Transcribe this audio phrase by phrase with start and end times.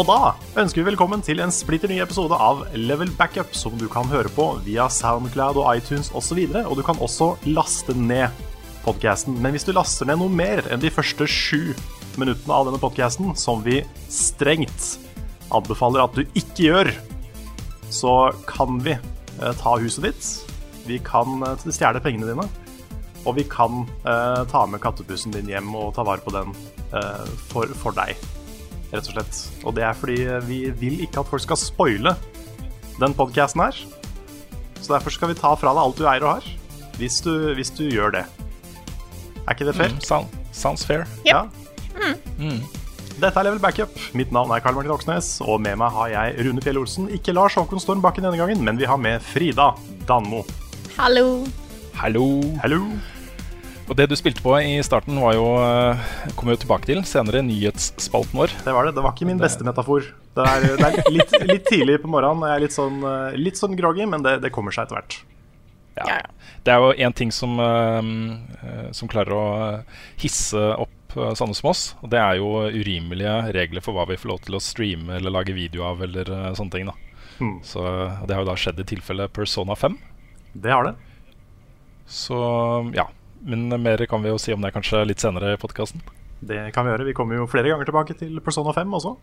[0.00, 3.84] Og da ønsker vi velkommen til en splitter ny episode av Level Backup, som du
[3.92, 6.38] kan høre på via Soundcloud og iTunes osv.
[6.46, 8.38] Og, så og du kan også laste ned
[8.80, 9.36] podkasten.
[9.44, 11.74] Men hvis du laster ned noe mer enn de første sju
[12.16, 14.94] minuttene av denne podkasten, som vi strengt
[15.52, 16.94] anbefaler at du ikke gjør,
[17.92, 18.16] så
[18.48, 20.32] kan vi eh, ta huset ditt.
[20.88, 22.48] Vi kan eh, stjele pengene dine.
[23.28, 26.56] Og vi kan eh, ta med kattepussen din hjem og ta vare på den
[27.52, 28.16] for, for deg
[28.90, 29.40] rett og slett.
[29.64, 30.18] Og det er fordi
[30.48, 32.14] vi vil ikke at folk skal spoile
[33.00, 33.78] den podkasten her.
[34.80, 36.50] Så derfor skal vi ta fra deg alt du eier og har,
[37.00, 38.24] hvis du, hvis du gjør det.
[39.46, 39.92] Er ikke det fair?
[39.92, 41.06] Mm, sound, sounds fair.
[41.26, 41.46] Ja.
[43.20, 43.92] Dette er Level Backup.
[44.16, 47.10] Mitt navn er Karl Martin Oksnes, og med meg har jeg Rune Fjell Olsen.
[47.12, 49.74] Ikke Lars Håkon Storm Bakken denne gangen, men vi har med Frida
[50.08, 50.44] Danmo.
[50.96, 51.44] Hallo.
[52.00, 52.26] Hallo.
[52.64, 52.84] Hallo.
[53.90, 56.04] Og det du spilte på i starten, var jo eh,
[56.38, 58.52] kommer jo tilbake til senere nyhetsspalten vår.
[58.62, 58.92] Det var det.
[58.94, 60.06] Det var ikke min beste metafor.
[60.36, 63.34] Det er, det er litt, litt tidlig på morgenen, og jeg er litt sånn, eh,
[63.40, 65.18] litt sånn groggy, men det, det kommer seg etter hvert.
[65.98, 66.20] Ja.
[66.64, 67.98] Det er jo én ting som, eh,
[68.62, 71.82] eh, som klarer å eh, hisse opp eh, sånne som oss.
[72.04, 75.34] Og det er jo urimelige regler for hva vi får lov til å streame eller
[75.34, 76.06] lage video av.
[76.06, 76.96] eller eh, sånne ting da
[77.40, 77.62] Mm.
[77.64, 77.80] Så
[78.28, 79.94] Det har jo da skjedd i tilfelle Persona 5.
[80.60, 80.90] Det har det.
[82.04, 82.36] Så
[82.92, 83.06] ja.
[83.40, 86.02] Men mer kan vi jo si om det kanskje litt senere i podkasten.
[86.40, 87.06] Det kan vi gjøre.
[87.08, 89.14] Vi kommer jo flere ganger tilbake til Persona 5 også.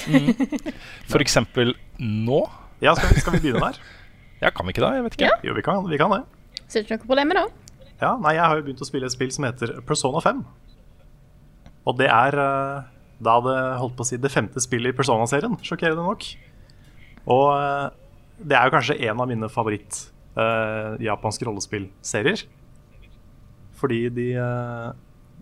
[1.12, 2.40] For eksempel nå.
[2.80, 3.80] Ja, skal vi, skal vi begynne der?
[4.40, 4.94] Ja, kan vi ikke det?
[4.96, 5.26] Jeg vet ikke.
[5.28, 5.34] Ja.
[5.44, 6.22] Jo, vi kan, vi kan det.
[6.62, 7.42] Så det er ikke noe problem med det.
[8.00, 10.38] Ja, nei, jeg har jo begynt å spille et spill som heter Persona 5.
[11.90, 12.86] Og det er eh,
[13.20, 16.24] da det holdt på å si det femte spillet i Persona-serien, sjokkerende nok.
[17.28, 17.84] Og eh,
[18.48, 22.46] det er jo kanskje en av mine favoritt-japanske japanske rollespillserier.
[23.80, 24.88] Fordi de eh,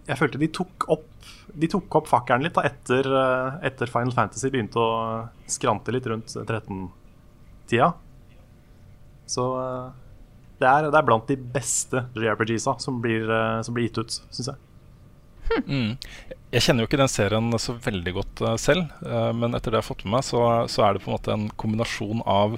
[0.08, 4.14] Jeg følte de tok opp De tok opp fakkelen litt da etter, eh, etter Final
[4.16, 4.90] Fantasy begynte å
[5.50, 7.88] skrante litt rundt 13-tida.
[9.28, 9.86] Så eh,
[10.58, 14.58] det er, det er blant de beste JRPGs-a som, som blir gitt ut, syns jeg.
[15.64, 15.92] Mm.
[16.52, 18.82] Jeg kjenner jo ikke den serien så veldig godt selv,
[19.38, 21.32] men etter det jeg har fått med meg, så, så er det på en måte
[21.32, 22.48] en kombinasjon av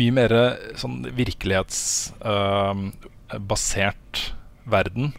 [0.00, 0.30] mye mer
[0.80, 4.14] sånn virkelighetsbasert
[4.68, 5.12] verden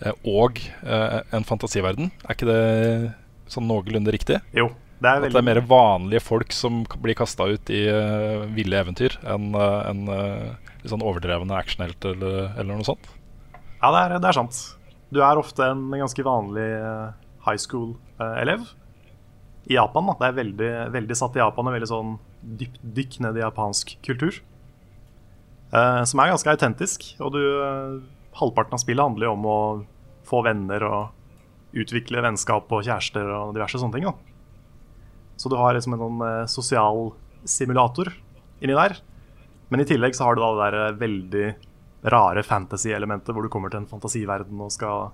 [0.00, 2.10] eh, og eh, en fantasiverden.
[2.24, 2.62] Er ikke det
[3.50, 4.40] sånn noenlunde riktig?
[4.56, 4.70] Jo,
[5.00, 5.30] det er veldig...
[5.32, 9.54] At det er mer vanlige folk som blir kasta ut i uh, ville eventyr, enn
[9.56, 13.10] uh, en, uh, litt sånn overdrevne actionhelter eller, eller noe sånt?
[13.80, 14.60] Ja, det er, det er sant.
[15.10, 16.68] Du er ofte en ganske vanlig
[17.46, 18.68] high school-elev
[19.70, 20.06] i Japan.
[20.10, 20.16] da.
[20.20, 22.14] Det er veldig, veldig satt i Japan og veldig sånn
[22.60, 24.38] dypt dykk ned i japansk kultur.
[25.70, 27.06] Eh, som er ganske autentisk.
[27.22, 27.42] Og du,
[28.38, 29.60] halvparten av spillet handler jo om å
[30.28, 34.06] få venner og utvikle vennskap og kjærester og diverse sånne ting.
[34.08, 34.14] da.
[35.40, 37.10] Så du har liksom en sånn eh, sosial
[37.48, 38.12] simulator
[38.60, 38.98] inni der.
[39.70, 41.46] Men i tillegg så har du da det der eh, veldig
[42.12, 45.10] rare fantasy-elementet hvor du kommer til en fantasiverden og skal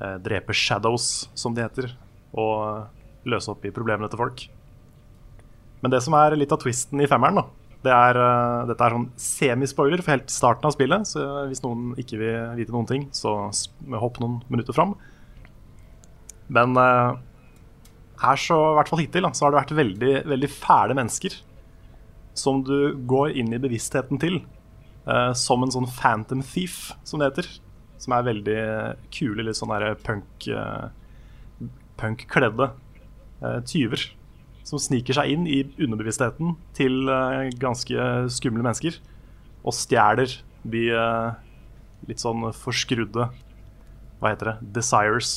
[0.00, 1.94] eh, drepe shadows, som de heter,
[2.32, 4.46] og løse opp i problemene til folk.
[5.82, 7.46] Men det som er litt av twisten i femmeren, da,
[7.82, 11.96] det er, eh, dette er sånn semispoiler for helt starten av spillet, så hvis noen
[11.98, 13.34] ikke vil vite noen ting, så
[13.98, 14.94] hopp noen minutter fram.
[16.52, 17.16] Men eh,
[18.22, 21.40] her, så, i hvert fall hittil, så har det vært veldig, veldig fæle mennesker
[22.38, 24.44] som du går inn i bevisstheten til.
[25.02, 27.48] eh, som en sånn phantom thief, som det heter.
[27.98, 28.60] Som er veldig
[29.10, 30.46] kule, litt sånn derre punk
[31.98, 32.70] punkkledde
[33.66, 34.06] tyver.
[34.66, 38.98] Som sniker seg inn i underbevisstheten til eh, ganske skumle mennesker.
[39.66, 41.32] Og stjeler de eh,
[42.08, 43.28] litt sånn forskrudde
[44.22, 44.56] Hva heter det?
[44.78, 45.32] Desires.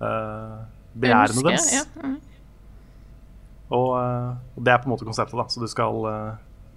[0.00, 0.58] eh,
[0.96, 1.70] begjærene deres.
[1.74, 1.84] Ja.
[2.02, 2.16] Mm.
[3.66, 3.88] Og,
[4.54, 5.34] og det er på en måte konseptet.
[5.36, 5.96] da Så du skal,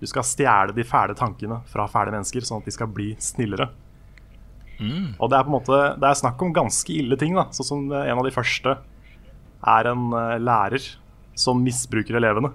[0.01, 3.69] du skal stjele de fæle tankene fra fæle mennesker, sånn at de skal bli snillere.
[4.81, 7.35] Og det er på en måte Det er snakk om ganske ille ting.
[7.37, 8.73] da Sånn som en av de første
[9.69, 10.09] er en
[10.41, 10.81] lærer
[11.39, 12.51] som misbruker elevene.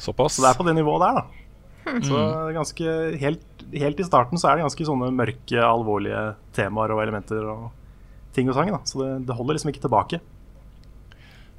[0.00, 0.36] Såpass?
[0.36, 1.44] Så det er på det nivået der, da.
[1.84, 6.22] Så det er ganske helt, helt i starten så er det ganske sånne mørke, alvorlige
[6.56, 7.66] temaer og elementer og
[8.34, 8.72] ting og sang.
[8.72, 10.20] da Så det, det holder liksom ikke tilbake.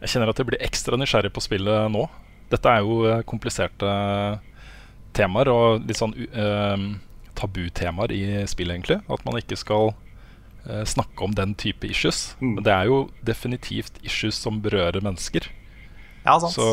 [0.02, 2.04] Jeg kjenner at jeg blir ekstra nysgjerrig på spillet nå.
[2.51, 3.92] Dette er jo eh, kompliserte
[5.16, 6.81] temaer og litt sånn uh,
[7.40, 8.98] tabutemaer i spillet, egentlig.
[9.08, 9.94] At man ikke skal
[10.90, 12.32] snakke om den type issues.
[12.40, 12.56] Mm.
[12.58, 15.48] Men det er jo definitivt issues som berører mennesker.
[16.26, 16.40] Ja.
[16.42, 16.66] Så,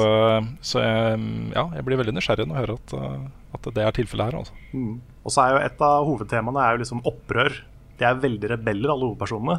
[0.65, 3.27] så jeg, ja, jeg blir veldig nysgjerrig når jeg hører at, eh,
[3.59, 4.39] at det er tilfellet her.
[4.41, 4.57] Altså.
[4.73, 4.95] Mm.
[5.23, 7.59] Og så er jo et av hovedtemaene er jo liksom opprør.
[8.01, 9.59] De er veldig rebeller, alle hovedpersonene.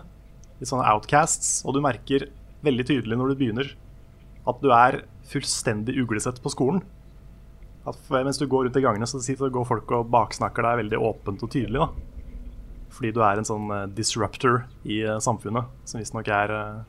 [0.57, 1.59] Litt sånne outcasts.
[1.67, 2.25] Og du merker
[2.65, 3.69] veldig tydelig når du begynner
[4.49, 6.81] at du er fullstendig uglesett på skolen.
[7.87, 11.45] At mens du går rundt i gangene, så går folk og baksnakker deg veldig åpent
[11.45, 11.83] og tydelig.
[11.83, 12.09] da.
[12.93, 16.81] Fordi du er en sånn eh, disruptor i eh, samfunnet, som visstnok er eh,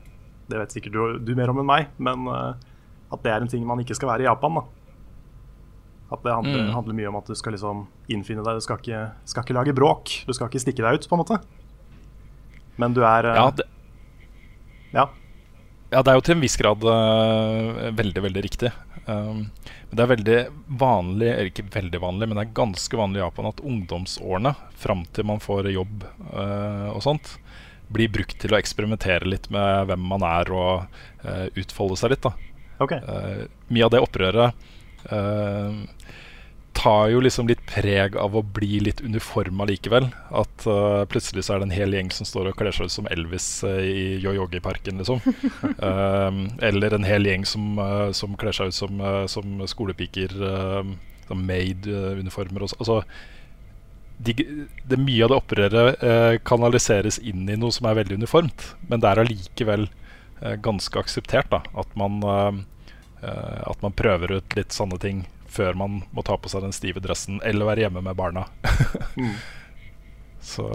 [0.47, 3.63] Det vet sikkert du, du mer om enn meg, men at det er en ting
[3.65, 4.59] man ikke skal være i Japan.
[4.59, 4.61] da.
[6.13, 6.73] At det handler, Mm.
[6.75, 9.73] handler mye om at du skal liksom innfinne deg, du skal ikke, skal ikke lage
[9.73, 10.11] bråk.
[10.27, 11.39] Du skal ikke stikke deg ut, på en måte.
[12.77, 13.65] Men du er Ja, det,
[14.93, 15.07] ja.
[15.95, 18.71] Ja, det er jo til en viss grad uh, veldig, veldig riktig.
[19.05, 19.45] Um,
[19.87, 20.39] men det er veldig
[20.81, 25.05] vanlig, eller ikke veldig vanlig, men det er ganske vanlig i Japan at ungdomsårene, fram
[25.15, 26.03] til man får jobb
[26.33, 27.35] uh, og sånt,
[27.95, 30.87] blir brukt til å eksperimentere litt med hvem man er, og
[31.23, 32.27] uh, utfolde seg litt.
[32.27, 32.35] da
[32.75, 32.99] Okay.
[33.71, 34.65] Mye av det opprøret
[36.75, 40.09] tar jo liksom litt preg av å bli litt uniforma likevel.
[40.35, 42.95] At uh, plutselig så er det en hel gjeng som står og kler seg ut
[42.95, 45.21] som Elvis uh, i Yoyogi-parken, liksom.
[45.79, 49.01] um, eller en hel gjeng som, uh, som kler seg ut som,
[49.31, 50.35] som skolepiker.
[50.35, 50.95] Uh,
[51.25, 52.75] som Maid-uniformer og.
[52.77, 52.99] Altså,
[54.21, 54.35] de,
[54.85, 59.09] det Mye av det opprøret kanaliseres inn i noe som er veldig uniformt, men det
[59.09, 59.87] er allikevel
[60.61, 62.21] ganske akseptert da, at man
[63.25, 66.99] At man prøver ut litt sånne ting før man må ta på seg den stive
[67.03, 68.47] dressen eller være hjemme med barna.
[69.15, 69.31] Mm.
[70.43, 70.65] Så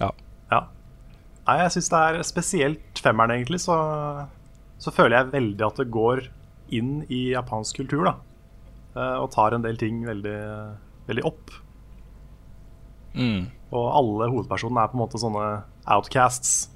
[0.00, 0.10] Ja.
[1.48, 3.76] Nei, jeg syns det er spesielt femmeren, egentlig, så,
[4.82, 6.26] så føler jeg veldig at det går
[6.76, 8.12] inn i japansk kultur, da.
[8.92, 10.34] Eh, Og tar en del ting veldig,
[11.08, 11.54] veldig opp.
[13.14, 15.46] mm, Og alle hovedpersonene er på en måte sånne
[15.88, 16.68] outcasts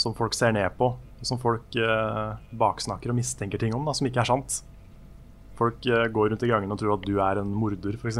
[0.00, 0.94] som folk ser ned på.
[1.24, 4.62] Som folk eh, baksnakker og mistenker ting om, da, som ikke er sant.
[5.56, 8.18] Folk eh, går rundt i gangene og tror at du er en morder, f.eks.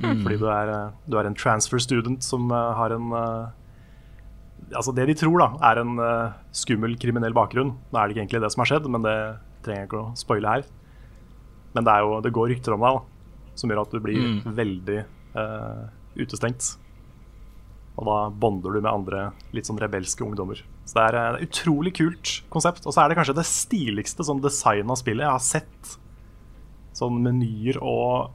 [0.00, 3.12] Fordi du er, eh, du er en transfer student som eh, har en
[4.74, 5.98] Altså Det de tror, da, er en
[6.56, 7.74] skummel kriminell bakgrunn.
[7.92, 9.16] Nå er det ikke egentlig det som har skjedd, men det
[9.62, 10.64] trenger jeg ikke å spoile her.
[11.76, 13.02] Men det, jo, det går rykter om deg da,
[13.60, 14.38] som gjør at du blir Mm.
[14.56, 14.96] veldig
[15.36, 15.84] uh,
[16.16, 16.70] utestengt.
[18.00, 20.64] Og da bonder du med andre litt sånn rebelske ungdommer.
[20.88, 22.86] Så det er et utrolig kult konsept.
[22.88, 25.98] Og så er det kanskje det stiligste sånn design av spillet jeg har sett.
[26.94, 28.30] Sånn menyer og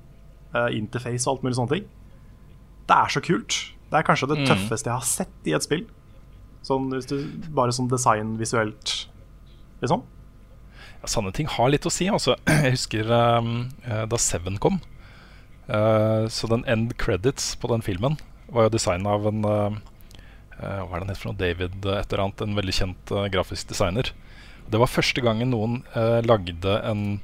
[0.53, 1.88] uh, interface og alt mulig sånne ting.
[2.89, 3.57] Det er så kult.
[3.89, 4.47] Det er kanskje det Mm.
[4.50, 5.85] tøffeste jeg har sett i et spill.
[6.65, 7.15] Sånn hvis du
[7.56, 9.07] Bare sånn design visuelt,
[9.81, 10.03] liksom.
[11.00, 12.07] ja, Sanne ting har litt å si.
[12.11, 12.35] Altså.
[12.47, 14.81] Jeg husker um, da Seven kom.
[15.69, 18.17] Uh, så den end credits på den filmen
[18.50, 19.75] var jo designa av en eh,
[20.59, 21.38] Hva er det han for noe?
[21.38, 22.41] David et eller annet.
[22.41, 24.09] En veldig kjent grafisk designer.
[24.69, 25.83] Det var første gangen noen
[26.25, 27.19] lagde en,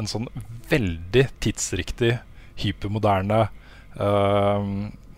[0.00, 0.28] en sånn
[0.70, 2.16] veldig tidsriktig,
[2.60, 3.44] hypermoderne
[3.96, 4.70] eh,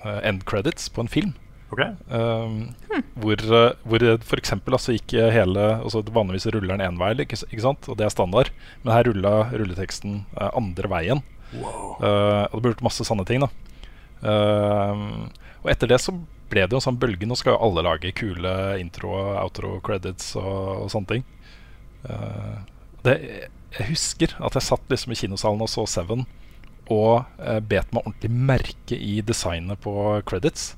[0.04, 1.32] eh, end credits på en film.
[1.72, 1.94] Okay.
[2.12, 2.74] Um,
[3.16, 4.52] Hvor, uh, hvor f.eks.
[4.52, 7.88] Altså ikke hele altså Vanligvis ruller den én vei, ikke, ikke sant?
[7.88, 8.50] og det er standard.
[8.82, 11.22] Men her rulla rulleteksten uh, andre veien.
[11.56, 13.40] Uh, og det ble gjort masse sanne ting.
[13.40, 13.48] da
[14.28, 15.00] uh,
[15.62, 16.12] Og etter det så
[16.52, 17.28] ble det jo en sånn bølge.
[17.28, 18.52] Nå skal jo alle lage kule
[18.82, 21.24] intro og outro credits og, og sånne ting.
[22.04, 22.60] Uh,
[23.06, 23.16] det,
[23.78, 26.26] jeg husker at jeg satt liksom i kinosalen og så Seven
[26.92, 29.92] og eh, bet meg ordentlig merke i designet på
[30.28, 30.72] credits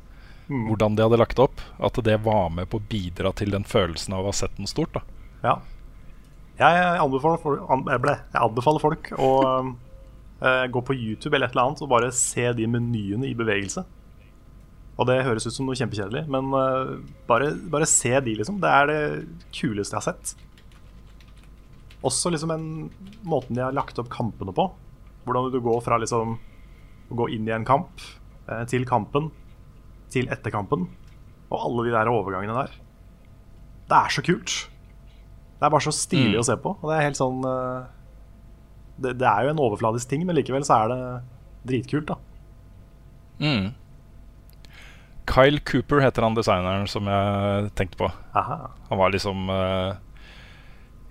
[0.49, 0.67] Mm.
[0.69, 1.63] hvordan de hadde lagt opp.
[1.81, 4.69] At det var med på å bidra til den følelsen av å ha sett den
[4.71, 4.99] stort.
[5.45, 5.59] Ja.
[6.59, 9.31] Jeg anbefaler folk, an, jeg jeg anbefaler folk å
[10.45, 13.83] eh, gå på YouTube eller et eller annet og bare se de menyene i bevegelse.
[14.95, 16.93] Og det høres ut som noe kjempekjedelig, men eh,
[17.27, 18.61] bare, bare se de, liksom.
[18.63, 19.01] Det er det
[19.57, 20.37] kuleste jeg har sett.
[22.05, 22.67] Også liksom en
[23.25, 24.67] måten de har lagt opp kampene på.
[25.25, 26.35] Hvordan du går fra liksom
[27.11, 28.01] å gå inn i en kamp
[28.49, 29.31] eh, til kampen
[30.13, 30.87] til etter kampen.
[31.51, 32.75] Og alle de der overgangene der.
[33.89, 34.55] Det er så kult.
[35.59, 36.41] Det er bare så stilig Mm.
[36.41, 36.75] å se på.
[36.83, 37.87] Og det er helt sånn eh,
[39.01, 41.01] det, det er jo en overfladisk ting, men likevel så er det
[41.67, 42.17] dritkult, da.
[43.41, 43.73] Mm.
[45.27, 48.11] Kyle Cooper heter han designeren som jeg tenkte på.
[48.37, 48.59] Aha.
[48.91, 49.95] Han var liksom eh,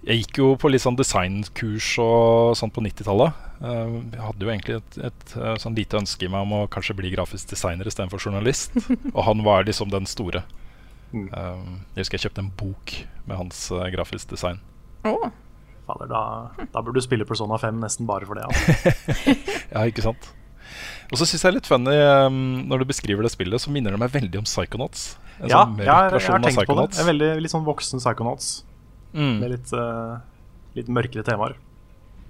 [0.03, 3.37] Jeg gikk jo på litt sånn designkurs og sånn på 90-tallet.
[3.63, 6.65] Eh, jeg hadde jo egentlig et, et eh, sånn lite ønske i meg om å
[6.71, 8.75] kanskje bli grafisk designer istedenfor journalist.
[9.15, 10.43] og han var liksom den store.
[11.13, 11.29] Mm.
[11.29, 11.63] Eh,
[11.95, 12.97] jeg husker jeg kjøpte en bok
[13.29, 13.61] med hans
[13.95, 14.59] grafisk design.
[15.07, 15.29] Oh.
[15.87, 16.23] Fader, da,
[16.67, 18.47] da burde du spille Persona 5 nesten bare for det.
[18.51, 19.39] Altså.
[19.73, 20.27] Ja, ikke sant?
[21.13, 21.95] Og så syns jeg er litt funny
[22.27, 22.35] um,
[22.67, 25.13] når du beskriver det spillet, så minner det meg veldig om Psychonauts.
[25.39, 26.87] En Ja, sånn jeg, jeg, jeg har tenkt på det.
[26.99, 28.51] En veldig litt sånn voksen Psychonauts
[29.13, 29.39] Mm.
[29.39, 30.17] med litt, uh,
[30.75, 31.53] litt mørkere temaer.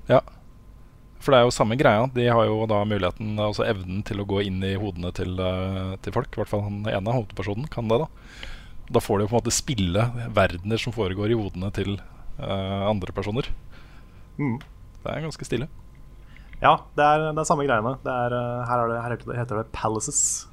[0.09, 0.19] Ja.
[1.23, 2.09] For det er jo samme greia.
[2.13, 5.93] De har jo da muligheten, altså evnen til å gå inn i hodene til, eh,
[6.03, 6.27] til folk.
[6.35, 8.01] I hvert fall han ene hovedpersonen kan det.
[8.03, 8.07] Da
[8.91, 10.03] Da får de jo på en måte spille
[10.35, 11.93] verdener som foregår i hodene til
[12.41, 13.47] uh, andre personer.
[14.37, 14.59] Mm.
[14.59, 15.69] Det er ganske stille.
[16.61, 17.95] Ja, det er, det er samme greiene.
[18.03, 18.35] Det er,
[18.67, 20.47] her, er det, her heter det- heter det palaces.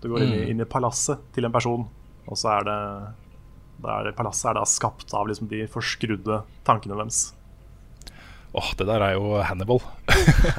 [0.00, 0.50] Du går inn, i, Mm.
[0.50, 1.88] inn i palasset til en person,
[2.28, 2.78] og så er det,
[3.82, 7.30] da er Palasset er da skapt av liksom de forskrudde tankene deres.
[8.56, 9.82] Åh, det der er jo Hannibal.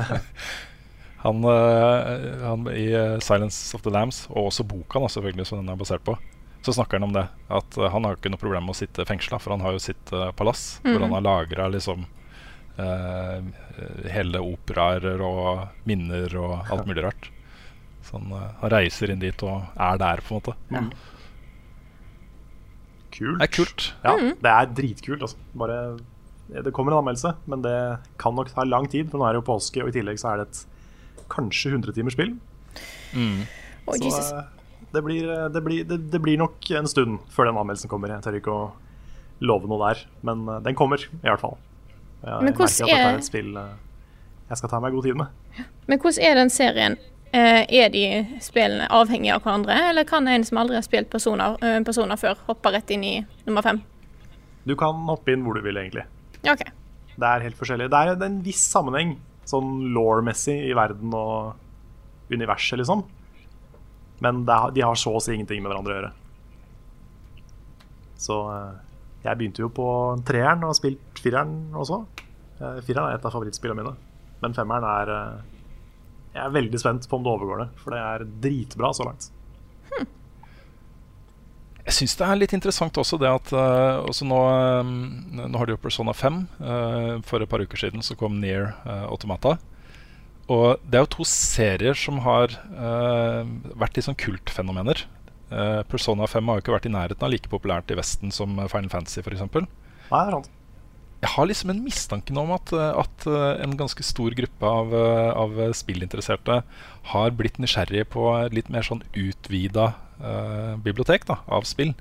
[1.25, 5.63] han, eh, han I eh, 'Silence of the Lambs', og også boka da, selvfølgelig som
[5.63, 6.17] den er basert på,
[6.61, 7.25] så snakker han om det.
[7.49, 9.81] At eh, han har ikke noe problem med å sitte fengsla, for han har jo
[9.81, 12.05] sitt palass hvor han har lagra liksom
[12.77, 13.41] eh,
[14.13, 17.31] hele operaer og minner og alt mulig rart.
[18.05, 18.31] Så han,
[18.61, 20.53] han reiser inn dit og er der, på en måte.
[20.69, 20.91] Mm.
[23.17, 23.39] Kult.
[23.41, 23.85] Det er kult.
[24.05, 25.21] Ja, det er dritkult.
[25.25, 25.37] Altså.
[25.57, 25.77] Bare,
[26.63, 27.75] det kommer en anmeldelse, men det
[28.21, 29.09] kan nok ta lang tid.
[29.11, 30.65] For nå er det jo påske, og i tillegg så er det et
[31.33, 32.35] kanskje 100 timers spill.
[33.17, 33.41] Mm.
[33.87, 34.43] Oh, Så eh,
[34.93, 38.13] det blir, det, blir, det, det blir nok en stund før den anmeldelsen kommer.
[38.13, 38.67] Jeg tør ikke å
[39.47, 41.57] love noe der, men eh, den kommer i hvert fall.
[42.21, 43.75] Jeg, Men jeg hvordan merker at dette er- et spill eh,
[44.47, 45.63] jeg skal ta meg god tid med.
[45.91, 46.93] Men hvordan er den serien?
[47.35, 48.03] Eh, er de
[48.39, 52.37] spillene avhengige av hverandre, eller kan en som aldri har spilt personer, eh, personer før,
[52.47, 53.81] hoppe rett inn i nummer fem?
[54.65, 56.05] Du kan hoppe inn hvor du vil, egentlig.
[56.47, 56.63] OK.
[57.17, 57.89] Det er helt forskjellig.
[57.91, 61.55] Det er, en viss sammenheng, sånn law-messig, i verden og
[62.31, 63.03] universet, liksom.
[64.21, 66.11] Men er- de har så å si ingenting med hverandre å gjøre.
[68.17, 68.73] Så eh,
[69.25, 72.05] jeg begynte jo på treeren og har spilt fireren også.
[72.57, 73.95] Fireren er et av favorittspillene mine,
[74.41, 75.11] men femmeren er
[76.37, 79.31] Jeg er veldig spent på om det overgår det, for det er dritbra så langt.
[81.87, 84.89] Jeg syns det er litt interessant også det at eh, også nå, eh,
[85.47, 86.41] nå har de jo Persona 5.
[86.59, 88.73] eh, for et par uker siden så kom Near
[89.07, 89.55] Automata.
[90.51, 92.53] Og det er jo to serier som har
[93.75, 95.01] vært litt sånn kultfenomener.
[95.91, 98.87] Persona 5 har jo ikke vært i nærheten av like populært i Vesten som Final
[98.93, 99.43] Fantasy f.eks.
[99.43, 100.47] Nei, det er sant.
[101.17, 104.69] Jeg har liksom en mistanke nå om at, eh, at eh, en ganske stor gruppe
[104.69, 106.59] av, eh, av spillinteresserte
[107.13, 111.95] har blitt nysgjerrige på litt mer sånn utvida eh, bibliotek da, av spill.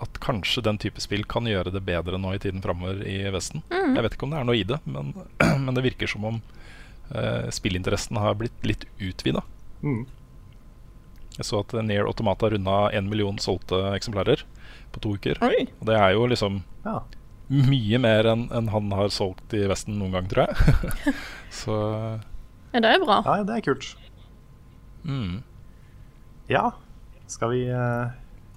[0.00, 3.62] At kanskje den type spill kan gjøre det bedre nå i tiden framover i Vesten.
[3.70, 5.12] Jeg vet ikke om det er noe i det, men,
[5.64, 6.40] men det virker som om
[7.12, 9.44] eh, spillinteressen har blitt litt utvida.
[9.84, 10.06] Mm.
[11.36, 14.46] Jeg så at Near Automata runda én million solgte eksemplarer
[14.94, 15.40] på to uker.
[15.44, 15.66] Oi.
[15.80, 17.02] Og det er jo liksom Ja.
[17.68, 21.14] Mye mer enn en han har solgt i Vesten noen gang, tror jeg.
[21.60, 21.74] Så
[22.74, 23.20] Ja, det er bra.
[23.26, 23.92] ja, det er kult.
[25.04, 25.42] mm.
[26.50, 26.70] Ja,
[27.30, 28.10] skal vi uh,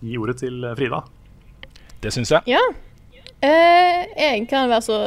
[0.03, 1.03] gi ordet til Frida?
[2.03, 2.43] det syns jeg.
[2.51, 2.59] Ja.
[3.41, 4.97] Eh, jeg kan være så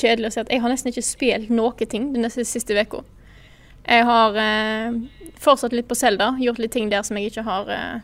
[0.00, 3.02] kjedelig å si at jeg har nesten ikke spilt noe ting den neste siste uka.
[3.84, 4.96] Jeg har eh,
[5.44, 8.02] fortsatt litt på Selda, gjort litt ting der som jeg ikke har eh,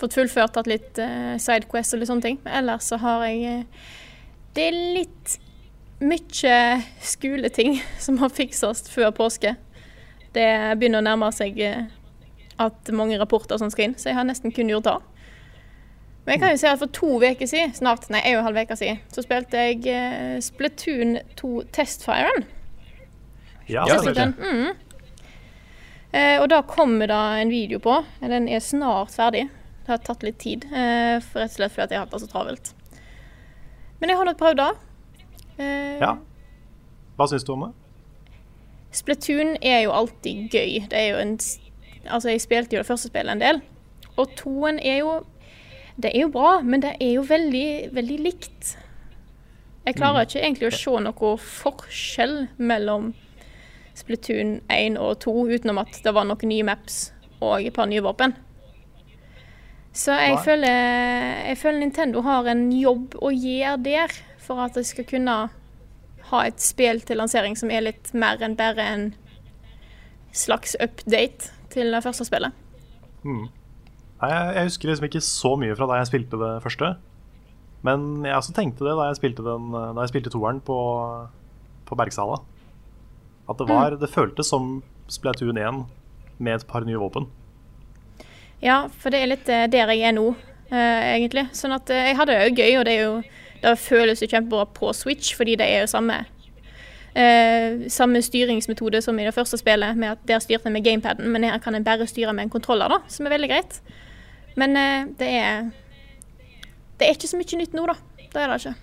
[0.00, 2.38] fått fullført, tatt litt eh, sidequest og litt sånne ting.
[2.46, 3.86] Men ellers så har jeg eh,
[4.54, 5.38] Det er litt
[6.02, 6.56] mye
[7.04, 9.54] skoleting som må fikses før påske.
[10.32, 10.48] Det
[10.80, 11.86] begynner å nærme seg eh,
[12.62, 14.98] at mange rapporter som skal inn, så jeg har nesten kun gjort det.
[16.24, 18.46] Men jeg kan jo si at for to uker siden, snart, nei, en og en
[18.46, 22.46] halv uke siden, så spilte jeg eh, Splatoon 2 Testfiren.
[23.66, 24.70] Ja, det det- Den, mm.
[26.12, 28.04] eh, og da kommer det en video på.
[28.20, 29.48] Den er snart ferdig.
[29.82, 32.22] Det har tatt litt tid, eh, for rett og slett fordi jeg har hatt det
[32.22, 32.72] så travelt.
[34.02, 34.70] Men jeg har nå prøvd det.
[35.62, 36.16] Eh, ja.
[37.14, 37.74] Hva syns du om det?
[38.92, 40.80] Splatoon er jo alltid gøy.
[40.90, 41.36] Det er jo en
[42.02, 43.60] Altså, jeg spilte jo det første spillet en del.
[44.18, 45.20] Og toen er jo
[45.94, 48.76] Det er jo bra, men det er jo veldig, veldig likt.
[49.84, 53.10] Jeg klarer ikke egentlig å se noe forskjell mellom
[53.94, 58.00] Splatoon 1 og 2, utenom at det var noen nye maps og et par nye
[58.02, 58.32] våpen.
[59.92, 60.76] Så jeg føler,
[61.48, 65.34] jeg føler Nintendo har en jobb å gjøre der, for at jeg skal kunne
[66.32, 69.10] ha et spill til lansering som er litt mer enn bare en
[70.32, 72.56] slags update til det første spillet.
[73.22, 73.50] Mm.
[74.22, 76.94] Jeg, jeg husker liksom ikke så mye fra da jeg spilte det første.
[77.86, 80.78] Men jeg også tenkte det da jeg spilte, den, da jeg spilte toeren på,
[81.88, 82.38] på Bergsala.
[83.50, 84.76] At det var Det føltes som
[85.10, 85.82] Splatoon 1
[86.38, 87.26] med et par nye våpen.
[88.62, 90.28] Ja, for det er litt eh, der jeg er nå,
[90.70, 91.48] eh, egentlig.
[91.56, 93.16] Sånn at eh, jeg hadde det jo gøy, og det, er jo,
[93.64, 96.22] det føles jo kjempebra på Switch, fordi det er jo samme
[97.14, 101.28] eh, samme styringsmetode som i det første spillet, med at der styrte jeg med gamepaden,
[101.32, 103.82] men her kan jeg bare styre med en kontroller, da, som er veldig greit.
[104.56, 105.70] Men eh, det er
[106.98, 107.96] Det er ikke så mye nytt nå, da.
[108.32, 108.74] Det er det ikke.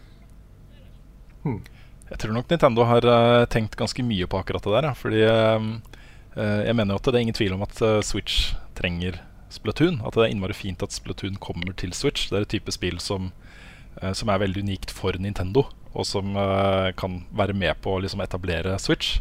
[2.09, 4.87] Jeg tror nok Nintendo har uh, tenkt ganske mye på akkurat det der.
[4.89, 4.93] Ja.
[4.97, 9.21] Fordi eh, jeg mener jo at det er ingen tvil om at uh, Switch trenger
[9.49, 9.99] Splatoon.
[10.05, 12.29] At det er innmari fint at Splatoon kommer til Switch.
[12.29, 13.31] Det er et type spill som
[14.01, 18.03] eh, som er veldig unikt for Nintendo, og som eh, kan være med på å
[18.03, 19.19] liksom, etablere Switch.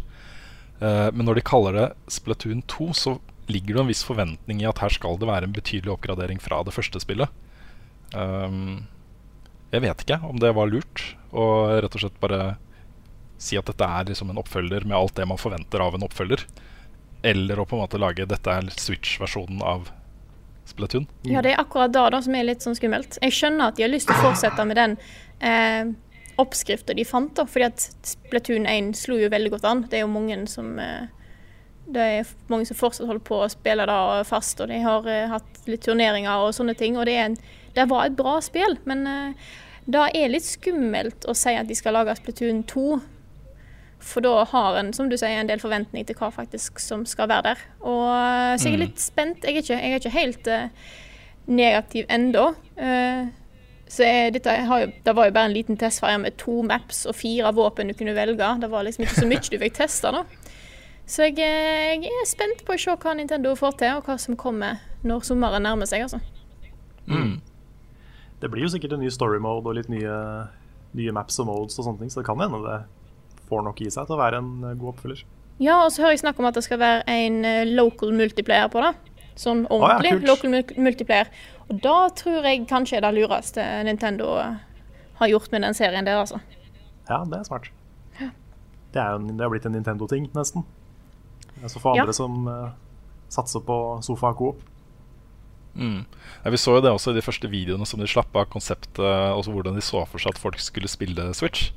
[0.80, 3.16] Eh, men når de kaller det Splatoon 2, så
[3.49, 6.61] ligger det en viss forventning i at her skal det være en betydelig oppgradering fra
[6.66, 7.32] det første spillet.
[8.12, 8.88] Um,
[9.73, 11.02] jeg vet ikke om det var lurt
[11.37, 11.44] å
[11.76, 12.56] rett og slett bare
[13.40, 16.44] si at dette er liksom en oppfølger med alt det man forventer av en oppfølger.
[17.26, 19.90] Eller å på en måte lage dette er Switch-versjonen av
[20.68, 21.06] Splatoon.
[21.28, 23.18] Ja, det er akkurat da, da som er litt sånn skummelt.
[23.25, 24.96] Jeg skjønner at de har lyst til å fortsette med den
[25.40, 25.92] eh,
[26.38, 29.87] oppskrifta de fant, da, fordi at Splatoon 1 slo jo veldig godt an.
[29.88, 31.08] Det er jo mange som eh,
[31.88, 35.28] det er mange som fortsatt holder på å spille det fast, og de har eh,
[35.30, 36.98] hatt litt turneringer og sånne ting.
[37.00, 37.38] Og det, en,
[37.76, 39.52] det var et bra spill, men eh,
[39.88, 42.88] det er litt skummelt å si at de skal lage Splatoon 2.
[44.00, 47.28] For da har en som du sier, en del forventning til hva faktisk som skal
[47.28, 47.62] være der.
[47.83, 48.85] Og, så jeg er Mm.
[48.87, 49.45] litt spent.
[49.45, 50.69] Jeg er ikke, jeg er ikke helt uh,
[51.49, 52.55] negativ ennå.
[52.76, 53.26] Eh,
[53.88, 57.07] så jeg, dette, har jo, det var jo bare en liten testferie med to maps
[57.07, 58.50] og fire våpen du kunne velge.
[58.61, 60.25] Det var liksom ikke så mye du fikk testa, da.
[61.09, 64.19] Så jeg, eh, jeg er spent på å se hva Nintendo får til, og hva
[64.21, 66.02] som kommer når sommeren nærmer seg.
[66.05, 66.21] altså.
[67.09, 67.40] Mm.
[68.40, 70.19] Det blir jo sikkert en ny story mode og litt nye,
[70.95, 72.78] nye maps og modes og sånne ting, så det kan hende det
[73.49, 75.25] får nok i seg til å være en eh, god oppfølger.
[75.59, 78.71] Ja, og så hører jeg snakk om at det skal være en eh, local multiplayer
[78.73, 78.93] på det.
[79.38, 81.33] Sånn ordentlig ordentlig ja, local multiplayer.
[81.69, 84.57] Og da tror jeg kanskje er det lureste Nintendo eh,
[85.21, 86.40] har gjort med den serien der, altså.
[87.09, 87.71] Ja, det er smart.
[88.88, 90.64] Det er jo en, det har blitt en Nintendo-ting, nesten.
[91.67, 92.02] Så for Ja.
[92.07, 92.71] andre som uh,
[93.28, 94.62] satser på sofa-coop.
[95.75, 96.05] Mm.
[96.45, 98.99] Ja, vi så jo det også i de første videoene som de slapp av konseptet,
[98.99, 101.73] også hvordan de så for seg at folk skulle spille Switch.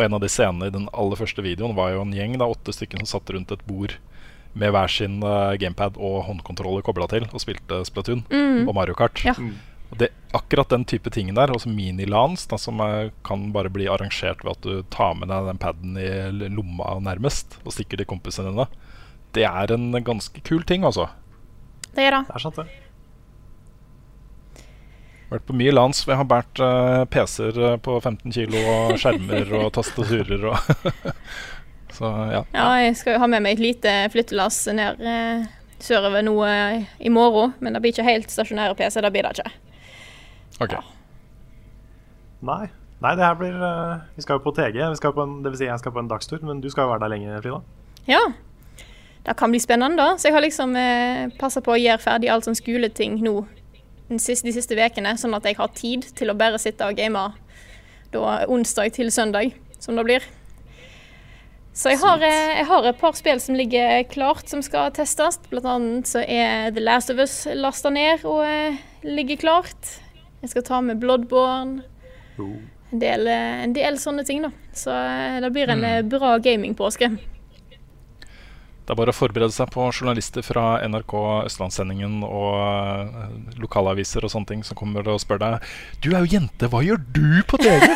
[0.00, 2.48] Og en av de scenene i den aller første videoen var jo en gjeng, da,
[2.48, 3.98] åtte stykker som satt rundt et bord
[4.56, 8.24] med hver sin uh, gamepad og håndkontroller kobla til og spilte Splatoon
[8.64, 9.20] og Mario Kart.
[9.22, 9.36] Ja.
[9.90, 14.40] Og det, akkurat den type ting der, altså mini-lans, som er, kan bare bli arrangert
[14.46, 18.54] ved at du tar med deg den paden i lomma nærmest og stikker til kompisene
[18.54, 18.70] dine,
[19.36, 21.10] det er en ganske kul ting, altså.
[21.92, 22.24] Det er det.
[22.30, 22.89] Det er sant, det.
[25.30, 28.92] Vært på mye lands hvor jeg har båret uh, PC-er eh, på 15 kilo og
[29.00, 30.58] skjermer og tastaturer og
[32.00, 32.44] Så ja.
[32.54, 35.48] Ja, jeg skal jo ha med meg et lite flyttelass ned uh,
[35.84, 37.54] sørover nå eh, i morgen.
[37.60, 39.50] Men det blir ikke helt stasjonære PC, det blir det ikke.
[40.64, 40.76] Ok.
[42.46, 42.62] Nei.
[43.00, 44.80] Nei, det her blir uh, Vi skal jo på TG.
[44.80, 46.86] Vi skal på en, det vil si jeg skal på en dagstur, men du skal
[46.86, 47.60] jo være der lenge, Frida.
[48.08, 48.24] Ja.
[49.24, 50.16] Det kan bli spennende, da.
[50.16, 53.42] Så jeg har liksom eh, passa på å gjøre ferdig alt sånn skoleting nå
[54.18, 57.32] siste, de siste ukene, sånn at jeg har tid til å bare sitte og game
[58.12, 60.22] da onsdag til søndag, som det blir.
[61.72, 65.38] Så jeg har, eh, jeg har et par spill som ligger klart som skal testes.
[65.50, 70.00] Blant annet så er The Last of Us lasta ned og eh, ligger klart.
[70.42, 71.84] Jeg skal ta med Bloodborne.
[72.38, 72.56] Oh.
[72.92, 74.50] En del, eh, en del sånne ting, da.
[74.74, 74.90] Så
[75.40, 76.08] det blir en Mm.
[76.08, 77.18] bra gamingpåske.
[78.90, 81.12] Det er bare å forberede seg på journalister fra NRK
[81.46, 85.68] Østlandssendingen og eh, lokalaviser og sånne ting som kommer og spør deg
[86.02, 87.86] Du er jo jente, hva gjør du på TV?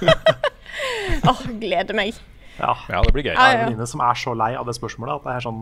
[1.28, 2.16] Åh, gleder meg.
[2.56, 2.72] Ja.
[2.88, 3.34] ja, det blir gøy.
[3.34, 3.58] Ja, Jeg har ja.
[3.58, 5.60] en venninne som er så lei av det spørsmålet at det er sånn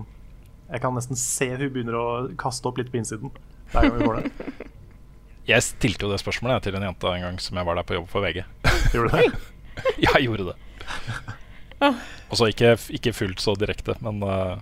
[0.68, 2.06] Jeg kan nesten se hun begynner å
[2.38, 3.34] kaste opp litt på innsiden
[3.74, 4.70] hver gang vi får det.
[5.50, 7.98] Jeg stilte jo det spørsmålet til en jente en gang som jeg var der på
[7.98, 8.44] jobb for VG.
[8.94, 9.52] Gjorde du det?
[10.06, 10.58] Jeg gjorde det.
[11.84, 12.04] Åh.
[12.28, 14.56] Og så ikke, ikke fullt så direkte, men uh,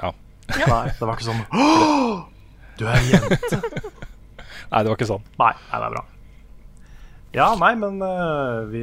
[0.00, 0.12] ja.
[0.48, 2.22] Nei, det var ikke sånn «Åh,
[2.80, 3.60] Du er en jente.
[4.72, 5.26] Nei, det var ikke sånn.
[5.40, 6.04] Nei, nei, det er bra.
[7.36, 8.82] Ja, nei, men uh, vi,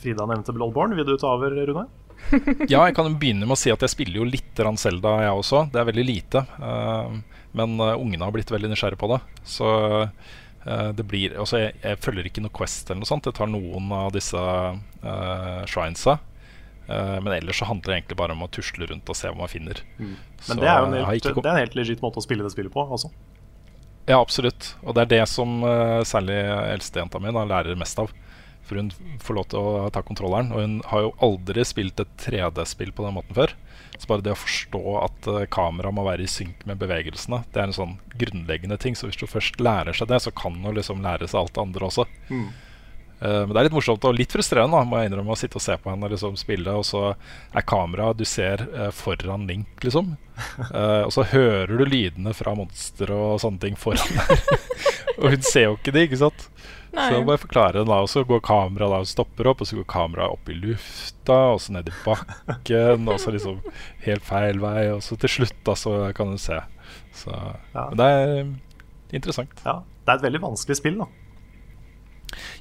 [0.00, 0.96] Frida nevnte Bloodborne.
[0.96, 1.86] Vil du ta over, Rune?
[2.70, 5.42] Ja, jeg kan jo begynne med å si at jeg spiller jo litt Zelda, jeg
[5.42, 5.66] også.
[5.72, 6.44] Det er veldig lite.
[6.60, 7.20] Uh,
[7.58, 9.20] men uh, ungene har blitt veldig nysgjerrige på det.
[9.44, 9.68] Så
[10.02, 13.28] eh, det blir Altså, jeg, jeg følger ikke noe Quest eller noe sånt.
[13.28, 16.16] Jeg tar noen av disse uh, shrinesa.
[16.88, 19.38] Eh, men ellers så handler det egentlig bare om å tusle rundt og se hva
[19.44, 19.82] man finner.
[19.98, 22.46] Men Så det er jo en helt, det er en helt legit måte å spille
[22.46, 23.12] det spillet på også.
[24.08, 24.74] Ja, absolutt.
[24.82, 28.10] Og det er det som eh, særlig eldstejenta mi lærer mest av.
[28.62, 28.92] For hun
[29.22, 30.52] får lov til å ta kontrolleren.
[30.54, 33.54] Og hun har jo aldri spilt et 3D-spill på den måten før.
[33.98, 37.60] Så bare det å forstå at uh, kameraet må være i synk med bevegelsene, det
[37.60, 38.96] er en sånn grunnleggende ting.
[38.98, 41.64] Så hvis du først lærer seg det, så kan du liksom lære seg alt det
[41.66, 42.06] andre også.
[42.30, 42.46] Mm.
[43.22, 45.60] Eh, men det er litt morsomt og litt frustrerende da, må jeg innrømme å sitte
[45.60, 49.78] og se på henne liksom spille, og så er kameraet du ser eh, foran Link,
[49.86, 50.16] liksom.
[50.72, 54.40] Eh, og så hører du lydene fra monstre og sånne ting foran deg.
[55.20, 56.46] og hun ser jo ikke det, ikke sant?
[56.92, 57.04] Nei.
[57.08, 59.78] Så bare forklare den, da, og så går kameraet da og stopper opp, og så
[59.78, 63.60] går kameraet opp i lufta, og så ned i bakken, og så liksom
[64.06, 66.58] helt feil vei, og så til slutt da så kan hun se.
[67.22, 67.86] Så Ja.
[67.92, 68.34] men det er
[69.20, 69.62] interessant.
[69.68, 71.08] Ja, det er et veldig vanskelig spill, da.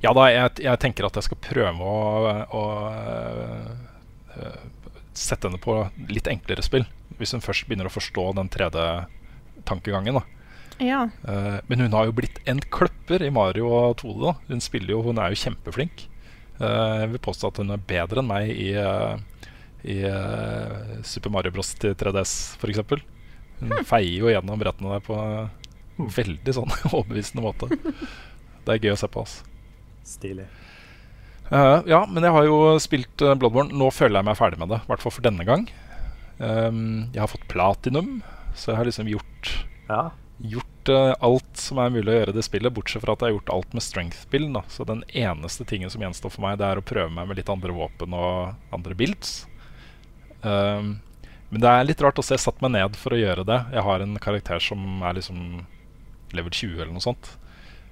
[0.04, 2.64] Ja da, jeg, jeg, tenker at jeg skal prøve å, å
[4.36, 4.60] uh,
[5.18, 5.78] sette henne på
[6.12, 6.86] litt enklere spill.
[7.20, 10.22] Hvis hun først begynner å forstå den 3D-tankegangen.
[10.22, 10.26] da
[10.82, 11.04] ja.
[11.28, 14.18] Uh, men hun har jo blitt en kløpper i Mario og 2D.
[14.24, 14.36] Da.
[14.50, 16.08] Hun spiller jo, hun er jo kjempeflink.
[16.62, 18.72] Uh, jeg vil påstå at hun er bedre enn meg i,
[19.92, 19.98] i
[21.08, 21.74] Super Mario Bros.
[21.82, 22.82] til 3DS, f.eks.
[23.62, 23.86] Hun hm.
[23.86, 27.70] feier jo gjennom brettene der på en veldig sånn overbevisende måte.
[28.66, 29.26] Det er gøy å se på.
[29.26, 29.51] Altså.
[30.08, 30.48] Stilig.
[31.52, 33.76] Uh, ja, men jeg har jo spilt uh, Bloodborne.
[33.76, 34.80] Nå føler jeg meg ferdig med det.
[34.86, 35.68] I hvert fall for denne gang.
[36.40, 38.22] Um, jeg har fått platinum,
[38.56, 39.52] så jeg har liksom gjort
[39.92, 40.06] ja.
[40.42, 43.30] Gjort uh, alt som er mulig å gjøre i det spillet, bortsett fra at jeg
[43.30, 44.58] har gjort alt med strength-bilden.
[44.72, 47.52] Så den eneste tingen som gjenstår for meg, Det er å prøve meg med litt
[47.52, 49.44] andre våpen og andre builds.
[50.42, 50.96] Um,
[51.52, 53.60] men det er litt rart å se satt meg ned for å gjøre det.
[53.76, 55.66] Jeg har en karakter som er liksom
[56.32, 57.34] level 20 eller noe sånt.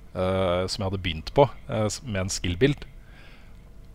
[0.10, 2.88] Uh, som jeg hadde begynt på uh, med en skill-bild.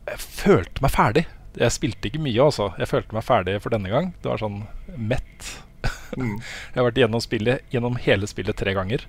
[0.07, 1.25] Jeg følte meg ferdig.
[1.59, 2.69] Jeg spilte ikke mye, altså.
[2.79, 4.13] Jeg følte meg ferdig for denne gang.
[4.23, 4.63] Det var sånn
[4.95, 5.51] mett.
[6.15, 6.39] Mm.
[6.73, 9.03] jeg har vært gjennom spillet Gjennom hele spillet tre ganger.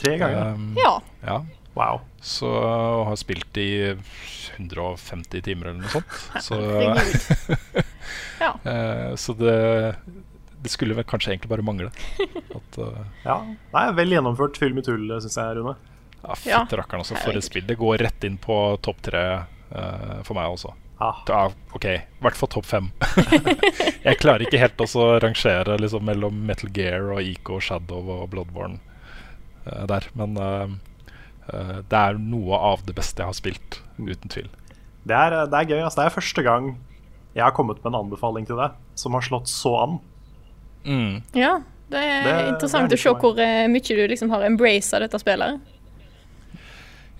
[0.00, 0.54] Tre ganger?
[0.56, 0.96] Um, ja.
[1.26, 1.38] ja.
[1.74, 2.00] Wow.
[2.20, 2.50] Så
[3.04, 3.70] har spilt i
[4.56, 6.20] 150 timer eller noe sånt.
[6.46, 6.58] Så,
[8.44, 8.52] ja.
[8.64, 9.56] uh, så det,
[10.62, 11.90] det skulle vel kanskje egentlig bare mangle.
[12.20, 13.40] At, uh, ja.
[13.74, 15.76] Nei, vel gjennomført film i tull, syns jeg, Rune.
[16.46, 17.18] Ja, rakkeren, altså.
[17.20, 17.66] For et spill.
[17.68, 19.24] Det går rett inn på topp tre
[19.74, 20.72] uh, for meg også.
[20.98, 21.20] Ah.
[21.28, 21.84] Ja, OK.
[21.84, 22.90] I hvert fall topp fem.
[24.06, 28.78] jeg klarer ikke helt å rangere liksom, mellom Metal Gear og Eco, Shadow og Bloodborne
[29.66, 30.08] uh, der.
[30.18, 30.70] Men uh,
[31.50, 34.48] uh, det er noe av det beste jeg har spilt, uten tvil.
[35.04, 35.80] Det er, det er gøy.
[35.82, 36.00] Altså.
[36.00, 36.74] Det er første gang
[37.34, 40.00] jeg har kommet med en anbefaling til deg som har slått så an.
[40.86, 41.22] Mm.
[41.34, 41.58] Ja,
[41.90, 43.38] det er det, interessant det er å se hvor
[43.72, 45.58] mye du liksom har embracet dette spillet.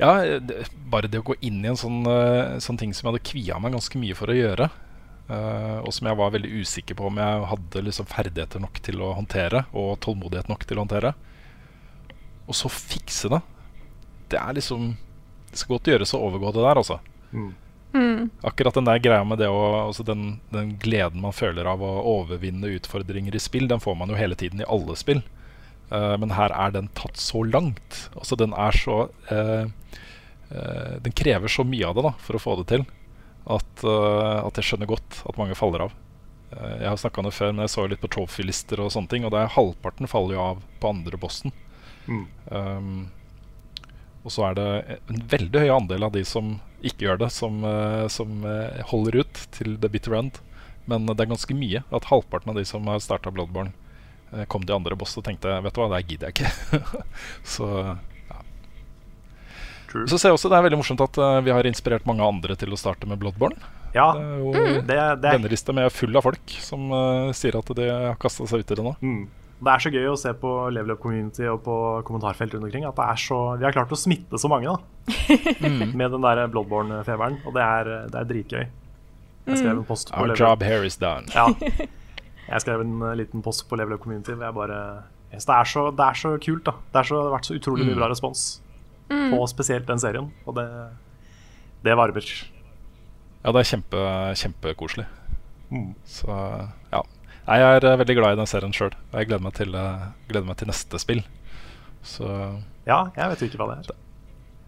[0.00, 3.12] Ja, det, bare det å gå inn i en sånn, uh, sånn ting som jeg
[3.12, 4.68] hadde kvia meg ganske mye for å gjøre,
[5.30, 9.04] uh, og som jeg var veldig usikker på om jeg hadde liksom ferdigheter nok til
[9.04, 11.14] å håndtere, og tålmodighet nok til å håndtere,
[12.44, 13.38] og så fikse det
[14.28, 14.90] Det er liksom
[15.48, 16.98] Det skal godt gjøres å overgå det der, altså.
[17.32, 17.54] Mm.
[17.94, 18.30] Mm.
[18.42, 21.92] Akkurat den der greia med det å, altså den, den, gleden man føler av å
[22.16, 25.22] overvinne utfordringer i spill, den får man jo hele tiden i alle spill.
[25.94, 28.08] Uh, men her er den tatt så langt.
[28.18, 29.66] Altså Den er så uh,
[30.50, 32.86] uh, Den krever så mye av det da for å få det til
[33.44, 35.90] at, at jeg skjønner godt at mange faller av.
[36.54, 39.26] jeg har snakka om det før, men jeg så litt på trophy-lister og sånne ting,
[39.28, 41.52] og det er halvparten faller jo av på andre bossen.
[42.08, 42.22] Mm.
[42.48, 42.88] Um,
[44.24, 44.64] og så er det
[45.12, 47.60] en veldig høy andel av de som ikke gjør det, som,
[48.08, 48.48] som
[48.94, 50.40] holder ut til the bitter end.
[50.88, 53.76] Men det er ganske mye at halvparten av de som har starta Bloodborne,
[54.50, 56.80] Kom de andre boss og tenkte Vet du hva, det gidder jeg ikke.
[57.54, 57.68] så
[58.30, 58.42] ja.
[59.94, 62.58] Så ser jeg også det er veldig morsomt at uh, vi har inspirert mange andre
[62.58, 63.58] til å starte med Bloodborne.
[63.94, 64.78] Ja, det er jo mm.
[64.88, 68.64] det, det venneliste med full av folk som uh, sier at de har kasta seg
[68.64, 68.94] ut i det nå.
[69.04, 69.24] Mm.
[69.64, 72.84] Det er så gøy å se på Level Up Community og på kommentarfelt rundt omkring
[72.88, 74.80] at det er så, vi har klart å smitte så mange da
[75.62, 75.94] mm.
[75.94, 77.38] med den der Bloodborne-feberen.
[77.46, 78.64] Og det er, det er dritgøy.
[79.44, 81.30] Jeg skrev en post på Our job here is done.
[81.34, 81.46] Ja.
[82.48, 84.34] Jeg skrev en uh, liten post på Level Up Community.
[84.36, 84.78] Hvor jeg bare
[85.32, 86.64] yes, det, er så, det, er så, kult.
[86.66, 88.00] da Det, så, det har vært så utrolig mye mm.
[88.02, 88.44] bra respons
[89.10, 89.30] mm.
[89.32, 90.30] på spesielt den serien.
[90.44, 90.66] Og det,
[91.86, 92.30] det varmer.
[93.44, 94.04] Ja, det er kjempe,
[94.40, 95.08] kjempekoselig.
[95.70, 95.90] Mm.
[96.08, 96.30] Så
[96.92, 97.02] ja.
[97.44, 98.94] Jeg er uh, veldig glad i den serien sjøl.
[99.12, 101.24] Og jeg gleder meg, til, uh, gleder meg til neste spill.
[102.04, 102.28] Så
[102.84, 104.00] Ja, jeg vet jo ikke hva det er.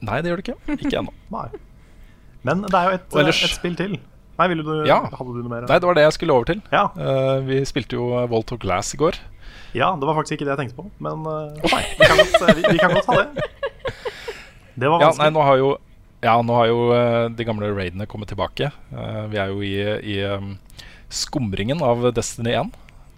[0.06, 0.76] Nei, det gjør det ikke.
[0.76, 1.12] Ikke ennå.
[2.46, 3.96] Men det er jo et, ellers, et spill til.
[4.36, 4.98] Nei, du, ja.
[5.08, 5.64] Hadde du noe mer?
[5.64, 6.60] Nei, det var det jeg skulle over til.
[6.68, 6.90] Ja.
[6.92, 9.16] Uh, vi spilte jo Volt of Glass i går.
[9.76, 10.90] Ja, det var faktisk ikke det jeg tenkte på.
[11.04, 13.46] Men uh, nei, vi kan, godt, vi, vi kan godt ha det.
[14.76, 15.08] Det var vanskelig.
[15.08, 15.70] Ja, nei, nå har jo,
[16.20, 18.68] ja, nå har jo uh, de gamle raidene kommet tilbake.
[19.32, 20.58] vi er jo i, i um,
[21.08, 22.74] skumringen av Destiny 1.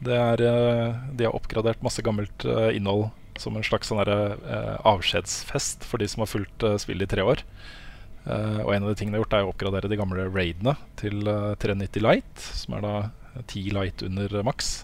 [0.06, 3.08] Er, de har oppgradert masse gammelt innhold
[3.42, 3.98] som en slags sånn
[4.86, 7.42] avskjedsfest for de som har fulgt spillet i tre år.
[8.28, 10.74] Uh, og en av de tingene jeg har gjort, er å oppgradere de gamle raidene
[11.00, 12.94] til uh, eh, 390 Light, som er da
[13.46, 14.82] 10 light under maks,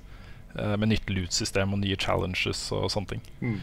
[0.54, 3.24] uh, med nytt loot-system og nye challenges og sånne ting.
[3.42, 3.58] Mm.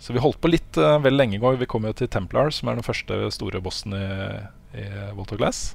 [0.00, 1.58] Så vi holdt på litt vel lenge i går.
[1.60, 4.06] Vi kom jo til Templar, som er den første store bossen i,
[4.72, 5.74] i Volta Glass.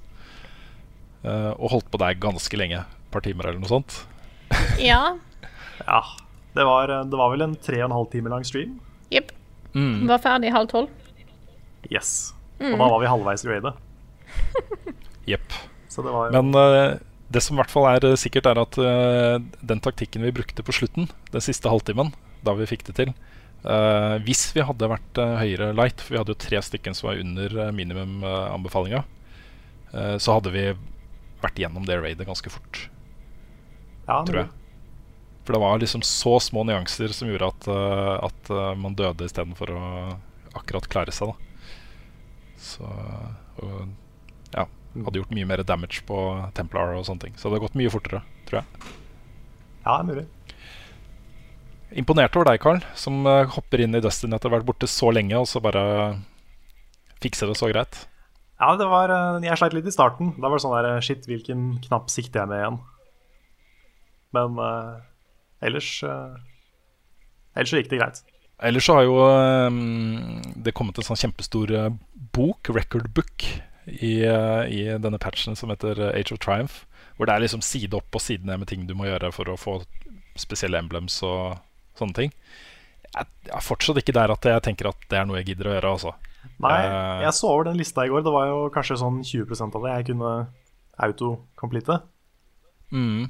[1.21, 2.79] og holdt på der ganske lenge.
[2.81, 3.99] Et par timer eller noe sånt.
[4.81, 5.13] ja.
[5.77, 6.01] ja.
[6.57, 8.79] Det var, det var, vel en tre og en halv time lang stream.
[9.13, 9.29] Jepp.
[9.77, 10.07] Mm.
[10.09, 10.89] Var ferdig halv tolv.
[11.93, 12.33] Yes.
[12.59, 12.73] Mm.
[12.73, 13.73] Og da var vi halvveis i raidet.
[15.33, 15.57] Jepp.
[16.31, 20.25] Men uh, det som i hvert fall er uh, sikkert, er at uh, den taktikken
[20.25, 22.13] vi brukte på slutten, den siste halvtimen,
[22.45, 23.13] da vi fikk det til,
[23.65, 27.09] uh, hvis vi hadde vært eh, høyere light, for vi hadde jo tre stykker som
[27.09, 29.05] var under minimumanbefalinga,
[30.19, 30.63] så hadde vi
[31.39, 32.81] vært gjennom det raidet ganske fort,
[34.09, 34.49] Ja, tror jeg.
[35.47, 37.67] For det var liksom så små nyanser som gjorde at,
[38.27, 39.83] at man døde istedenfor å
[40.57, 41.31] akkurat klare seg.
[41.31, 41.44] da
[42.65, 42.87] Så
[43.61, 43.91] og,
[44.55, 46.21] ja, hadde gjort mye mer damage på
[46.57, 47.35] Templar og sånne ting.
[47.37, 48.89] Så det hadde gått mye fortere, tror jeg.
[49.85, 50.25] Ja, mulig.
[51.95, 54.89] Imponert over deg, Carl, som uh, hopper inn i Destiny etter å ha vært borte
[54.89, 55.83] så lenge, og så bare
[57.23, 58.01] fikser det så greit.
[58.59, 60.33] Ja, det var uh, Jeg sleit litt i starten.
[60.39, 62.81] Da var det sånn der Shit, hvilken knapp sikter jeg med igjen?
[64.35, 65.03] Men uh,
[65.63, 65.91] ellers
[67.55, 68.17] Ellers så gikk det greit.
[68.63, 71.73] Ellers så har jo um, det kommet en sånn kjempestor
[72.35, 73.47] bok, record book,
[73.85, 76.85] i, i, denne patchen som heter Age of Triumph.
[77.15, 79.51] Hvor det er liksom side opp og side ned med ting du må gjøre for
[79.51, 79.77] å få
[80.39, 81.55] spesielle emblems og
[81.99, 82.33] sånne ting.
[83.05, 85.75] Jeg, er fortsatt ikke der at jeg tenker at det er noe jeg gidder å
[85.77, 85.93] gjøre.
[85.95, 86.15] Altså.
[86.65, 86.75] Nei,
[87.23, 88.25] jeg så over den lista i går.
[88.25, 90.33] Det var jo kanskje sånn 20% av det jeg kunne
[91.05, 91.99] autocomplete.
[92.91, 93.29] Mm.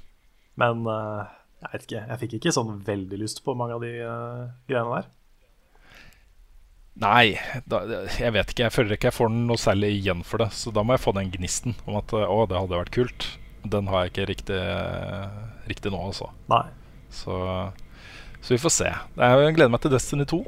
[0.61, 1.29] Men uh,
[1.63, 2.01] jeg vet ikke.
[2.01, 5.07] Jeg fikk ikke sånn veldig lyst på mange av de uh, greiene der.
[7.03, 7.35] Nei,
[7.67, 7.81] da,
[8.15, 8.67] jeg vet ikke.
[8.67, 10.51] Jeg føler ikke jeg får noe særlig igjen for det.
[10.55, 13.27] Så da må jeg få den gnisten om at å, det hadde vært kult.
[13.65, 14.61] Den har jeg ikke riktig,
[15.67, 16.29] riktig nå, altså.
[17.09, 17.35] Så,
[18.39, 18.91] så vi får se.
[19.17, 20.41] Jeg gleder meg til Destiny 2.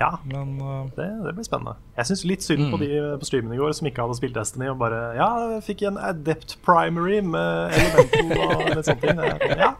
[0.00, 1.74] Ja, Men uh, det, det, blir spennende.
[1.98, 2.70] Jeg syns litt synd mm.
[2.72, 2.88] på de
[3.20, 5.98] på streamen i går som ikke hadde spilt Destiny og bare Ja, jeg fikk en
[6.00, 9.58] Adept Primary med Elemental og litt sånne ting.
[9.64, 9.74] Ja.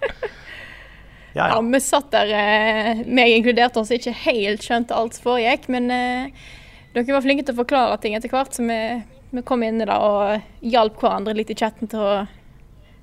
[1.33, 1.55] Ja, ja.
[1.55, 5.69] ja, vi satt der, eh, meg inkludert oss, ikke helt skjønte alt som foregikk.
[5.73, 6.49] Men eh,
[6.97, 8.81] dere var flinke til å forklare ting etter hvert, så vi,
[9.31, 12.12] vi kom inn i det og hjalp hverandre litt i chatten til å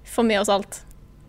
[0.07, 0.81] få med oss alt.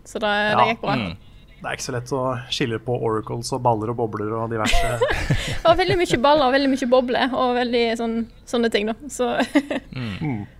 [0.07, 0.59] Så det, ja.
[0.59, 0.99] det gikk bra.
[0.99, 1.17] Mm.
[1.59, 2.21] Det er ikke så lett å
[2.55, 4.93] skille på oracles og baller og bobler og diverse.
[5.67, 8.15] og veldig mye baller og veldig mye bobler og veldig sånn,
[8.47, 8.95] sånne ting, da.
[9.11, 9.27] Så
[9.91, 10.39] mm.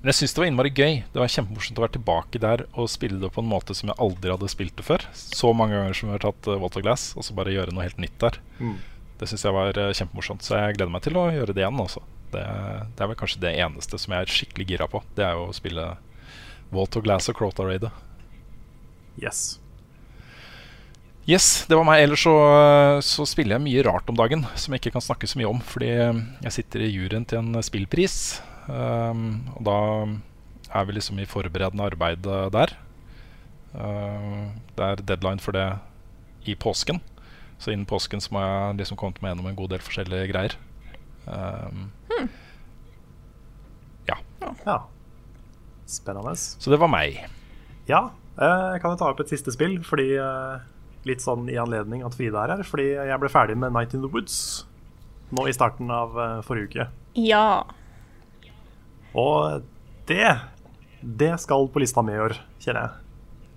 [0.00, 0.94] Men jeg syns det var innmari gøy.
[1.12, 4.00] Det var kjempemorsomt å være tilbake der og spille det på en måte som jeg
[4.00, 5.04] aldri hadde spilt det før.
[5.12, 7.84] Så mange ganger som vi har tatt uh, Water Glass, og så bare gjøre noe
[7.84, 8.40] helt nytt der.
[8.62, 8.78] Mm.
[9.20, 10.46] Det syns jeg var uh, kjempemorsomt.
[10.46, 11.84] Så jeg gleder meg til å gjøre det igjen.
[11.84, 12.00] Også.
[12.32, 15.04] Det, det, er vel kanskje det eneste som jeg er skikkelig gira på.
[15.18, 15.90] Det er jo å spille
[16.72, 17.92] Walter Glass og Crota Raidet.
[19.20, 19.58] Yes.
[21.28, 22.06] Yes, det var meg.
[22.06, 22.38] Ellers så,
[23.04, 25.60] så, spiller jeg mye rart om dagen som jeg ikke kan snakke så mye om.
[25.60, 28.40] Fordi jeg sitter i juryen til en spillpris.
[28.70, 29.24] Um,
[29.56, 29.78] og da
[30.70, 32.74] er vi liksom i forberedende arbeid der.
[33.74, 35.66] Uh, det er deadline for det
[36.46, 37.00] i påsken.
[37.60, 40.56] Så innen påsken så må jeg liksom komme meg gjennom en god del forskjellige greier.
[41.26, 42.30] Um, hmm.
[44.08, 44.16] Ja.
[44.64, 44.78] ja.
[45.90, 46.34] Spennende.
[46.38, 47.20] Så det var meg.
[47.90, 48.06] Ja.
[48.40, 50.62] Eh, jeg kan jo ta opp et siste spill, fordi uh,
[51.04, 52.64] litt sånn i anledning at Frida er her.
[52.64, 54.64] Fordi jeg ble ferdig med Night in the Woods
[55.36, 56.88] nå i starten av forrige uke.
[57.20, 57.68] Ja.
[59.18, 59.62] Og
[60.06, 60.38] det
[61.00, 62.96] Det skal på lista mi i år, kjenner jeg.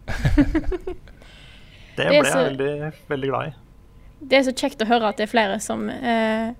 [1.97, 3.53] det ble jeg veldig, veldig glad i.
[4.23, 6.53] Det er så kjekt å høre at det er flere som eh,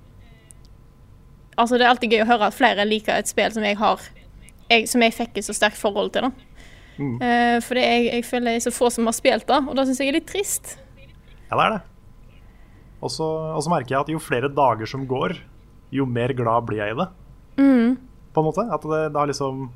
[1.53, 4.01] Altså, det er alltid gøy å høre at flere liker et spill som jeg har
[4.71, 6.53] jeg, Som jeg fikk et så sterkt forhold til, da.
[6.97, 7.15] Mm.
[7.25, 9.86] Eh, for jeg, jeg, føler det er så få som har spilt det, og da
[9.86, 10.75] syns jeg er litt trist.
[11.49, 11.82] Ja, det er det.
[13.03, 15.36] Og så merker jeg at jo flere dager som går,
[15.93, 17.08] jo mer glad blir jeg i det.
[17.60, 17.97] Mm.
[18.33, 18.65] På en måte.
[18.73, 19.67] At det, det har liksom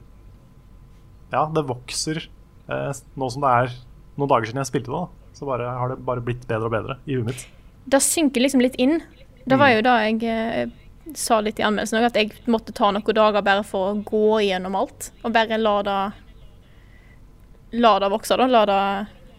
[1.34, 3.78] Ja, det vokser eh, nå som det er
[4.18, 5.04] noen dager siden jeg spilte det.
[5.06, 5.32] Da.
[5.38, 7.48] Så bare, har det bare blitt bedre og bedre i huet mitt.
[7.88, 9.00] Det synker liksom litt inn.
[9.46, 9.76] Det var mm.
[9.78, 10.72] jo da jeg eh,
[11.16, 14.76] sa litt i anmeldelsen at jeg måtte ta noen dager bare for å gå igjennom
[14.80, 15.12] alt.
[15.24, 16.00] Og bare la det
[17.78, 18.48] la det vokse, da.
[18.48, 18.82] La det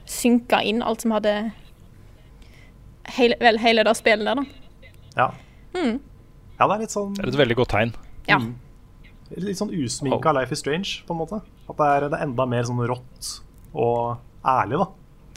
[0.08, 1.34] synke inn, alt som hadde
[3.16, 4.90] hele, vel, hele det spillet der, da.
[5.18, 5.28] Ja.
[5.74, 5.98] Mm.
[6.58, 7.92] ja, det er litt sånn Det er et veldig godt tegn.
[8.28, 8.38] Ja.
[8.40, 8.54] Mm.
[9.36, 11.42] Litt sånn usminka Life is Strange, på en måte.
[11.68, 13.32] At det er, det er enda mer sånn rått
[13.76, 14.88] og ærlig, da.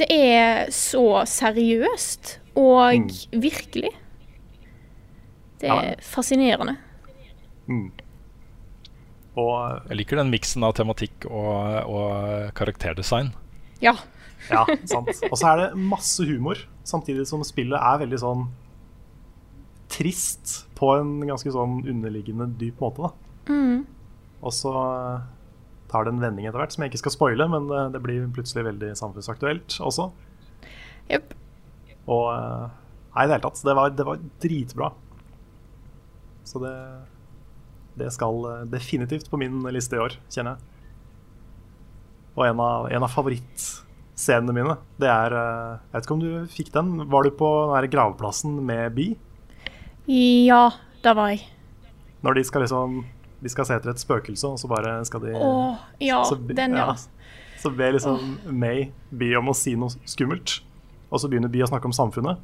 [0.01, 3.10] Det er så seriøst og mm.
[3.43, 3.91] virkelig.
[5.62, 5.97] Det er ja.
[6.01, 6.77] fascinerende.
[7.67, 7.91] Mm.
[9.39, 9.51] Og,
[9.88, 13.32] jeg liker den miksen av tematikk og, og karakterdesign.
[13.84, 13.93] Ja.
[14.49, 15.13] ja, sant.
[15.30, 18.47] Og så er det masse humor, samtidig som spillet er veldig sånn
[19.91, 23.08] trist på en ganske sånn underliggende dyp måte.
[23.08, 23.20] da.
[23.49, 23.86] Mm.
[24.41, 24.73] Og så
[25.91, 28.27] tar det en vending etter hvert, som jeg ikke skal spoile, men det, det blir
[28.34, 30.10] plutselig veldig samfunnsaktuelt også.
[31.12, 31.34] Yep.
[32.08, 32.69] Og eh,
[33.12, 33.60] Nei, i det hele tatt.
[33.67, 34.88] Det var, det var dritbra.
[36.47, 36.75] Så det
[37.99, 40.67] det skal eh, definitivt på min liste i år, kjenner jeg.
[42.38, 46.54] Og en av, en av favorittscenene mine, det er eh, Jeg vet ikke om du
[46.54, 46.93] fikk den.
[47.12, 49.10] Var du på den gravplassen med Bi?
[50.08, 50.69] Ja,
[51.04, 51.43] det var jeg.
[52.21, 53.04] Når de skal liksom
[53.41, 56.77] De skal se etter et spøkelse, og så bare skal de Åh, ja, så, den,
[56.77, 56.93] ja.
[57.62, 60.60] Så ber liksom May Bi om å si noe skummelt,
[61.10, 62.41] og så begynner Bi å snakke om samfunnet.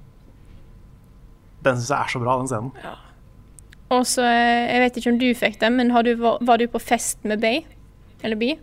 [1.65, 2.73] Den syns jeg er så bra, den scenen.
[3.93, 6.67] Og så, eh, jeg vet ikke om du fikk den, men har du, var, du
[6.67, 7.61] på fest med Bay?
[8.23, 8.55] Eller Bi?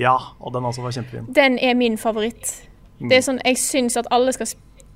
[0.00, 1.28] Ja, og den også var kjempefin.
[1.34, 2.62] Den er min favoritt.
[3.02, 4.46] Det er sånn, Jeg syns at alle skal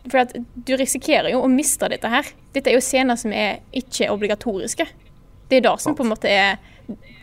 [0.06, 2.28] For at du risikerer jo å miste dette her.
[2.54, 4.86] Dette er jo scener som er ikke obligatoriske.
[5.50, 6.60] Det er det som på en måte er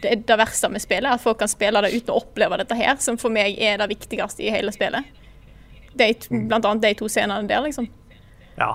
[0.03, 1.11] det, det verste med spillet.
[1.15, 3.89] At folk kan spille det uten å oppleve dette her, som for meg er det
[3.93, 5.05] viktigste i hele spillet.
[5.93, 7.87] De, blant annet de to scenene der, liksom.
[8.57, 8.71] Ja.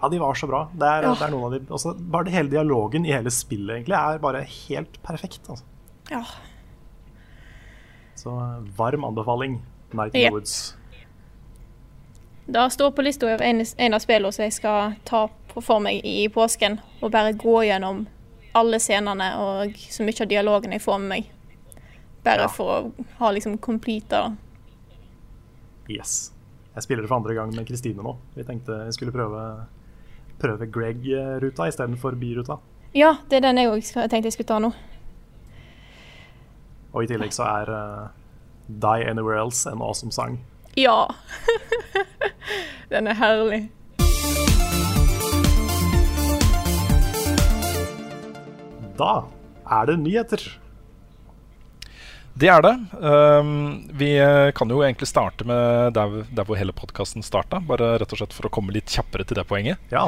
[0.00, 0.64] ja, de var så bra.
[0.72, 1.14] Det er, Ja.
[1.18, 4.18] det er noen av de også, Bare det hele dialogen i hele spillet egentlig er
[4.22, 5.42] bare helt perfekt.
[5.48, 5.64] Altså.
[6.10, 6.22] Ja.
[8.14, 9.60] Så eh, varm anbefaling.
[9.92, 10.76] Night in the Woods.
[12.46, 15.26] Det står på lista over en, en av spillene som jeg skal ta
[15.60, 16.78] for meg i påsken.
[17.02, 18.06] Og bare gå gjennom
[18.54, 21.30] alle scenene og så mye av dialogen jeg får med meg.
[22.22, 22.48] Bare Ja.
[22.48, 24.36] for å ha liksom completa
[25.88, 26.32] Yes.
[26.74, 28.16] Jeg spiller det for andre gang med Kristine nå.
[28.36, 29.66] Vi tenkte jeg skulle prøve,
[30.40, 32.58] prøve Greg-ruta istedenfor byruta.
[32.94, 34.72] Ja, det er den jeg òg tenkte jeg skulle ta nå.
[36.94, 38.08] Og i tillegg så er uh,
[38.68, 40.38] Die Anywhere Else en awesome sang.
[40.76, 41.08] Ja!
[42.92, 43.70] den er herlig.
[48.98, 49.12] Da
[49.72, 50.42] er det nyheter.
[52.32, 52.72] Det er det.
[52.96, 57.60] Um, vi eh, kan jo egentlig starte med der, der hvor hele podkasten starta.
[57.60, 59.82] Bare rett og slett for å komme litt kjappere til det poenget.
[59.92, 60.06] Ja.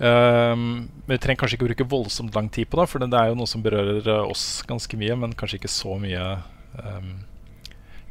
[0.00, 3.40] Um, vi trenger kanskje ikke bruke voldsomt lang tid på det, for det er jo
[3.42, 6.22] noe som berører eh, oss ganske mye, men kanskje ikke så mye
[6.78, 7.10] um,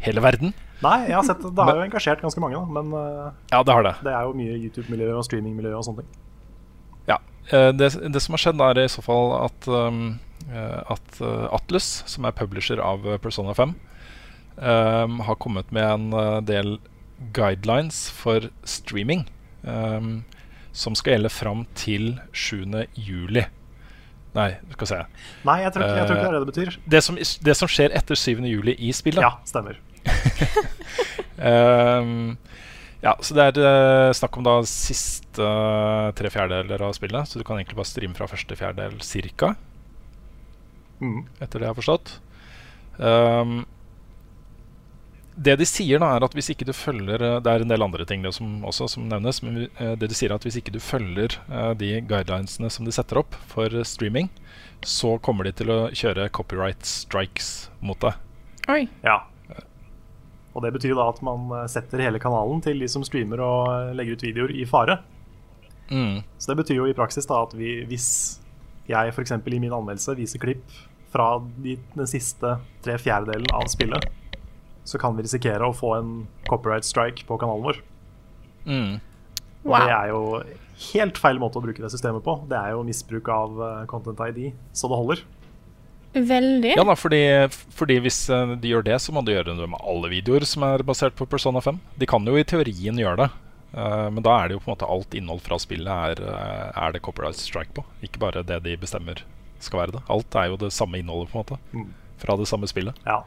[0.03, 0.53] hele verden.
[0.83, 3.73] Nei, jeg har sett, det har jo engasjert ganske mange, da, men uh, Ja, det
[3.73, 3.95] har det.
[4.05, 6.28] det er jo mye YouTube-miljø og streaming-miljø og sånne ting.
[7.49, 11.45] Eh, det, det som har skjedd, er i så fall at, um, eh, at eh,
[11.55, 13.75] Atlus, som er publisher av Persona 5,
[14.59, 16.77] um, har kommet med en del
[17.35, 19.25] guidelines for streaming.
[19.63, 20.23] Um,
[20.71, 22.85] som skal gjelde fram til 7.
[22.95, 23.43] juli.
[24.37, 24.99] Nei, skal vi se.
[25.47, 26.77] Nei, jeg tror, ikke, jeg tror ikke det er det det betyr.
[26.93, 28.45] Det som, det som skjer etter 7.
[28.45, 29.25] juli i spillet.
[29.25, 29.81] Ja, stemmer.
[31.41, 32.37] Ehm,
[33.01, 37.29] ja, så det er eh, snakk om da siste eh, tre fjerdedeler av spillet.
[37.29, 39.55] Så du kan egentlig bare streame fra første fjerdedel cirka,
[40.99, 41.21] Mm.
[41.39, 42.09] etter det jeg har forstått.
[42.99, 43.61] Um,
[45.39, 47.85] det de sier, da er at hvis ikke du følger eh, Det er en del
[47.85, 49.39] andre ting det som, også som nevnes.
[49.45, 51.37] Men det de sier er at hvis ikke du følger
[51.79, 54.27] de guidelinesene som de setter opp for streaming,
[54.83, 58.19] så kommer de til å kjøre copyright strikes mot deg.
[58.67, 58.89] Oi.
[59.07, 59.21] Ja.
[60.59, 63.71] Og det betyr da at man eh, setter hele kanalen til de som streamer og
[63.71, 64.99] eh, legger ut videoer, i fare.
[65.87, 66.19] Mm.
[66.35, 68.09] Så det betyr jo i praksis da at vi, hvis
[68.89, 69.31] jeg f.eks.
[69.39, 70.75] i min anmeldelse viser klipp
[71.13, 74.03] fra de, den siste tre fjerdedelen av spillet,
[74.83, 76.11] så kan vi risikere å få en
[76.49, 77.79] copyright strike på kanalen vår.
[78.67, 78.99] Mm.
[79.63, 80.21] Og det er jo
[80.91, 82.35] helt feil måte å bruke det systemet på.
[82.51, 85.23] Det er jo misbruk av eh, Content ID, så det holder.
[86.13, 86.71] Veldig.
[86.75, 87.19] Ja da, fordi,
[87.77, 90.63] fordi hvis eh, de gjør det, så må de gjøre det med alle videoer som
[90.65, 91.77] er basert på Persona 5.
[92.01, 93.27] De kan jo i teorien gjøre det,
[93.77, 95.85] eh, men da er det jo på en måte alt innhold fra spillet
[96.17, 97.85] er, eh, er det copyright strike på.
[98.01, 99.21] Ikke bare det de bestemmer
[99.61, 100.01] skal være det.
[100.09, 101.59] Alt er jo det samme innholdet, på en måte.
[101.77, 101.93] Mm.
[102.17, 102.97] Fra det samme spillet.
[103.05, 103.21] Ja.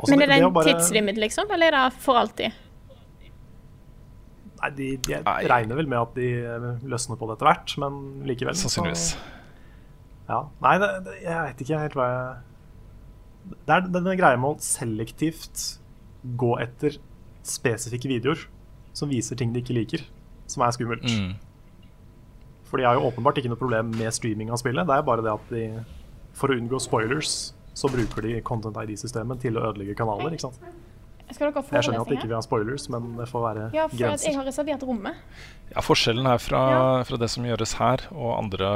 [0.00, 1.46] Også Men er det å en bare- tidslimit, liksom?
[1.54, 2.50] Eller er det for alltid?
[4.64, 5.18] Nei, de, de
[5.50, 6.28] regner vel med at de
[6.88, 8.56] løsner på det etter hvert, men likevel.
[8.56, 9.14] så- Sannsynligvis.
[10.28, 10.40] Ja.
[10.64, 14.64] Nei, det, det, jeg vet ikke helt hva jeg Det er denne greia med å
[14.64, 15.64] selektivt
[16.40, 16.96] gå etter
[17.44, 18.46] spesifikke videoer
[18.96, 20.04] som viser ting de ikke liker,
[20.48, 21.04] som er skummelt.
[21.04, 21.34] Mm.
[22.70, 24.86] For de har jo åpenbart ikke noe problem med streaming av spillet.
[24.88, 25.64] Det er bare det at de,
[26.38, 30.32] for å unngå spoilers, så bruker de Content ID-systemet til å ødelegge kanaler.
[30.32, 30.62] ikke sant?
[31.32, 33.62] Skal dere ha Jeg skjønner at vi ikke vil ha spoilers, men det får være
[33.74, 34.28] Ja, for grenser.
[34.28, 35.14] jeg har reservert rommet.
[35.72, 37.02] Ja, Forskjellen her fra, Ja.
[37.08, 38.70] fra det som gjøres her, og andre,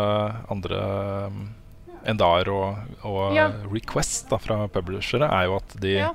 [0.51, 1.31] andre
[2.09, 3.49] Endar og, og Ja.
[3.71, 6.11] Request da, fra publishere, er jo at de Ja.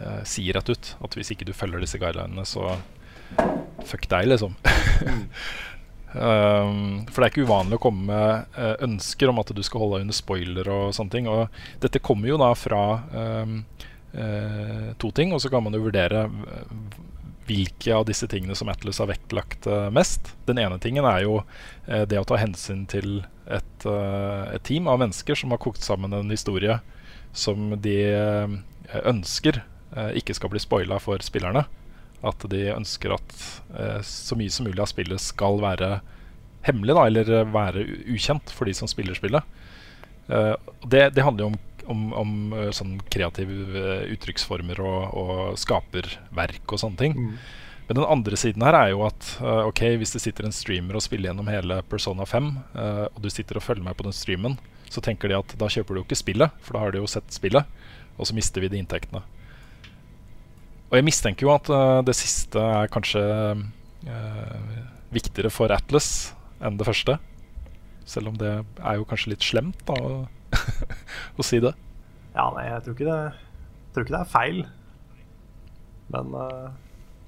[0.00, 2.76] uh, sier rett ut at hvis ikke du følger disse guidelinene, så
[3.84, 4.54] fuck deg, liksom.
[6.14, 9.80] um, for det er ikke uvanlig å komme med eh, ønsker om at du skal
[9.80, 11.28] holde deg under spoiler og sånne ting.
[11.30, 11.48] Og
[11.80, 12.82] dette kommer jo da fra
[13.42, 13.64] um,
[14.12, 16.96] to ting, og så kan man jo vurdere eh,
[17.48, 20.34] hvilke av disse tingene som Atlas har vektlagt eh, mest.
[20.46, 21.40] Den ene tingen er jo
[21.86, 25.82] eh, det å ta hensyn til et, eh, et team av mennesker som har kokt
[25.82, 26.78] sammen en historie
[27.32, 28.56] som de eh,
[29.02, 31.66] ønsker eh, ikke skal bli spoila for spillerne.
[32.22, 33.32] At de ønsker at
[34.06, 35.96] så mye som mulig av spillet skal være
[36.62, 37.82] hemmelig, da, eller være
[38.14, 39.42] ukjent for de som spiller spillet.
[40.30, 41.56] Det, det, handler jo om,
[41.92, 43.84] om, om uh, sånn kreative
[44.14, 47.18] uttrykksformer og, og skaperverk og sånne ting.
[47.18, 47.36] Mm.
[47.88, 50.96] Men den andre siden her er jo at uh, ok, hvis det sitter en streamer
[50.96, 54.14] og spiller gjennom hele Persona 5, uh, og du sitter og følger med på den
[54.16, 54.54] streamen,
[54.92, 57.28] så tenker de at da kjøper du ikke spillet, for da har de jo sett
[57.34, 57.68] spillet,
[58.16, 59.20] og så mister vi de inntektene.
[60.92, 63.22] Og jeg mistenker jo at uh, det siste er kanskje
[65.14, 67.14] viktigere for Atlas enn det første.
[68.08, 69.94] Selv om det er jo kanskje litt slemt da,
[71.38, 71.72] å, si det.
[72.34, 73.18] Ja, nei, jeg tror ikke det,
[73.92, 74.62] tror ikke det er feil.
[76.12, 76.70] Men uh,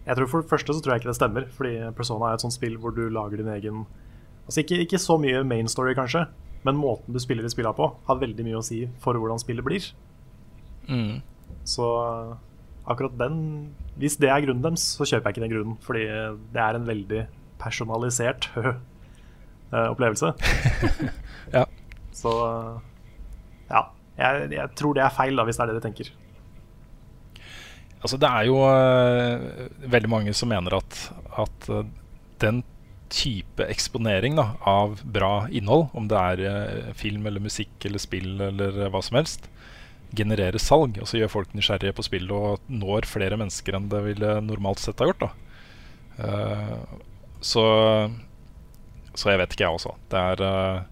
[0.05, 1.51] jeg tror for det første så tror jeg ikke det stemmer.
[1.57, 3.85] Fordi Persona er et sånt spill hvor du lager din egen
[4.45, 6.27] Altså ikke, ikke så mye main story, kanskje,
[6.69, 9.65] men måten du spiller de spillene på, har veldig mye å si for hvordan spillet
[9.65, 9.87] blir.
[10.85, 11.23] Mm.
[11.65, 11.87] Så
[12.85, 13.39] akkurat den
[13.97, 15.79] Hvis det er grunnen deres, så kjøper jeg ikke den grunnen.
[15.81, 16.05] Fordi
[16.53, 17.23] det er en veldig
[17.63, 20.35] personalisert eh, opplevelse.
[21.57, 21.65] ja.
[22.13, 22.33] Så.
[24.19, 26.13] Jeg, jeg, tror det er feil, da, hvis det er det dere tenker.
[28.05, 30.99] Altså, det er jo uh, veldig mange som mener at,
[31.41, 31.83] at uh,
[32.43, 32.63] den
[33.15, 38.37] type eksponering da, av bra innhold, om det er uh, film eller musikk eller spill
[38.51, 39.49] eller hva som helst,
[40.15, 41.01] genererer salg.
[41.01, 44.85] Og så gjør folk nysgjerrige på spill og når flere mennesker enn det ville normalt
[44.85, 45.27] sett ha gjort.
[46.21, 46.79] Uh,
[47.45, 47.65] så,
[49.17, 49.97] så jeg vet ikke, jeg også.
[50.13, 50.85] Det er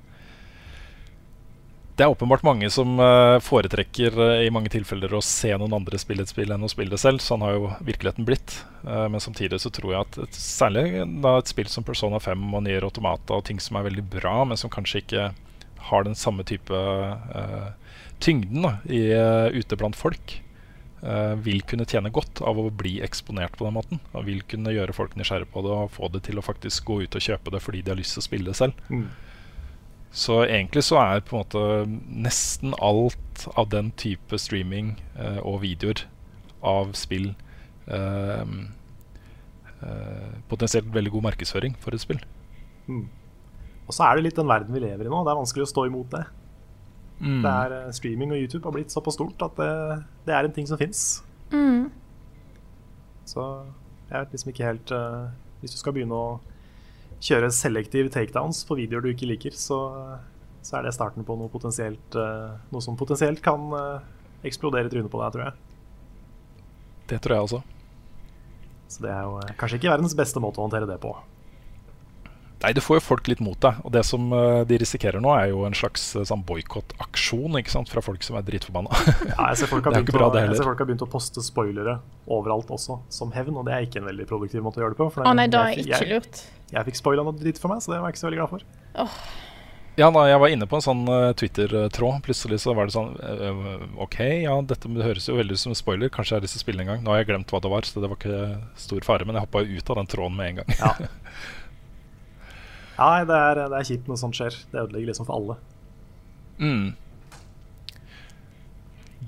[1.96, 5.98] det er åpenbart mange som uh, foretrekker uh, i mange tilfeller å se noen andre
[6.00, 7.20] spille et spill enn å spille det selv.
[7.20, 8.54] Sånn har jo virkeligheten blitt.
[8.80, 12.62] Uh, men samtidig så tror jeg at et, særlig et spill som Persona 5 og
[12.64, 15.26] Nier Automata og ting som er veldig bra, men som kanskje ikke
[15.90, 16.78] har den samme type
[18.22, 19.00] tyngden da, i,
[19.58, 20.36] ute blant folk,
[21.42, 23.98] vil kunne tjene godt av å bli eksponert på den måten.
[24.14, 27.00] Og vil kunne gjøre folk nysgjerrige på det og få det til å faktisk gå
[27.02, 28.78] ut og kjøpe det fordi de har lyst til å spille det selv.
[28.94, 29.08] Mm.
[30.12, 31.62] Så egentlig så er på en måte
[32.24, 36.04] nesten alt av den type streaming eh, og videoer
[36.62, 37.30] av spill
[37.88, 38.52] eh,
[39.80, 42.20] eh, potensielt veldig god markedsføring for et spill.
[42.86, 43.08] Mm.
[43.88, 45.24] Og så er det litt den verden vi lever i nå.
[45.24, 46.24] Det er vanskelig å stå imot det.
[47.22, 47.42] Mm.
[47.44, 49.72] det er, eh, streaming og YouTube har blitt såpass stort at det,
[50.26, 51.22] det er en ting som fins.
[51.52, 51.86] Mm.
[53.30, 53.44] Så
[54.08, 55.28] jeg vet liksom ikke helt uh,
[55.60, 56.40] Hvis du skal begynne å
[57.22, 59.78] kjøre selektive takedowns på videoer du ikke liker, så,
[60.62, 64.00] så er det starten på noe, potensielt, uh, noe som potensielt kan uh,
[64.46, 65.58] eksplodere i trynet på deg, tror jeg.
[67.12, 67.60] Det tror jeg også.
[68.92, 71.14] Så det er jo uh, kanskje ikke verdens beste måte å håndtere det på.
[72.62, 73.80] Nei, det får jo folk litt mot deg.
[73.82, 74.28] Og det som
[74.70, 77.58] de risikerer nå, er jo en slags sånn boikottaksjon
[77.90, 79.00] fra folk som er dritforbanna.
[79.32, 81.96] ja, jeg ser, folk har begynt å, jeg ser folk har begynt å poste spoilere
[82.30, 83.58] overalt også, som hevn.
[83.58, 85.10] Og det er ikke en veldig produktiv måte å gjøre det på.
[85.10, 86.44] Å oh, nei, da er ikke lurt.
[86.44, 88.40] Jeg, jeg fikk spoila noe dritt for meg, så det var jeg ikke så veldig
[88.40, 88.68] glad for.
[89.02, 89.16] Oh.
[90.00, 93.10] Ja, da jeg var inne på en sånn uh, Twitter-tråd, plutselig så var det sånn
[93.20, 94.16] uh, OK,
[94.46, 96.12] ja, dette høres jo veldig ut som en spoiler.
[96.12, 97.02] Kanskje jeg har lyst til å spille en gang.
[97.04, 98.40] Nå har jeg glemt hva det var, så det var ikke
[98.80, 99.28] stor fare.
[99.28, 100.72] Men jeg hoppa ut av den tråden med en gang.
[100.80, 101.12] ja.
[102.96, 104.58] Nei, det er, det er kjipt når sånt skjer.
[104.72, 105.60] Det ødelegger liksom for alle.
[106.62, 106.94] Mm.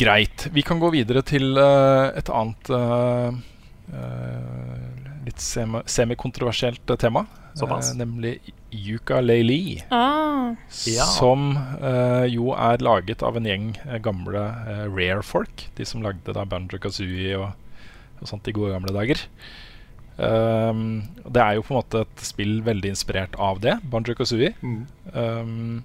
[0.00, 0.48] Greit.
[0.56, 3.36] Vi kan gå videre til uh, et annet uh,
[3.92, 7.26] uh, litt semikontroversielt tema.
[7.98, 9.78] nemlig Yuka Leili.
[9.94, 10.56] Ah.
[10.68, 11.52] Som
[12.30, 13.68] jo er laget av en gjeng
[14.02, 14.42] gamle
[14.90, 15.68] Rare-folk.
[15.78, 17.52] De som lagde da Banjo Kazooie og,
[18.18, 19.22] og sånt i gode gamle dager.
[20.16, 24.52] Um, det er jo på en måte et spill veldig inspirert av det, Banjo Kazooie.
[24.62, 24.84] Mm.
[25.10, 25.82] Um,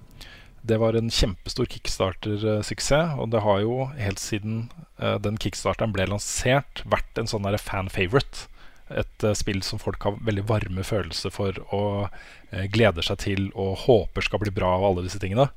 [0.62, 4.68] det var en kjempestor kickstarter-suksess, og det har jo helt siden
[5.00, 8.46] uh, den kickstarteren ble lansert, vært en sånn fan-favorite.
[8.90, 13.46] Et uh, spill som folk har veldig varme følelser for og uh, gleder seg til
[13.54, 15.48] og håper skal bli bra, av alle disse tingene.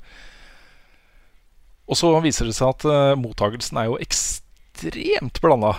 [1.90, 5.74] Og så viser det seg at mottagelsen er jo ekstremt blanda.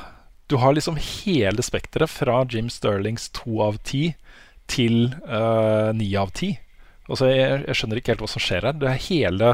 [0.52, 4.10] Du har liksom hele spekteret fra Jim Sterlings to av ti
[4.68, 6.52] til uh, ni av ti.
[7.08, 8.76] Altså, jeg, jeg, skjønner ikke helt hva som skjer her.
[8.80, 9.50] Det er Hele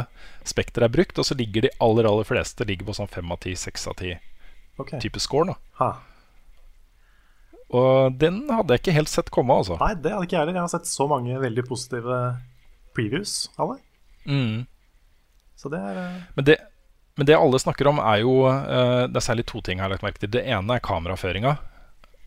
[0.47, 3.41] spekteret er brukt, og så ligger de aller aller fleste ligger på sånn fem av
[3.43, 4.15] ti, seks av ti
[4.79, 5.11] okay.
[5.19, 5.51] score.
[5.51, 5.57] Da.
[5.81, 5.91] Ha.
[7.71, 9.55] Og den hadde jeg ikke helt sett komme.
[9.55, 10.59] altså Nei, det hadde ikke jeg heller.
[10.59, 12.19] Jeg har sett så mange veldig positive
[12.97, 13.81] previews av det.
[14.27, 14.67] Mm.
[15.59, 16.19] Så det er uh...
[16.35, 16.57] Men det,
[17.21, 19.95] men det alle snakker om, er jo uh, Det er særlig to ting jeg har
[19.95, 20.33] lagt merke til.
[20.35, 21.57] Det ene er kameraføringa,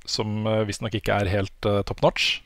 [0.08, 2.38] som uh, visstnok ikke er helt uh, top notch.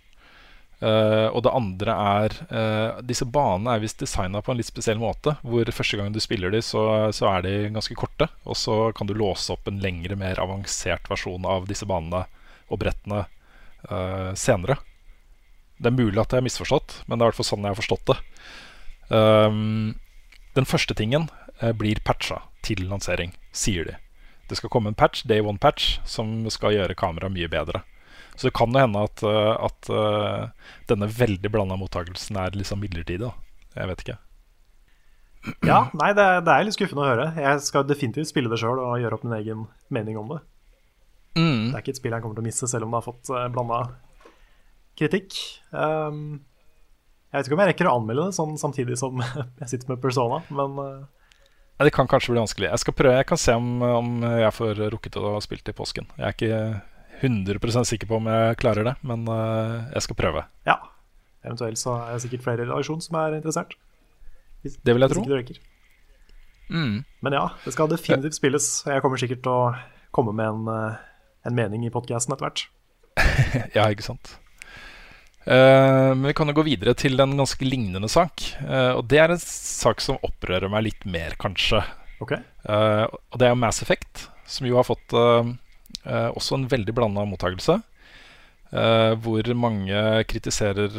[0.77, 4.99] Uh, og det andre er uh, Disse banene er visst designa på en litt spesiell
[5.01, 5.35] måte.
[5.45, 6.81] Hvor første gang du spiller de, så,
[7.13, 8.29] så, er de ganske korte.
[8.49, 12.25] Og så kan du låse opp en lengre, mer avansert versjon av disse banene
[12.67, 13.25] og brettene
[13.89, 14.77] uh, senere.
[15.77, 17.75] Det er mulig at jeg har misforstått, men det er i hvert fall sånn jeg
[17.75, 18.17] har forstått det.
[19.13, 19.95] Um,
[20.57, 21.29] den første tingen
[21.61, 23.97] uh, blir patcha til lansering, sier de.
[24.47, 27.83] Det skal komme en patch, day one-patch, som skal gjøre kameraet mye bedre.
[28.37, 29.91] Så det kan jo hende at, uh, at
[30.89, 33.27] denne veldig blanda mottakelsen er liksom midlertidig.
[33.27, 33.33] Da.
[33.77, 34.19] Jeg vet ikke.
[35.63, 37.27] Ja, nei, det, det, er litt skuffende å høre.
[37.39, 40.41] Jeg skal definitivt spille det sjøl og gjøre opp min egen mening om det.
[41.37, 41.69] Mm.
[41.69, 43.31] Det er ikke et spill jeg kommer til å miste, selv om det har fått
[43.33, 43.81] uh, blanda
[44.97, 45.37] kritikk.
[45.71, 46.41] Um,
[47.29, 49.21] jeg vet ikke om jeg rekker å anmelde det sånn samtidig som
[49.61, 52.71] jeg sitter med Persona, men uh, Det kan kanskje bli vanskelig.
[52.73, 56.09] Jeg skal prøve, jeg kan se om, om jeg får rukket å spilt i påsken.
[56.17, 56.61] Jeg er ikke
[57.21, 60.45] 100 sikker på om jeg klarer det, men uh, jeg skal prøve.
[60.69, 60.79] Ja.
[61.45, 63.77] Eventuelt så er det sikkert flere i relasjon som er interessert.
[64.63, 65.23] Hvis, det vil jeg tro.
[66.67, 67.03] Mm.
[67.23, 68.67] Men ja, det skal definitivt spilles.
[68.89, 69.69] Jeg kommer sikkert til å
[70.15, 70.97] komme med en, eh,
[71.47, 72.67] en mening i podkasten etter hvert.
[73.77, 74.35] ja, ikke sant.
[75.47, 78.43] Uh, men vi kan jo gå videre til en ganske lignende sak.
[78.59, 81.79] Uh, og det er en sak som opprører meg litt mer, kanskje.
[82.19, 82.41] Okay.
[82.67, 85.15] Uh, og det er Mass Effect, som jo har fått
[86.07, 87.73] også en veldig blanda mottakelse.
[89.19, 90.93] hvor mange kritiserer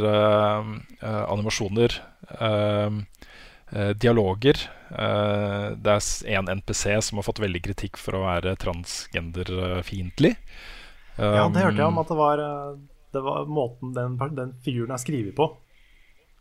[1.01, 1.97] animasjoner,
[4.01, 4.61] dialoger.
[4.89, 10.31] det er en NPC som har fått veldig kritikk for å være transgenderfiendtlig.
[11.19, 12.43] ja, det hørte jeg om at det var
[13.13, 15.49] det var måten den, den figuren er skrevet på,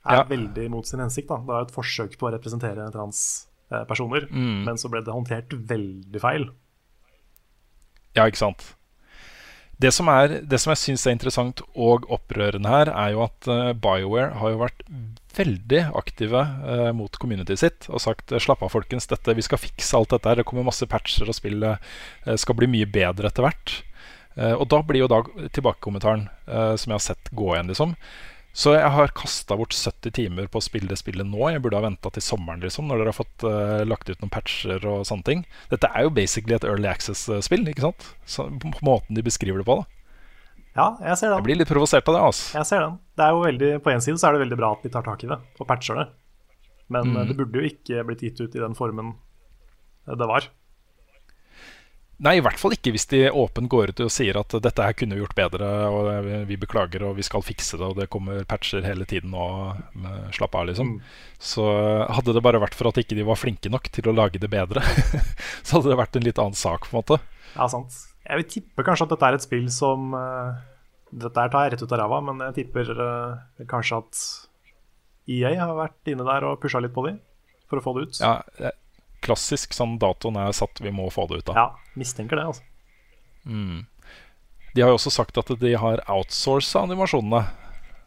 [0.08, 0.26] er ja.
[0.30, 1.30] veldig mot sin hensikt.
[1.30, 1.40] Da.
[1.42, 4.64] Det var et forsøk på å representere transpersoner, mm.
[4.68, 6.50] men så ble det håndtert veldig feil.
[8.18, 8.74] Ja, ikke sant.
[9.78, 13.50] Det som, er, det som jeg syns er interessant og opprørende her, er jo at
[13.78, 14.80] BioWare har jo vært
[15.38, 19.98] veldig aktive eh, mot communityet sitt og sagt slapp av, folkens, dette, vi skal fikse
[19.98, 20.42] alt dette her.
[20.42, 21.78] Det kommer masse patcher, og spillet
[22.26, 23.78] eh, skal bli mye bedre etter hvert.
[24.38, 26.28] Uh, og da blir jo da tilbakekommentaren
[26.78, 27.96] som jeg har sett gå igjen, liksom.
[28.58, 31.42] Så jeg har kasta bort 70 timer på å spille det spillet nå.
[31.50, 34.34] Jeg burde ha venta til sommeren, liksom, når dere har fått uh, lagt ut noen
[34.34, 35.44] patcher og sånne ting.
[35.74, 38.12] Dette er jo basically et Early Access-spill, ikke sant?
[38.30, 39.82] Så, på måten de beskriver det på.
[39.82, 39.97] da
[40.78, 41.40] ja, jeg ser den.
[41.40, 42.24] Jeg blir litt provosert av det.
[42.30, 42.48] altså.
[42.60, 43.00] Jeg ser den.
[43.18, 45.06] Det er jo veldig, På én side så er det veldig bra at de tar
[45.08, 46.08] tak i det og patcher det.
[46.94, 47.24] Men mm.
[47.32, 49.16] det burde jo ikke blitt gitt ut i den formen
[50.08, 50.46] det var.
[52.18, 54.96] Nei, i hvert fall ikke hvis de åpent går ut og sier at dette her
[54.98, 58.42] kunne vi gjort bedre, og vi beklager og vi skal fikse det, og det kommer
[58.50, 59.78] patcher hele tiden og
[60.34, 60.96] slapp av, liksom.
[60.96, 61.36] Mm.
[61.38, 61.68] Så
[62.18, 64.50] hadde det bare vært for at ikke de var flinke nok til å lage det
[64.50, 64.82] bedre,
[65.66, 67.20] så hadde det vært en litt annen sak, på en måte.
[67.54, 68.00] Ja, sant.
[68.28, 70.58] Jeg vil tippe kanskje at dette er et spill som uh,
[71.08, 74.24] Dette her tar jeg rett ut av ræva, men jeg tipper uh, kanskje at
[75.32, 77.22] EA har vært inne der og pusha litt på dem
[77.68, 78.20] for å få det ut.
[78.20, 78.72] Ja,
[79.24, 81.60] klassisk sånn datoen er satt, vi må få det ut av.
[81.60, 82.64] Ja, mistenker det, altså.
[83.48, 83.86] Mm.
[84.76, 87.42] De har jo også sagt at de har outsourca animasjonene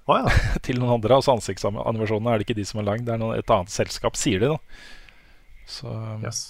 [0.06, 0.30] oh, ja.
[0.66, 1.18] til noen andre.
[1.18, 4.18] Altså ansiktsanimasjonene er det ikke de som har lagd, det er noen, et annet selskap,
[4.20, 4.86] sier de, da.
[5.70, 5.92] Så
[6.24, 6.44] yes.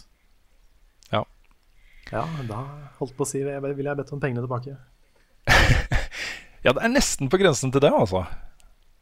[2.11, 2.27] Ja.
[2.49, 2.61] Da
[3.01, 4.77] holdt på å si ville jeg bedt om pengene tilbake.
[6.65, 8.27] ja, det er nesten på grensen til det, altså.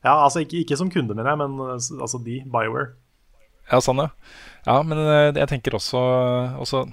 [0.05, 2.95] Ja, altså ikke, ikke som kunde, mener jeg, men altså de, Bioware.
[3.69, 4.09] Ja, sånn, ja.
[4.69, 6.01] ja men eh, jeg tenker også,
[6.63, 6.87] også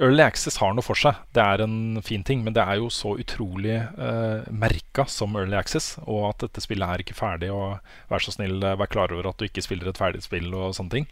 [0.00, 1.18] Early Access har noe for seg.
[1.36, 5.58] Det er en fin ting, men det er jo så utrolig uh, merka som Early
[5.58, 5.98] Access.
[6.06, 7.76] Og at dette spillet er ikke ferdig, og
[8.10, 10.48] vær så snill, vær klar over at du ikke spiller et ferdig spill.
[10.56, 11.10] Og sånne ting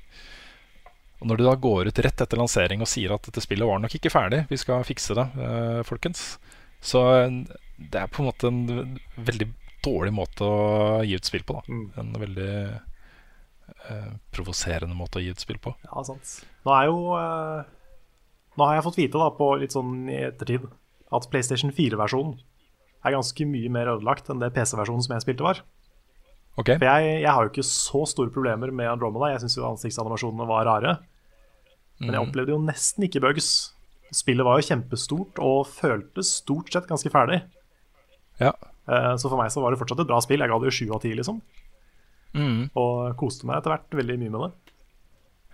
[1.20, 3.80] Og når du da går ut rett etter lansering og sier at dette spillet var
[3.82, 6.38] nok ikke ferdig, vi skal fikse det, uh, folkens,
[6.80, 7.02] så
[7.76, 9.50] det er på en måte en veldig
[9.84, 11.56] dårlig måte å gi ut spill på.
[11.56, 11.84] da mm.
[12.00, 15.72] En veldig eh, provoserende måte å gi ut spill på.
[15.86, 16.40] Ja, sant.
[16.66, 17.70] Nå er jo eh,
[18.58, 20.66] Nå har jeg fått vite da på litt sånn i ettertid
[21.14, 22.36] at PlayStation 4-versjonen
[23.06, 25.62] er ganske mye mer ødelagt enn det PC-versjonen som jeg spilte, var.
[26.60, 26.78] Okay.
[26.80, 29.32] For jeg, jeg, har jo ikke så store problemer med Andromeda.
[29.34, 30.96] Jeg syns jo ansiktsanimasjonene var rare.
[32.00, 32.28] Men jeg mhm.
[32.28, 33.50] opplevde jo nesten ikke bugs.
[34.14, 37.42] Spillet var jo kjempestort og føltes stort sett ganske ferdig.
[38.40, 38.54] Ja.
[38.90, 40.42] Eh, så for meg så var det fortsatt et bra spill.
[40.42, 41.38] Jeg ga det jo sju av ti, liksom.
[42.34, 42.70] Mm.
[42.78, 44.52] Og koste meg etter hvert veldig mye med det.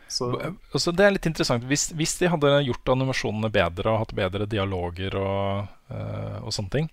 [0.08, 0.28] Så.
[0.38, 1.64] Altså, det er litt interessant.
[1.66, 6.72] Hvis, hvis, de hadde gjort animasjonene bedre og hatt bedre dialoger og, uh, og sånne
[6.76, 6.90] ting,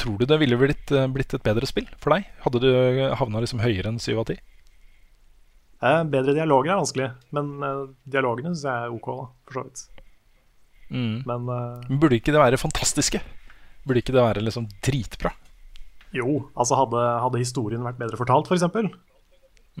[0.00, 2.26] tror du det ville blitt, uh, blitt, et bedre spill for deg?
[2.44, 2.70] Hadde du
[3.20, 4.42] havna liksom høyere enn 7 av 10?
[5.84, 9.64] Eh, bedre dialoger er vanskelig, men eh, dialogene syns jeg er OK, da, for så
[9.66, 9.82] vidt.
[10.94, 11.16] Mm.
[11.28, 13.20] Men, men burde ikke det være fantastiske?
[13.84, 15.34] Burde ikke det være liksom dritbra?
[16.14, 18.88] Jo, altså hadde, hadde historien vært bedre fortalt, f.eks., for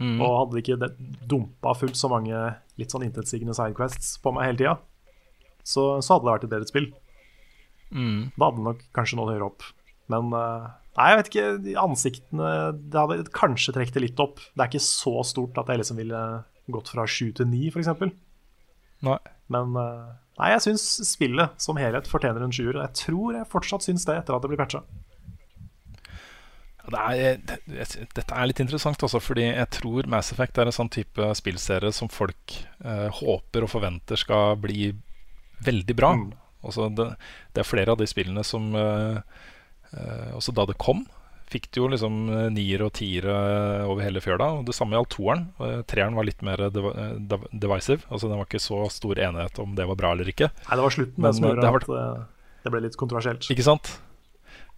[0.00, 0.18] mm.
[0.18, 0.90] og hadde ikke det
[1.30, 2.40] dumpa fullt så mange
[2.80, 4.74] litt sånn intetsigende sidequests på meg hele tida,
[5.62, 6.90] så, så, hadde det vært et bedre spill.
[7.94, 8.20] Mm.
[8.34, 9.68] Da hadde det nok kanskje nådd høyere opp.
[10.12, 10.66] Men eh,
[10.98, 11.46] nei, jeg vet ikke.
[11.64, 12.50] De ansiktene
[12.92, 14.42] Det hadde kanskje trukket det litt opp.
[14.52, 16.20] Det er ikke så stort at jeg liksom ville
[16.74, 17.90] gått fra sju til ni, f.eks.
[19.04, 19.18] Nei.
[19.52, 20.04] Men eh,
[20.40, 22.78] nei, jeg syns spillet som helhet fortjener en sjuer.
[22.78, 24.84] og Jeg tror jeg fortsatt syns det etter at det blir patcha.
[26.84, 30.68] Det er, det, det- dette er litt interessant, også, fordi jeg tror Mass Effect er
[30.68, 34.90] en sånn type spillserie som folk eh, håper og forventer skal bli
[35.64, 36.10] veldig bra.
[36.20, 36.34] Mm.
[36.64, 37.06] Altså det,
[37.60, 39.16] er flere av de spillene som eh,
[40.34, 41.04] Også da det kom,
[41.50, 43.34] fikk det jo liksom eh, niere og tiere
[43.86, 44.50] over hele fjøla.
[44.60, 45.44] Og det samme gjaldt toeren.
[45.60, 46.80] Eh, treeren var litt mer eh,
[47.52, 48.02] divisive.
[48.08, 50.50] Altså Det var ikke så stor enighet om det var bra eller ikke.
[50.64, 52.24] Nei, det var slutten Men, som eh, gjorde det at eh,
[52.64, 53.50] det ble litt kontroversielt.
[53.52, 53.92] Ikke sant?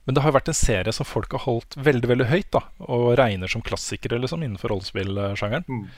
[0.07, 2.61] Men det har jo vært en serie som folk har holdt veldig veldig høyt, da
[2.87, 5.67] og regner som klassikere liksom, innenfor rollespillsjangeren.
[5.67, 5.89] Mm.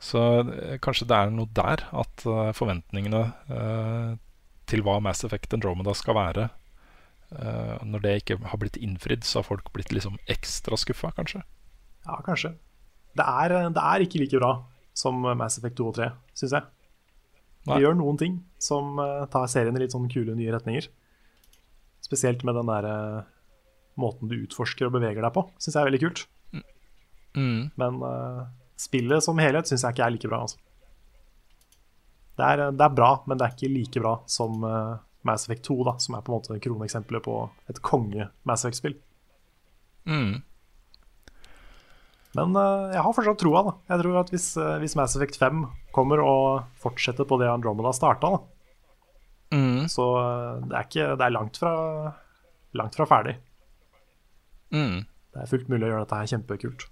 [0.00, 3.22] Så eh, kanskje det er noe der at eh, forventningene
[3.52, 4.14] eh,
[4.68, 6.48] til hva Mass Effect Andromeda skal være
[7.36, 11.42] eh, Når det ikke har blitt innfridd, så har folk blitt liksom ekstra skuffa, kanskje.
[12.06, 12.54] Ja, kanskje.
[13.18, 14.52] Det er, eh, det er ikke like bra
[14.98, 16.66] som Mass Effect 2 og 3, syns jeg.
[17.68, 17.76] Nei.
[17.76, 20.88] Det gjør noen ting som eh, tar serien i litt sånn kule, nye retninger.
[22.04, 23.26] Spesielt med den der eh,
[24.00, 26.24] måten du utforsker og beveger deg på, syns jeg er veldig kult.
[27.36, 27.68] Mm.
[27.78, 28.46] Men uh,
[28.80, 30.40] spillet som helhet syns jeg ikke er like bra.
[30.46, 30.58] Altså.
[32.38, 34.94] Det, er, det er bra, men det er ikke like bra som eh,
[35.26, 37.34] Mass Effect 2, da, som er på en måte kroneksempelet på
[37.72, 38.94] et konge-Mass Effect-spill.
[40.08, 40.36] Mm.
[42.38, 43.64] Men uh, jeg har fortsatt troa.
[43.66, 43.72] da.
[43.94, 45.64] Jeg tror at hvis, uh, hvis Mass Effect 5
[45.96, 48.44] kommer og fortsetter på det Andromeda starta, da,
[49.48, 49.86] Mm.
[49.88, 51.70] så uh, det er, ikke, det er langt, fra,
[52.76, 53.38] langt fra ferdig.
[54.76, 55.06] Mm.
[55.32, 56.84] Det er fullt mulig å gjøre dette her kjempekult.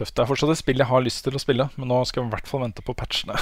[0.00, 0.14] Tøft.
[0.16, 2.30] Det er fortsatt et spill jeg har lyst til å spille, men nå skal jeg
[2.30, 3.36] i hvert fall vente på patchene.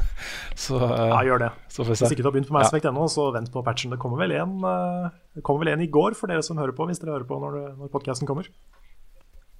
[0.64, 1.50] så, eh, Ja, gjør det.
[1.72, 2.74] Hvis ikke du har begynt på Mass Ja.
[2.74, 3.94] Effect ennå, så vent på patchen.
[3.94, 6.76] Det kommer vel en, eh, det kommer vel en i går for dere som hører
[6.76, 8.44] på, hvis dere hører på når, når podcasten kommer.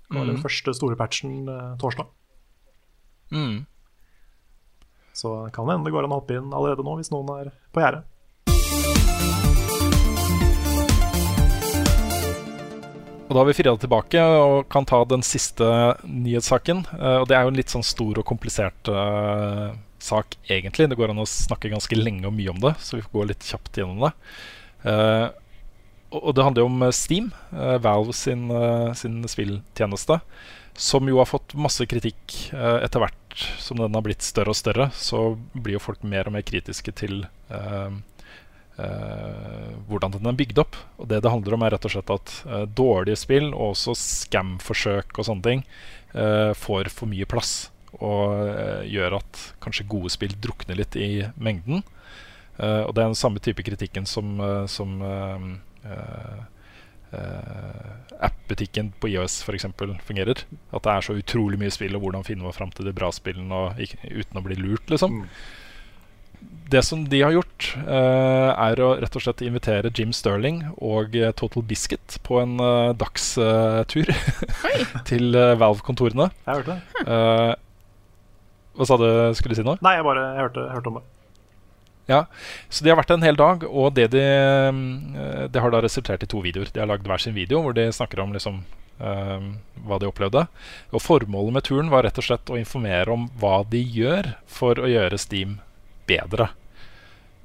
[0.04, 0.42] Det var den Mm.
[0.44, 2.06] første store patchen eh, torsdag.
[3.32, 3.64] Mm.
[5.16, 7.52] Så kan det hende det går an å hoppe inn allerede nå, hvis noen er
[7.72, 8.04] på gjerdet.
[13.24, 15.66] Og da har vi Frida tilbake og kan ta den siste
[16.04, 16.84] nyhetssaken.
[16.98, 19.72] Eh, og det er jo en litt sånn stor og komplisert uh,
[20.02, 20.90] sak, egentlig.
[20.90, 23.24] Det går an å snakke ganske lenge og mye om det, så vi får gå
[23.30, 24.12] litt kjapt gjennom det.
[24.84, 25.28] Uh,
[26.14, 28.44] og det handler jo om Steam, uh, Valve sin,
[28.94, 30.20] sin spilltjeneste,
[30.76, 33.24] som jo har fått masse kritikk etter hvert
[33.58, 34.88] som den har blitt større og større.
[34.94, 37.94] Så blir jo folk mer og mer kritiske til eh,
[38.76, 40.78] hvordan den er bygd opp.
[40.98, 43.94] Og det det handler om, er rett og slett at eh, dårlige spill og også
[43.98, 45.62] scam-forsøk og sånne ting
[46.14, 47.70] eh, får for mye plass.
[48.00, 51.84] Og eh, gjør at kanskje gode spill drukner litt i mengden.
[52.58, 55.48] Eh, og det er den samme type kritikken som, eh, som eh,
[55.90, 56.38] eh,
[57.14, 57.90] eh,
[58.26, 60.42] app-butikken på IOS for eksempel fungerer.
[60.74, 63.10] At det er så utrolig mye spill, og hvordan finner man fram til de bra
[63.14, 65.28] spillene uten å bli lurt, liksom Mm.
[66.74, 71.14] Det som de har gjort, uh, er å rett og slett invitere Jim Sterling og
[71.18, 74.10] uh, Total Biscuit på en uh, dagstur
[75.10, 76.30] til Valve-kontorene.
[76.46, 77.04] Jeg hørte det.
[77.04, 77.52] Eh,
[78.74, 79.06] hva sa du?
[79.38, 79.78] Skulle du si noe?
[79.84, 81.04] Nei, jeg bare jeg hørte, jeg hørte om det.
[82.10, 82.20] Ja,
[82.68, 84.24] så De har vært en hel dag, og det, de,
[85.48, 86.68] det har da resultert i to videoer.
[86.72, 88.58] De har lagd hver sin video hvor de snakker om liksom,
[88.98, 89.46] eh,
[89.86, 90.46] hva de opplevde.
[90.92, 94.80] Og Formålet med turen var rett og slett å informere om hva de gjør for
[94.80, 95.60] å gjøre Steam
[96.08, 96.50] bedre.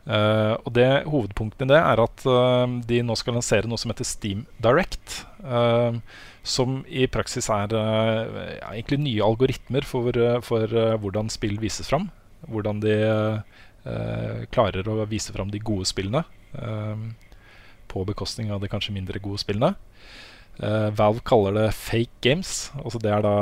[0.09, 3.91] Uh, og det Hovedpunktet i det er at uh, de nå skal lansere noe som
[3.91, 5.19] heter Steam Direct.
[5.43, 5.99] Uh,
[6.41, 10.71] som i praksis er egentlig nye algoritmer for, for
[11.03, 12.07] hvordan spill vises fram.
[12.47, 12.95] Hvordan de
[14.49, 16.23] klarer å vise fram de gode spillene
[17.91, 19.75] på bekostning av de kanskje mindre gode spillene.
[20.97, 22.71] Valve kaller det fake games.
[22.81, 23.35] Altså det er da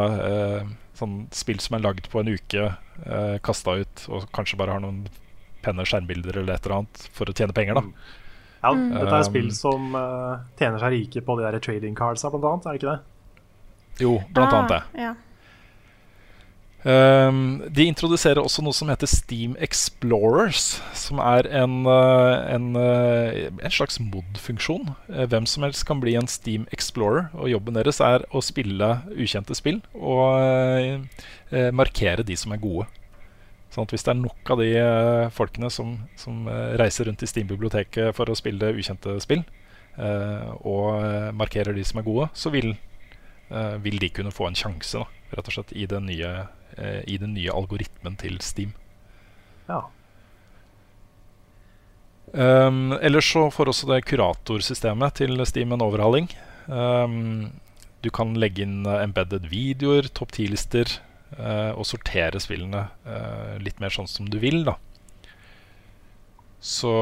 [0.98, 2.68] sånn spill som er lagd på en uke,
[3.06, 5.06] eh, kasta ut, og kanskje bare har noen
[5.66, 7.78] penne skjermbilder eller et eller annet for å tjene penger.
[7.80, 7.93] da Mm.
[8.64, 12.32] Ja, Dette er Um, spill som uh, tjener seg rike på de der trading cardsa,
[12.34, 12.66] blant annet.
[12.66, 14.02] Er det ikke det?
[14.02, 14.82] Jo, blant annet det.
[14.82, 15.14] Ah, Ja.
[16.88, 23.49] Um, de introduserer også noe som heter Steam Explorers, som er en, uh, en, uh,
[23.59, 24.93] en slags mod-funksjon.
[25.09, 28.88] Uh, hvem som helst kan bli en Steam Explorer, og jobben deres er å spille
[29.17, 32.88] ukjente spill og uh, markere de som er gode.
[33.73, 34.71] Sånn at Hvis det er nok av de
[35.35, 36.47] folkene som, som
[36.79, 39.43] reiser rundt i Steam-biblioteket for å spille ukjente spill,
[40.63, 42.71] og markerer de som er gode, så vil,
[43.83, 45.03] vil de kunne få en sjanse da,
[45.35, 46.31] rett og slett i det nye,
[46.78, 48.73] eh, i den nye algoritmen til Steam.
[49.67, 49.84] Ja.
[52.34, 56.28] Um, ellers så får også det kuratorsystemet til Steam en overhaling.
[56.67, 57.53] Um,
[58.03, 60.91] du kan legge inn embedded videoer, topp 10-lister,
[61.39, 64.78] uh, og sortere spillene uh, litt mer sånn som du vil, da.
[66.59, 66.93] Så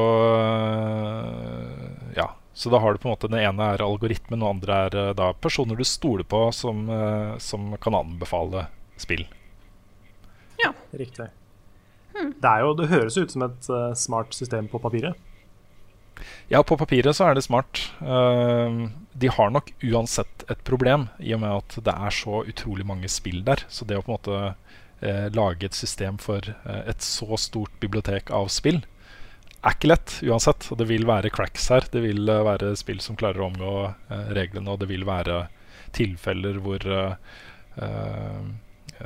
[2.16, 2.32] ja.
[2.56, 4.94] Så da har du på en måte Den ene er algoritmen, og den andre er
[4.96, 6.86] uh, da personer du stoler på, som,
[7.42, 8.68] som kan anbefale
[9.00, 9.26] spill.
[10.62, 10.72] Ja.
[10.96, 11.28] Riktig.
[12.16, 15.18] Det, er jo, det høres ut som et uh, smart system på papiret.
[16.48, 17.82] Ja, på papiret så er det smart.
[18.00, 22.88] Uh, de har nok uansett et problem, i og med at det er så utrolig
[22.88, 23.66] mange spill der.
[23.68, 24.40] Så det å på en måte
[25.04, 28.80] uh, lage et system for et så stort bibliotek av spill
[29.66, 30.68] er ikke lett uansett.
[30.70, 31.84] Og det vil være cracks her.
[31.92, 33.72] Det vil være spill som klarer å omgå
[34.36, 35.48] reglene, og det vil være
[35.96, 36.84] tilfeller hvor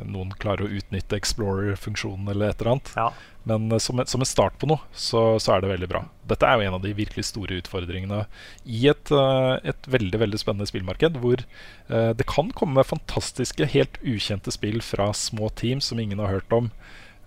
[0.07, 2.93] noen klarer å utnytte Explorer-funksjonen eller et eller annet.
[2.97, 3.09] Ja.
[3.49, 6.05] Men uh, som, som, en start på noe, så, så, er det veldig bra.
[6.31, 8.23] Dette er jo en av de virkelig store utfordringene
[8.69, 11.45] i et, uh, et veldig veldig spennende spillmarked, hvor
[11.91, 16.57] uh, det kan komme fantastiske, helt ukjente spill fra små team som ingen har hørt
[16.57, 16.73] om,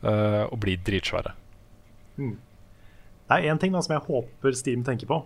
[0.04, 1.32] og bli dritsvære.
[2.20, 2.34] Mm.
[2.36, 5.22] Det er én ting da, som jeg håper Steam tenker på.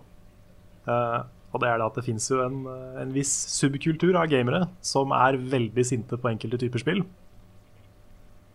[0.86, 2.60] og det er det at det fins jo en,
[3.02, 7.02] en viss subkultur av gamere som er veldig sinte på enkelte typer spill.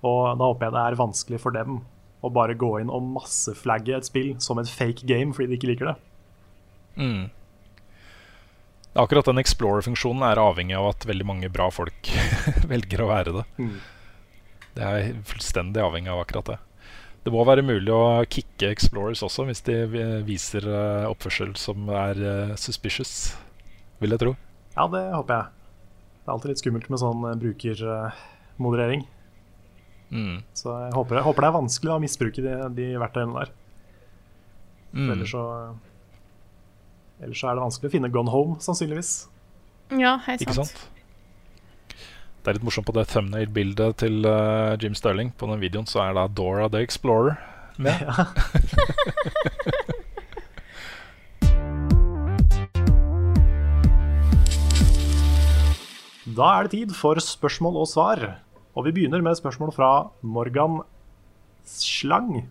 [0.03, 1.81] Og da håper jeg det er vanskelig for dem
[2.23, 5.71] å bare gå inn og masseflagge et spill som et fake game fordi de ikke
[5.73, 5.95] liker det.
[6.99, 7.23] Mm.
[9.03, 12.11] Akkurat den Explorer-funksjonen er avhengig av at veldig mange bra folk
[12.71, 13.47] velger å være det.
[13.57, 13.73] Mm.
[14.73, 16.59] Det er fullstendig avhengig av akkurat det.
[17.23, 19.77] Det må være mulig å kicke Explorers også, hvis de
[20.27, 23.31] viser uh, oppførsel som er uh, suspicious,
[24.03, 24.33] vil jeg tro.
[24.75, 25.45] Ja, det håper jeg.
[26.23, 29.05] Det er alltid litt skummelt med sånn uh, brukermoderering.
[30.13, 30.43] Mm.
[30.53, 33.49] Så jeg håper, jeg håper, det er vanskelig da, å misbruke de, de verktøyene der.
[34.93, 35.09] Mm.
[35.15, 35.43] Ellers, så,
[37.23, 39.13] ellers så er det vanskelig å finne Gone Home, sannsynligvis.
[39.97, 40.45] Ja, hei sant.
[40.45, 40.77] Ikke sant?
[42.43, 45.31] Det er litt morsomt på det thumbnail-bildet til uh, Jim Sterling.
[45.39, 47.39] På den videoen så er da Dora the Explorer
[47.81, 47.95] med.
[48.03, 48.27] Ja.
[56.37, 58.42] da er det tid for spørsmål og svar.
[58.73, 59.89] Og vi begynner med spørsmål fra
[60.25, 60.79] Morgan
[61.69, 62.41] Slang.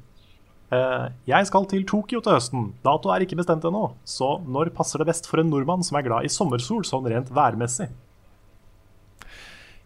[0.72, 2.68] Eh, jeg skal til Tokyo til høsten.
[2.86, 3.88] Dato er ikke bestemt ennå.
[4.08, 7.32] Så når passer det best for en nordmann som er glad i sommersol, sånn rent
[7.34, 7.90] værmessig?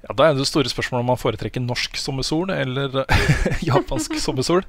[0.05, 3.07] Ja, Da er det store spørsmålet om man foretrekker norsk sommersol eller
[3.71, 4.63] japansk sommersol.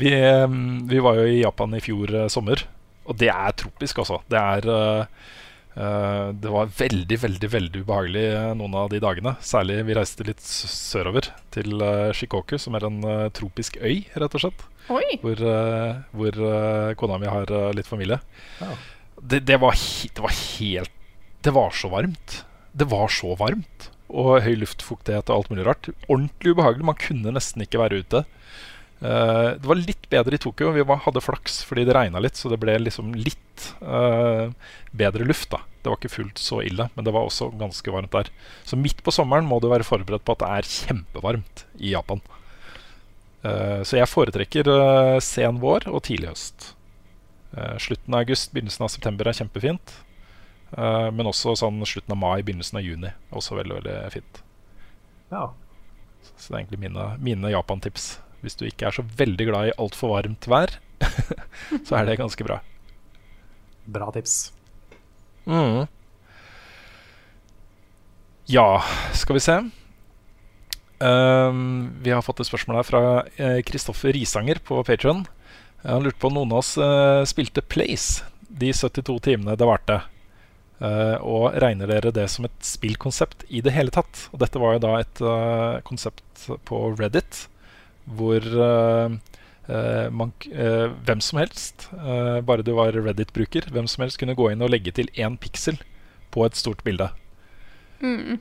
[0.00, 2.64] Vi, eh, vi, var jo i Japan i fjor eh, sommer,
[3.04, 4.22] og det er tropisk, altså.
[4.32, 5.06] Det er
[5.78, 9.36] det var veldig veldig, veldig ubehagelig uh, noen av de dagene.
[9.44, 12.98] Særlig vi reiste litt sørover, til uh, Shikoku, som er en
[13.36, 14.64] tropisk øy, rett og slett.
[14.88, 15.18] Oi.
[15.20, 15.42] Hvor,
[16.16, 16.36] hvor
[16.96, 18.16] kona mi har litt familie.
[18.56, 18.70] Ja.
[19.20, 20.94] Det, det, var det, var helt
[21.44, 22.38] Det var så varmt.
[22.72, 23.90] Det var så varmt.
[24.08, 25.90] Og høy luftfuktighet og alt mulig rart.
[26.08, 26.88] Ordentlig ubehagelig.
[26.88, 28.24] Man kunne nesten ikke være ute.
[28.98, 30.72] Uh, det var litt bedre i Tokyo.
[30.74, 34.50] Vi var, hadde flaks fordi det regna litt, så det ble liksom litt uh,
[34.90, 35.52] bedre luft.
[35.52, 38.32] da Det var ikke fullt så ille, men det var også ganske varmt der.
[38.66, 42.24] Så midt på sommeren må du være forberedt på at det er kjempevarmt i Japan.
[43.46, 44.72] Uh, så jeg foretrekker
[45.22, 46.74] sen vår og tidlig høst.
[47.80, 49.94] slutten av august, begynnelsen av september er kjempefint.
[50.76, 53.08] men også sånn slutten av mai, begynnelsen av juni.
[53.32, 54.42] Også veldig, veldig fint.
[55.30, 55.46] Ja.
[56.36, 58.18] Så det er egentlig mine, mine Japan-tips.
[58.44, 60.76] Hvis du ikke er så veldig glad i altfor varmt vær,
[61.86, 62.60] så er det ganske bra.
[63.88, 64.52] Bra tips.
[65.48, 65.88] Mm.
[68.48, 68.82] Ja,
[69.16, 69.58] skal vi se.
[70.98, 73.02] Um, vi har fått et spørsmål her fra
[73.66, 75.24] Kristoffer uh, Risanger på Patron.
[75.84, 80.00] Han lurte på om noen av oss uh, spilte Place de 72 timene det varte.
[80.78, 84.28] Uh, og regner dere det som et spillkonsept i det hele tatt?
[84.32, 85.22] Og dette var jo da et
[85.86, 87.46] konsept på Reddit
[88.16, 88.44] hvor
[89.68, 94.36] uh, man, uh, hvem som helst, uh, bare du var Reddit-bruker, hvem som helst kunne
[94.38, 95.80] gå inn og legge til én piksel
[96.34, 97.10] på et stort bilde.
[97.98, 98.38] Mm.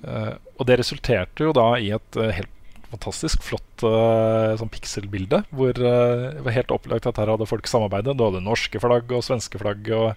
[0.62, 2.52] og det resulterte jo da i et helt
[2.92, 8.14] fantastisk flott sånn pikselbilde, hvor det var helt opplagt at her hadde folk samarbeidet.
[8.20, 10.14] Du hadde norske flagg og svenske flagg og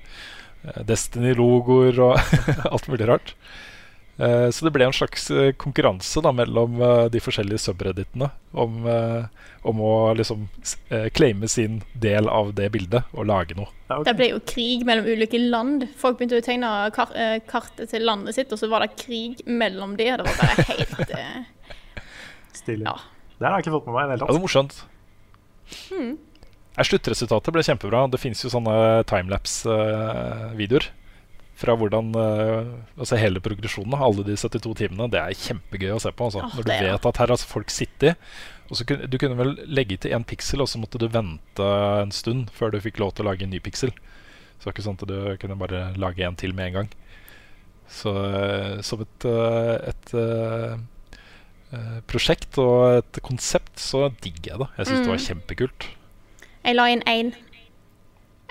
[0.84, 2.36] Destiny-logoer og
[2.74, 3.32] alt mulig rart.
[4.20, 8.82] Uh, så det ble en slags uh, konkurranse da, mellom uh, de forskjellige subredditene om,
[9.62, 10.48] om å liksom
[11.14, 13.70] claime sin del av det bildet og lage noe.
[13.86, 14.08] Ja, okay.
[14.08, 15.86] Det ble jo krig mellom ulike land.
[16.00, 17.14] Folk begynte å tegne kar
[17.46, 20.08] kartet til landet sitt, og så var det krig mellom de.
[20.10, 21.14] Det var bare helt
[22.60, 22.88] Stilig.
[22.88, 22.96] Ja.
[23.38, 24.26] Det har jeg ikke fått med meg i det hele tatt.
[24.26, 24.80] Ja, det var morsomt.
[25.86, 26.12] Hmm.
[26.90, 28.02] Sluttresultatet ble kjempebra.
[28.10, 28.74] Det fins jo sånne
[29.08, 30.90] timelapse-videoer
[31.60, 35.10] fra hvordan uh, altså hele progresjonen av alle de 72 timene.
[35.12, 36.30] Det er kjempegøy å se på.
[36.30, 36.44] Altså.
[36.46, 38.32] Åh, Når du er vet at her har folk sittet
[38.70, 41.66] og så kunne, Du kunne vel legge til én piksel, og så måtte du vente
[42.00, 43.90] en stund før du fikk lov til å lage en ny piksel.
[43.90, 46.90] Så det var ikke sånn at du kunne bare lage en til med en gang.
[47.90, 50.78] Så uh, som et, uh, et uh,
[52.06, 54.70] prosjekt og et konsept så digger jeg det.
[54.78, 55.88] Jeg syns det var kjempekult.
[56.62, 57.34] Jeg la inn én.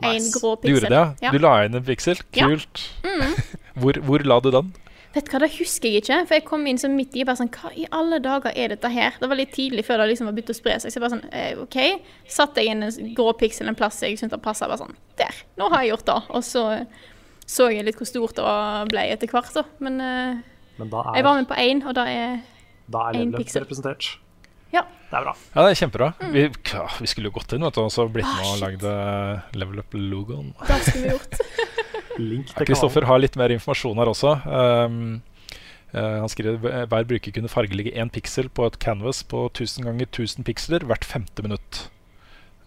[0.04, 0.32] Nice.
[0.36, 1.08] grå Du gjorde det, ja?
[1.28, 1.32] Ja.
[1.34, 2.22] Du la inn en piksel?
[2.38, 2.48] Ja.
[2.48, 2.86] Kult.
[3.82, 4.72] hvor, hvor la du den?
[5.14, 6.20] Vet du hva, Det husker jeg ikke.
[6.30, 8.92] For jeg kom inn så midt i bare sånn Hva i alle dager er dette
[8.94, 9.18] her?
[9.20, 10.94] Det var litt tidlig før det liksom var begynt å spre seg.
[10.94, 11.80] Så jeg bare sånn eh, OK.
[12.30, 14.70] Satte jeg inn en grå piksel en plass jeg syntes det passa.
[14.70, 15.42] Bare sånn Der!
[15.60, 16.20] Nå har jeg gjort det.
[16.30, 16.66] Og så
[17.50, 18.46] så jeg litt hvor stort det
[18.92, 19.64] ble etter hvert, da.
[19.82, 20.42] Men eh,
[20.78, 22.36] Men da jeg var er, med på én, og da er
[22.90, 23.66] da er en level piksel.
[23.66, 24.12] representert.
[24.76, 24.86] Ja.
[25.10, 25.34] Det er bra.
[25.56, 26.08] Ja, det er kjempebra.
[26.34, 28.84] Vi, ja, vi skulle jo gått inn vet du, og så blitt med og lagd
[28.86, 30.52] eh, Level Up-logoen.
[30.68, 31.40] Det skulle vi gjort.
[32.30, 34.36] Link til Kristoffer har litt mer informasjon her også.
[34.46, 35.02] Um,
[35.90, 40.06] Uh, han skriver hver bruker kunne fargelegge én piksel på et canvas på 1000 ganger
[40.06, 41.88] 1000 piksler hvert femte minutt.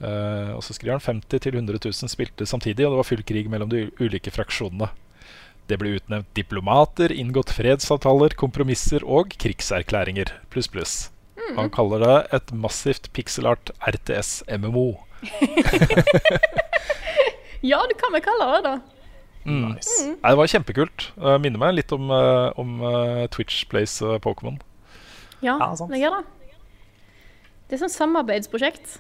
[0.02, 3.22] Uh, og så skriver han 50 til 100 000 spilte samtidig, og det var full
[3.22, 4.90] krig mellom de ulike fraksjonene.
[5.70, 10.34] Det ble utnevnt diplomater, inngått fredsavtaler, kompromisser og krigserklæringer.
[10.50, 10.96] Pluss, pluss.
[11.50, 14.86] Og Han kaller det et massivt pikselart RTS-MMO.
[17.62, 18.78] Ja, du kan vel kalle det det.
[19.46, 19.60] Mm.
[19.72, 19.94] Nice.
[20.18, 21.04] Nei, det var kjempekult.
[21.14, 24.56] Uh, minner meg litt om, eh, om uh, Twitch Plays eh, Pokémon.
[25.42, 25.90] Ja, Ja, sant.
[25.94, 26.58] det gjør det.
[27.70, 28.96] Det er sånn samarbeidsprosjekt.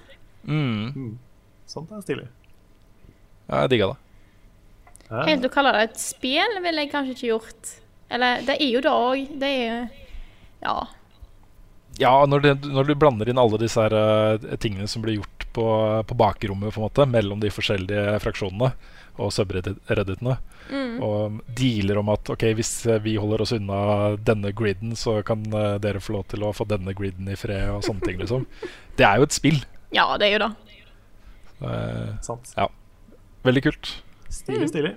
[0.46, 1.18] Mm.
[1.70, 2.28] Sånt er stilig.
[3.50, 3.98] Ja, Jeg digga det.
[5.26, 7.72] Helt å kalle det et spel ville jeg kanskje ikke gjort.
[8.14, 9.34] Eller det er jo det òg.
[9.42, 9.80] Det er jo
[10.62, 10.76] Ja.
[12.00, 15.46] Ja, når, det, når du blander inn alle disse her, uh, tingene som blir gjort
[15.52, 15.66] på,
[16.08, 18.72] på bakrommet på en måte, mellom de forskjellige fraksjonene
[19.20, 20.38] og subredditene,
[21.04, 23.80] og dealer om at ok, hvis eh, vi holder oss unna
[24.16, 27.68] denne griden, så kan uh, dere få lov til å få denne griden i fred,
[27.74, 28.46] og sånne ting, liksom.
[28.98, 29.60] Det er jo et spill.
[29.92, 30.50] Ja, det er jo det.
[31.60, 32.54] Uh, Sant.
[33.44, 33.92] veldig kult.
[34.32, 34.94] Stilig, stilig.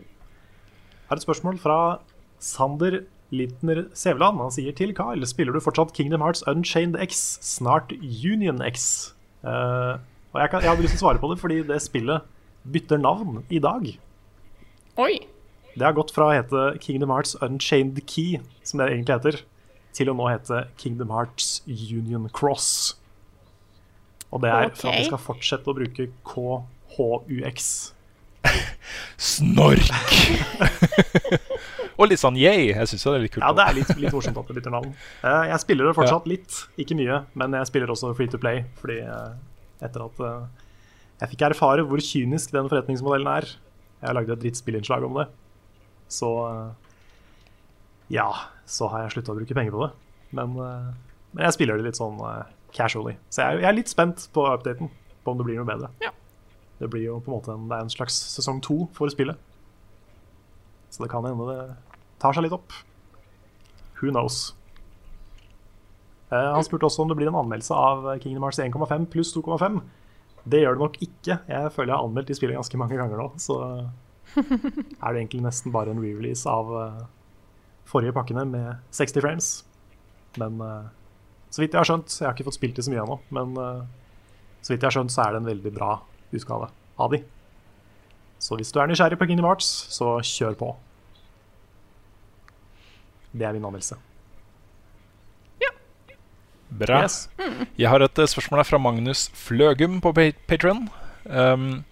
[1.09, 1.77] Her er et spørsmål fra
[2.41, 3.01] Sander
[3.33, 4.41] Lintner Sævland.
[4.41, 9.13] Han sier til Kyle spiller du fortsatt Kingdom Hearts Unchained X, snart Union X.
[9.45, 10.01] Uh,
[10.33, 12.25] og jeg, kan, jeg hadde lyst til å svare på det fordi det spillet
[12.65, 13.87] bytter navn i dag.
[15.01, 15.13] Oi.
[15.75, 19.41] Det har gått fra å hete Kingdom Hearts Unchained Key, som det egentlig heter,
[19.95, 22.95] til å nå hete Kingdom Hearts Union Cross.
[24.31, 27.69] Og det er for at vi skal fortsette å bruke KHUX.
[29.35, 29.91] Snork!
[31.95, 32.69] og litt sånn yay.
[32.71, 33.45] Jeg syns det er litt kult.
[33.45, 34.93] Ja, det er litt, litt morsomt at det bytter navn.
[35.23, 38.63] Eh, jeg spiller det fortsatt litt, ikke mye, men jeg spiller også Free to Play,
[38.81, 39.35] fordi eh,
[39.85, 40.65] etter at eh,
[41.21, 45.29] jeg fikk erfare hvor kynisk den forretningsmodellen er Jeg har lagd et drittspillinnslag om det.
[46.11, 46.29] Så
[48.11, 48.27] ja,
[48.69, 49.89] så har jeg slutta å bruke penger på det.
[50.37, 52.19] Men, men jeg spiller det litt sånn
[52.75, 53.15] casually.
[53.31, 54.91] Så jeg, jeg er litt spent på updaten,
[55.23, 55.89] på om det blir noe bedre.
[56.03, 56.11] Ja.
[56.77, 59.39] Det blir jo på en måte en, det er en slags sesong to for spillet.
[60.91, 61.61] Så det kan hende det
[62.25, 62.73] tar seg litt opp.
[64.01, 64.49] Who knows?
[66.33, 69.79] Eh, han spurte også om det blir en anmeldelse av Kingdom Hearts 1,5 pluss 2,5.
[70.45, 71.39] Det gjør det nok ikke.
[71.49, 73.27] Jeg føler jeg har anmeldt de spillene ganske mange ganger nå.
[73.41, 73.59] Så
[74.35, 77.03] er det egentlig nesten bare en re-release av eh,
[77.89, 79.51] forrige pakkene med 60 frames.
[80.41, 80.89] Men eh,
[81.53, 83.53] så vidt jeg har skjønt Jeg har ikke fått spilt det så mye ennå, men
[83.55, 85.91] så vidt jeg har skjønt, så er det en veldig bra
[86.35, 86.67] utgave
[86.99, 87.21] av de.
[88.41, 90.71] Så hvis du er nysgjerrig på Kingdom Hearts, så kjør på.
[93.35, 93.99] Det er min anmeldelse.
[96.75, 97.03] Bra.
[97.05, 97.29] Yes.
[97.79, 100.11] Jeg har et eh, spørsmål her fra Magnus Fløgum på
[100.49, 100.87] Patron.
[101.23, 101.85] Um,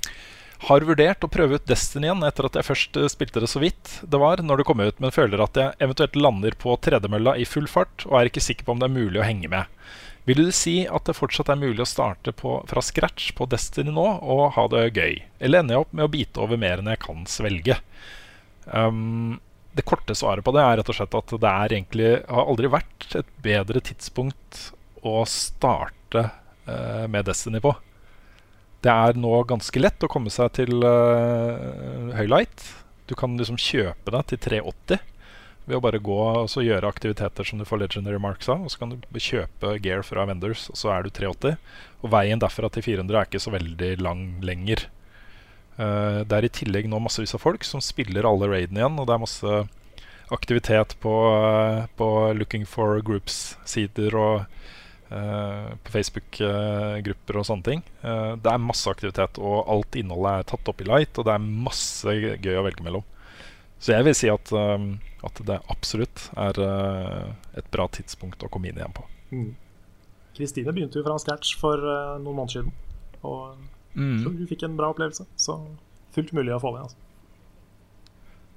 [0.68, 3.62] har vurdert å prøve ut Destiny igjen etter at jeg først eh, spilte det så
[3.64, 7.36] vidt det var når det kom ut, men føler at jeg eventuelt lander på tredemølla
[7.40, 9.72] i full fart og er ikke sikker på om det er mulig å henge med.
[10.28, 13.92] Vil du si at det fortsatt er mulig å starte på, fra scratch på Destiny
[13.92, 15.18] nå og ha det gøy?
[15.44, 17.80] Eller ender jeg opp med å bite over mer enn jeg kan svelge?
[18.72, 19.42] Um,
[19.74, 22.70] det korte svaret på det er rett og slett at det er egentlig har aldri
[22.72, 24.68] vært et bedre tidspunkt
[25.04, 26.28] å starte
[26.68, 27.74] uh, med Destiny på.
[28.84, 32.68] Det er nå ganske lett å komme seg til uh, Høylight.
[33.10, 35.10] Du kan liksom kjøpe deg til 380
[35.64, 38.66] ved å bare gå og gjøre aktiviteter som du får legendary marks av.
[38.66, 41.56] Og så kan du kjøpe gear fra vendors, og så er du 380.
[42.04, 44.86] Og veien derfra til 400 er ikke så veldig lang lenger.
[45.78, 49.10] Eh, det er i tillegg nå massevis av folk som spiller alle raidene igjen, og
[49.10, 49.62] det er masse
[50.34, 54.46] aktivitet på, eh, på Looking for Groups-sider og
[55.14, 57.82] Uh, på Facebook-grupper og sånne ting.
[58.02, 61.36] Uh, det er masse aktivitet, og alt innholdet er tatt opp i light, og det
[61.36, 63.04] er masse gøy å velge mellom.
[63.84, 64.88] Så jeg vil si at, eh,
[65.28, 69.06] at det absolutt er uh, et bra tidspunkt å komme inn igjen på.
[69.36, 69.52] Mm.
[70.34, 72.74] Kristine begynte jo fra scratch for noen måneder siden.
[73.28, 73.60] Og
[73.96, 74.24] Mm.
[74.24, 75.26] så vi fikk en bra opplevelse.
[75.36, 75.58] Så
[76.16, 76.86] fullt mulig å få det.
[76.88, 76.98] Altså.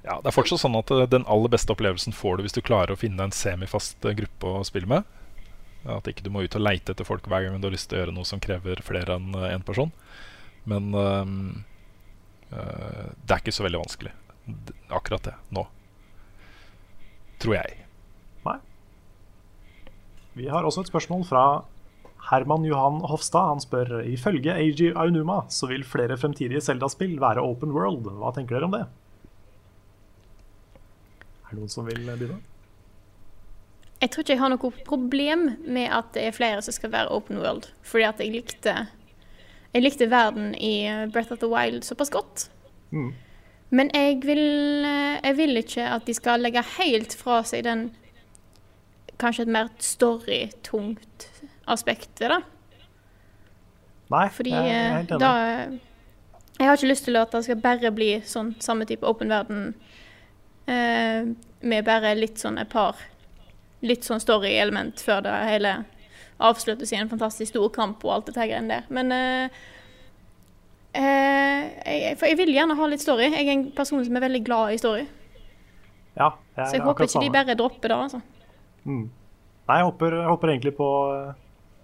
[0.06, 2.62] Ja, Det er fortsatt sånn at eh, den aller beste opplevelsen får du hvis du
[2.64, 5.08] klarer å finne en semifast eh, gruppe å spille med.
[5.86, 7.98] At ikke du må ut og leite etter folk hver gang du har lyst til
[7.98, 9.92] å gjøre noe som krever flere enn én person.
[10.66, 11.34] Men øhm,
[12.50, 14.14] øh, det er ikke så veldig vanskelig.
[14.90, 15.34] Akkurat det.
[15.54, 15.62] Nå.
[17.42, 17.76] Tror jeg.
[18.46, 18.56] Nei.
[20.34, 21.44] Vi har også et spørsmål fra
[22.30, 23.52] Herman Johan Hofstad.
[23.52, 28.08] Han spør ifølge Eiji Aonuma så vil flere fremtidige Zelda-spill være open world.
[28.18, 28.84] Hva tenker dere om det?
[31.46, 32.40] Er det noen som vil begynne?
[34.00, 37.12] Jeg tror ikke jeg har noe problem med at det er flere som skal være
[37.14, 37.70] open world.
[37.86, 38.74] Fordi at jeg likte
[39.74, 42.50] Jeg likte verden i eh, Breath of the Wild såpass godt.
[42.90, 43.12] Mm.
[43.70, 47.90] Men jeg vil, eh, jeg vil ikke at de skal legge helt fra seg den
[49.20, 51.28] Kanskje et mer storytungt
[51.66, 52.40] aspekt ved det.
[54.12, 55.20] Nei, Fordi jeg er eh, helt enig.
[55.20, 55.32] da
[56.60, 59.74] Jeg har ikke lyst til at det skal bare bli sånn samme type åpen verden
[60.70, 61.26] eh,
[61.66, 63.00] med bare litt sånn et par
[63.84, 65.72] Litt sånn story-element før det hele
[66.42, 68.86] avsluttes i en fantastisk stor kamp og alt dette her greiene der.
[68.88, 69.58] Men eh,
[70.96, 73.28] eh, jeg, For jeg vil gjerne ha litt story.
[73.28, 75.04] Jeg er en person som er veldig glad i story.
[76.16, 78.20] Ja, jeg, Så jeg er håper ikke de bare dropper det, altså.
[78.88, 79.04] Mm.
[79.66, 81.32] Nei, jeg håper, jeg håper egentlig på eh,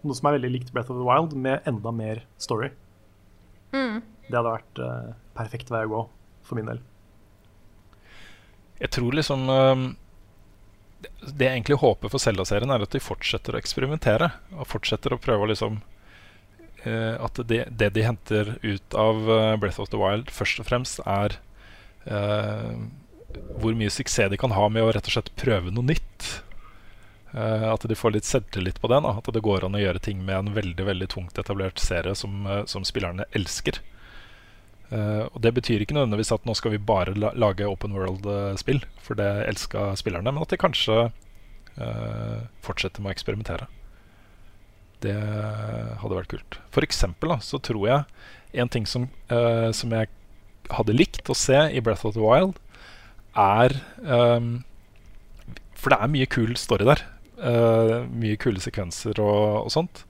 [0.07, 2.73] noe som er veldig likt Breath of the Wild, med enda mer story.
[3.73, 4.01] Mm.
[4.29, 6.03] Det hadde vært uh, perfekt vei å gå,
[6.47, 6.83] for min del.
[8.83, 9.87] Jeg tror liksom uh,
[11.23, 14.33] det, jeg egentlig håper for Zelda-serien, er at de fortsetter å eksperimentere.
[14.59, 15.81] Og fortsetter å prøve å liksom
[16.87, 19.23] uh, At det, det de henter ut av
[19.63, 21.39] Breath of the Wild, først og fremst er
[22.05, 22.75] eh,
[23.61, 26.43] hvor mye suksess de kan ha med å rett og slett prøve noe nytt.
[27.33, 29.07] Eh, at de får litt selvtillit på den.
[29.09, 32.47] At det går an å gjøre ting med en veldig veldig tungt etablert serie som,
[32.47, 33.80] eh, som spillerne elsker.
[34.93, 38.83] Eh, og Det betyr ikke nødvendigvis at nå skal vi bare la lage open world-spill,
[39.01, 41.12] for det elska spillerne, men at de kanskje
[41.80, 43.66] uh, fortsetter med å eksperimentere.
[45.01, 46.59] Det hadde vært kult.
[46.70, 48.05] For eksempel da, så tror jeg
[48.61, 50.09] en ting som, uh, som jeg
[50.68, 52.61] hadde likt å se i Breath of the Wild,
[53.33, 54.64] er um,
[55.72, 57.01] For det er mye kul story der.
[57.43, 60.05] Eh, mye kule sekvenser og, og sånt.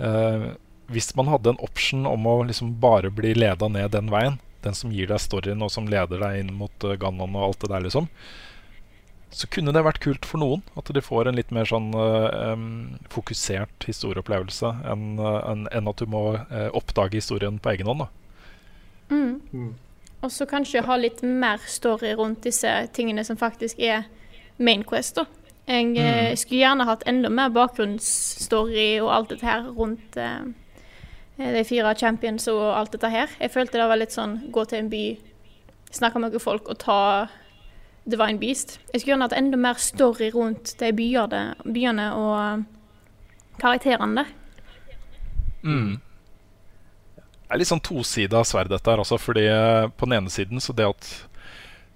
[0.00, 0.54] Uh,
[0.90, 4.76] hvis man hadde en option om å liksom bare bli leda ned den veien, den
[4.76, 7.72] som gir deg storyen og som leder deg inn mot uh, Ganon og alt det
[7.72, 8.06] der, liksom,
[9.34, 10.62] så kunne det vært kult for noen.
[10.78, 12.64] At de får en litt mer sånn uh, em,
[13.10, 18.06] fokusert historieopplevelse enn en, enn at du må uh, oppdage historien på egen hånd.
[18.06, 18.10] da.
[19.10, 19.36] Mm.
[19.50, 19.74] Mm.
[20.22, 24.06] Og så kanskje ha litt mer story rundt disse tingene som faktisk er
[24.58, 25.18] main quest.
[25.18, 25.26] da.
[25.70, 26.36] Jeg mm.
[26.40, 30.48] skulle gjerne hatt enda mer bakgrunnsstory og alt dette her rundt eh,
[31.38, 33.30] de fire champions og alt dette her.
[33.40, 35.04] Jeg følte det var litt sånn gå til en by,
[35.94, 37.00] snakke med noen folk og ta
[38.10, 38.78] Divine Beast.
[38.90, 42.62] Jeg skulle gjerne hatt enda mer story rundt de byene, byene og eh,
[43.60, 44.36] karakterene der.
[47.50, 50.62] Det er litt sånn tosida sverd dette her også, fordi eh, på den ene siden
[50.62, 51.29] så det at eh,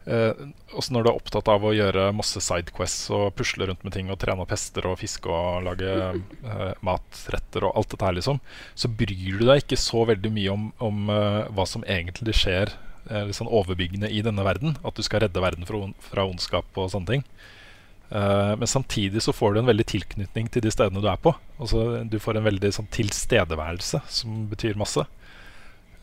[0.04, 4.10] også når du er opptatt av å gjøre masse sidequests og pusle rundt med ting
[4.12, 8.40] og trene opp hester og fiske og lage eh, matretter og alt dette her, liksom,
[8.76, 12.74] så bryr du deg ikke så veldig mye om, om eh, hva som egentlig skjer
[13.08, 14.76] eh, sånn overbyggende i denne verden.
[14.84, 17.26] At du skal redde verden fra, on fra ondskap og sånne ting.
[18.10, 21.32] Eh, men samtidig så får du en veldig tilknytning til de stedene du er på.
[21.58, 25.06] Altså, du får en veldig sånn tilstedeværelse som betyr masse.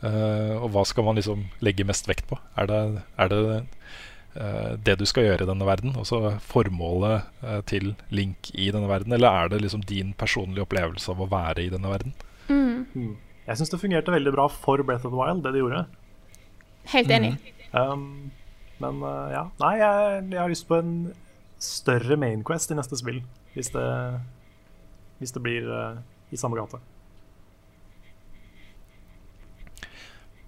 [0.02, 2.38] Eh, og hva skal man liksom legge mest vekt på?
[2.58, 2.80] Er det
[3.22, 3.60] er det,
[4.34, 5.94] uh, det du skal gjøre i denne verden?
[5.98, 9.14] Altså formålet uh, til Link i denne verden?
[9.14, 12.16] Eller er det liksom din personlige opplevelse av å være i denne verden?
[12.48, 12.86] Mm.
[12.94, 13.16] Mm.
[13.46, 15.84] Jeg syns det fungerte veldig bra for Breath of the Wild, det de gjorde.
[16.90, 17.36] Helt enig.
[17.70, 18.32] Um,
[18.82, 20.94] men uh, ja, nei, jeg, jeg har lyst på en
[21.62, 23.22] større mainquest i neste spill.
[23.54, 23.86] Hvis det,
[25.22, 26.00] hvis det blir uh,
[26.34, 26.80] i samme gate.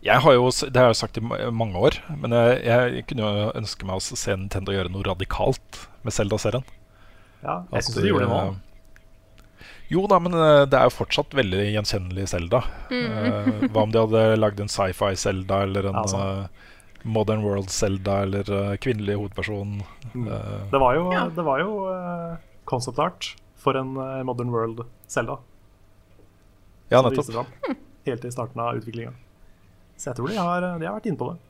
[0.05, 3.25] Jeg har jo, det har jeg jo sagt i mange år, men jeg, jeg kunne
[3.25, 6.67] jo ønske meg å se Nintendo gjøre noe radikalt med Zelda-serien.
[7.45, 8.41] Ja, jeg syns de gjorde det nå.
[8.51, 12.61] eh, Jo da, men eh, det er jo fortsatt veldig gjenkjennelig Zelda.
[12.93, 16.21] Eh, hva om de hadde lagd en sci-fi Zelda eller en altså.
[17.05, 19.79] Modern World Zelda eller kvinnelig hovedperson?
[20.15, 20.29] Mm.
[20.73, 21.27] Det var jo, Ja.
[21.37, 23.93] det var jo uh, concept art for en
[24.25, 25.37] Modern World Zelda.
[26.93, 27.49] Ja, nettopp.
[28.05, 29.13] Helt i starten av utviklinga.
[29.97, 31.41] Så jeg tror de har, de har vært inne på det.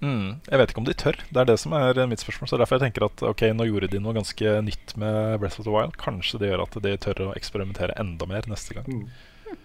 [0.00, 0.28] Mm.
[0.48, 1.18] Jeg vet ikke om de tør.
[1.28, 2.48] Det er det som er mitt spørsmål.
[2.48, 5.66] Så derfor jeg tenker at ok, nå gjorde de noe ganske nytt med Breath of
[5.68, 5.98] the Wild.
[6.00, 8.88] Kanskje det gjør at de tør å eksperimentere enda mer neste gang.
[8.88, 9.58] Mm.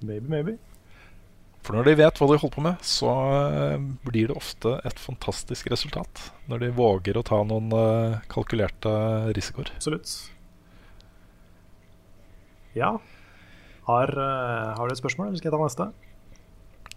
[0.00, 0.56] Maybe, maybe.
[1.60, 3.12] For når de vet hva de holder på med, så
[3.52, 6.30] eh, blir det ofte et fantastisk resultat.
[6.48, 8.92] Når de våger å ta noen eh, kalkulerte
[9.36, 9.68] risikoer.
[9.76, 10.14] Absolutt.
[12.74, 12.94] Ja.
[13.84, 16.09] Har, eh, har du et spørsmål, eller skal jeg ta neste?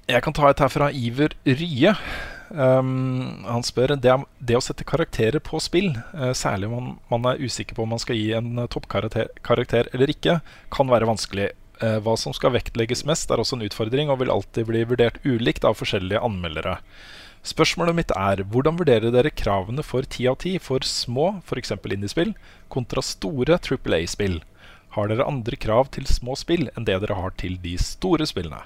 [0.09, 1.93] Jeg kan ta et her fra Iver Rye.
[2.53, 7.29] Um, han spør det, det å sette karakterer på spill, uh, særlig om man, man
[7.31, 10.35] er usikker på om man skal gi en eh, toppkarakter eller ikke,
[10.73, 11.47] kan være vanskelig.
[11.79, 15.17] Uh, hva som skal vektlegges mest, er også en utfordring og vil alltid bli vurdert
[15.23, 16.75] ulikt av forskjellige anmeldere.
[17.47, 21.73] Spørsmålet mitt er hvordan vurderer dere kravene for 10 av 10 for små, f.eks.
[21.79, 22.35] indiespill,
[22.71, 24.37] kontra store Triple A-spill?
[24.93, 28.61] Har dere andre krav til små spill enn det dere har til de store spillene?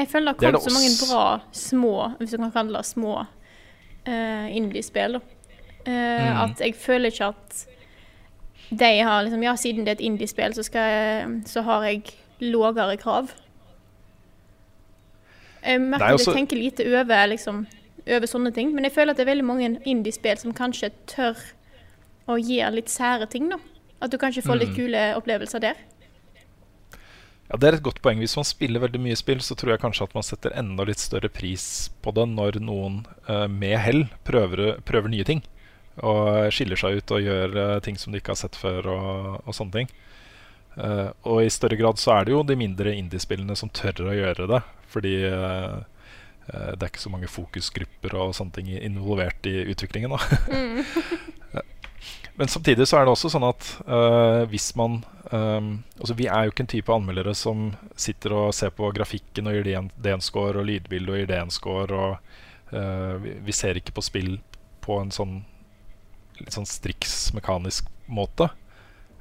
[0.00, 3.18] Jeg føler det har kommet så mange bra små, hvis du kan kalle det små,
[4.08, 5.20] uh, indiespill.
[5.86, 6.36] Eh, Mm.
[6.44, 7.66] At jeg føler ikke at
[8.70, 10.62] de har liksom Ja, siden det er et indiespill, så,
[11.46, 12.02] så har jeg
[12.40, 13.30] lavere krav.
[15.64, 17.66] Jeg merker er at jeg tenker lite over, liksom,
[18.08, 21.36] over sånne ting, men jeg føler at det er veldig mange indiespill som kanskje tør
[22.30, 23.50] å gi litt sære ting.
[23.50, 23.56] da.
[24.00, 24.76] At du kanskje får litt Mm.
[24.76, 25.74] kule opplevelser der.
[27.50, 28.20] Ja, Det er et godt poeng.
[28.22, 31.02] Hvis man spiller veldig mye spill, så tror jeg kanskje at man setter enda litt
[31.02, 35.42] større pris på det når noen uh, med hell prøver, prøver nye ting.
[36.06, 39.40] Og skiller seg ut og gjør uh, ting som de ikke har sett før, og,
[39.42, 39.90] og sånne ting.
[40.78, 44.14] Uh, og i større grad så er det jo de mindre indiespillene som tør å
[44.14, 44.62] gjøre det.
[44.90, 45.16] Fordi
[46.50, 50.16] det er ikke så mange fokusgrupper og sånne ting involvert i utviklingen.
[50.16, 51.62] da
[52.40, 55.66] Men samtidig så er det også sånn at uh, hvis man um,
[56.00, 57.66] Altså Vi er jo ikke en type anmeldere som
[58.00, 61.36] sitter og ser på grafikken og gir det en score, og lydbilde og gir det
[61.36, 61.98] en score.
[61.98, 64.38] Og uh, vi, vi ser ikke på spill
[64.80, 65.42] på en sånn
[66.40, 67.34] litt sånn striks
[68.08, 68.48] måte.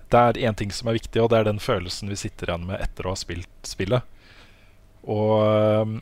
[0.10, 2.70] Det er én ting som er viktig, og det er den følelsen vi sitter igjen
[2.70, 4.08] med etter å ha spilt spillet.
[5.04, 6.00] Og um,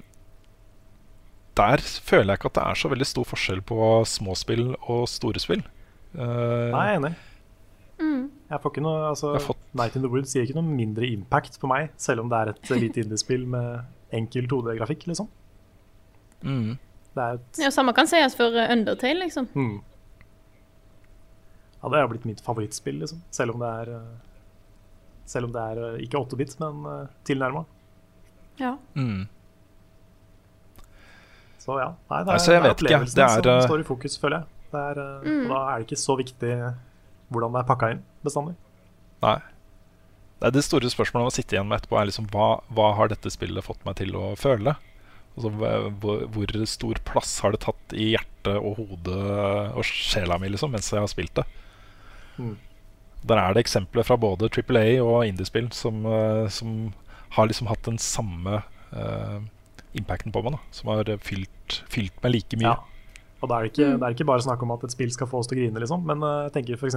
[1.57, 5.41] der føler jeg ikke at det er så veldig stor forskjell på småspill og store
[5.41, 5.65] spill.
[6.17, 7.13] Eh, Nei, jeg er enig.
[8.01, 8.23] Mm.
[8.49, 11.05] Jeg får ikke noe, altså, har fått- Night in the Woods gir ikke noe mindre
[11.05, 15.27] impact på meg, selv om det er et lite indiespill med enkel 2D-grafikk, liksom.
[16.43, 16.77] mm.
[17.17, 19.47] Det er et Ja, Samme kan sies for eh, Undertale, liksom.
[19.55, 19.81] Mm.
[21.83, 23.21] Ja, det er blitt mitt favorittspill, liksom.
[23.31, 24.13] Selv om det er eh,
[25.25, 27.65] Selv om det er ikke 8-bit, men uh, tilnærma.
[28.61, 28.77] Ja.
[28.95, 29.27] Mm.
[31.59, 31.89] Så ja.
[32.09, 33.15] Nei, det er, altså, jeg det er vet ikke.
[33.17, 34.45] Det er, som står i fokus, føler jeg.
[34.71, 35.45] Det er, mm.
[35.45, 36.53] Og da er det ikke så viktig
[37.33, 38.55] hvordan det er pakka inn bestandig.
[39.23, 39.37] Nei.
[40.41, 43.31] Nei, Det store spørsmålet å sitte igjen med etterpå, er liksom hva, hva har dette
[43.33, 44.75] spillet fått meg til å føle?
[45.37, 45.51] Altså,
[46.01, 49.17] hvor, hvor stor plass har det tatt i hjertet og hodet
[49.77, 51.45] og sjela mi liksom, mens jeg har spilt det?
[52.37, 52.55] Mm.
[53.27, 56.91] Der er det eksempler fra både Triple A og indiespill som, eh, som
[57.35, 58.61] har liksom hatt den samme
[58.93, 59.39] uh,
[59.97, 60.55] impacten på meg.
[60.55, 62.71] da Som har fylt, fylt meg like mye.
[62.71, 62.96] Ja.
[63.41, 63.99] Og da er det, ikke, Mm.
[63.99, 65.79] det er ikke bare snakk om at et spill skal få oss til å grine,
[65.79, 66.03] liksom.
[66.05, 66.95] Men eh, jeg tenker f.eks.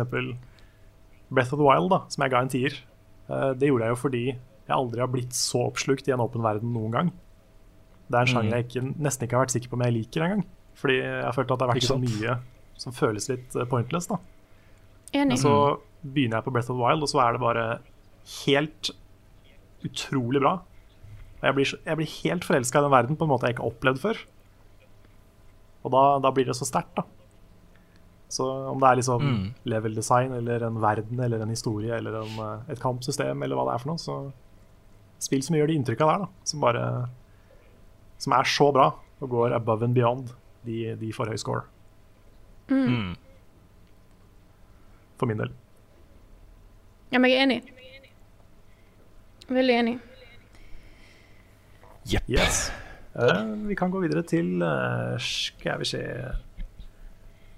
[1.31, 2.73] Breath of the Wild, da, som jeg ga en tier.
[3.29, 6.43] Eh, det gjorde jeg jo fordi jeg aldri har blitt så oppslukt i en åpen
[6.43, 7.13] verden noen gang.
[8.11, 8.57] Det er en sjanger Mm.
[8.57, 10.45] jeg ikke, nesten ikke har vært sikker på om jeg liker engang.
[10.75, 12.39] Fordi jeg har følt at det har vært så mye
[12.81, 14.07] som føles litt eh, pointless.
[14.09, 14.17] da
[15.13, 15.29] Enig.
[15.29, 15.55] Men så
[16.07, 17.81] begynner jeg på Breath of the Wild, og så er det bare
[18.47, 18.91] helt
[19.85, 20.53] utrolig bra.
[21.41, 23.65] Og jeg blir, jeg blir helt forelska i den verden på en måte jeg ikke
[23.65, 24.17] har opplevd før.
[25.85, 27.05] Og da, da blir det så sterkt, da.
[28.31, 29.55] Så om det er liksom Mm.
[29.65, 33.65] level design eller en verden eller en historie eller en, eh, et kampsystem eller hva
[33.67, 34.33] det er for noe, så
[35.19, 36.29] spill som gjør det inntrykket der, da.
[36.45, 37.09] Som bare
[38.19, 38.91] Som er så bra
[39.23, 40.29] og går above and beyond,
[40.65, 41.63] de, de får høy score.
[42.69, 43.17] Mm.
[45.19, 45.51] For min del.
[47.11, 47.63] Ja, men jeg er enig.
[49.49, 50.01] Veldig enig.
[52.07, 52.29] Jepp.
[52.29, 52.71] Yes.
[53.15, 56.01] Eh, vi kan gå videre til eh, Skal vi se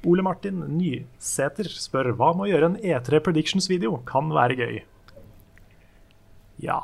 [0.08, 4.80] Ole Martin Nysæter spør hva med å gjøre en E3 Predictions-video kan være gøy.
[6.64, 6.78] Ja.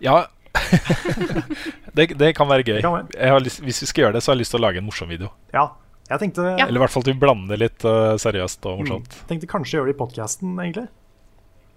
[0.00, 0.14] Ja.
[1.98, 2.78] det, det kan være gøy.
[2.80, 3.10] Kan være.
[3.18, 4.80] Jeg har lyst, hvis vi skal gjøre det, så har jeg lyst til å lage
[4.80, 5.34] en morsom video.
[5.52, 5.66] ja.
[6.08, 6.64] Jeg tenkte, Ja.
[6.64, 9.16] Eller i hvert fall at vi blander litt uh, seriøst og mm, morsomt.
[9.28, 10.86] tenkte kanskje gjøre det i podkasten, egentlig.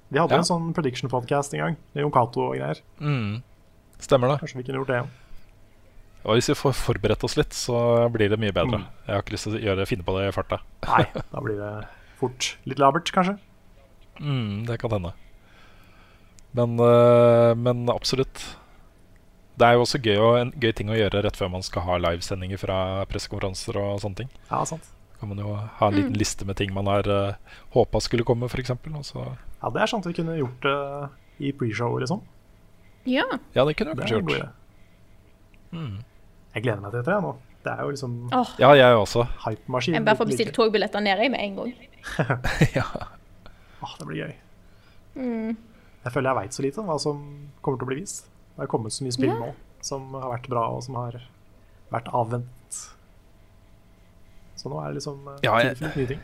[0.07, 0.39] Vi hadde Ja.
[0.39, 2.79] en sånn prediction-podkast en gang, med Jon Cato og greier.
[3.03, 3.41] Mm.
[3.99, 4.37] Stemmer det.
[4.45, 5.09] Kanskje vi kunne gjort det igjen.
[6.21, 7.77] Og hvis vi får forberedt oss litt, så
[8.13, 8.83] blir det mye bedre.
[8.83, 8.87] Mm.
[9.07, 10.61] Jeg har ikke lyst til å gjøre, finne på det i farta.
[10.91, 11.73] Nei, da blir det
[12.21, 13.37] fort litt labert, kanskje.
[14.21, 15.15] Mm, det kan hende.
[16.57, 18.43] Men, øh, men absolutt.
[19.57, 21.85] Det er jo også gøy, og en gøy ting å gjøre rett før man skal
[21.87, 22.77] ha livesendinger fra
[23.09, 24.29] pressekonferanser og sånne ting.
[24.49, 24.89] Ja, sant.
[25.21, 28.47] kan man jo ha en liten liste med ting man har uh, håpa skulle komme,
[28.49, 28.71] f.eks.
[28.73, 30.77] Ja, det er sant vi kunne gjort det
[31.45, 32.23] i pre-show, liksom.
[33.05, 33.27] Ja.
[33.53, 34.57] Ja, det kunne vi Det kanskje er en god gjort.
[35.71, 35.99] Mm.
[36.55, 37.33] Jeg gleder meg til dette, jeg nå.
[37.61, 38.53] Det er jo liksom oh.
[38.59, 39.23] Ja, jeg også.
[39.45, 39.93] hypemaskin.
[39.93, 41.73] jeg bare får bestilt togbilletter ned i med en gang.
[42.77, 42.85] ja.
[43.81, 44.33] Åh, det blir gøy.
[45.15, 45.57] Mm.
[46.01, 47.21] Jeg føler jeg veit så lite om hva som
[47.61, 48.25] kommer til å bli vist.
[48.55, 49.37] Det har kommet så mye spill Ja.
[49.37, 49.51] nå
[49.85, 51.15] som har vært bra, og som har
[51.93, 52.81] vært avvent.
[54.61, 56.19] Så nå er det liksom eh, Ja, jeg- nye ting.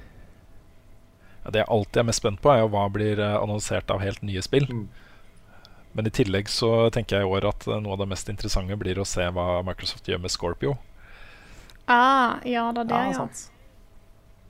[1.46, 4.02] Ja, Det jeg alltid er mest spent på, er jo hva blir eh, annonsert av
[4.02, 4.68] helt nye spill.
[4.70, 4.88] Mm.
[5.98, 9.00] Men i tillegg så tenker jeg i år at noe av det mest interessante blir
[9.02, 10.76] å se hva Microsoft gjør med Scorpio.
[11.90, 13.30] Ah, ja da, det, Ja, ja.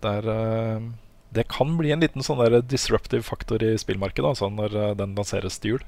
[0.03, 0.89] Der, eh,
[1.37, 5.15] det kan bli en liten sånn der disruptive faktor i spillmarkedet altså når eh, den
[5.15, 5.87] lanseres til jul.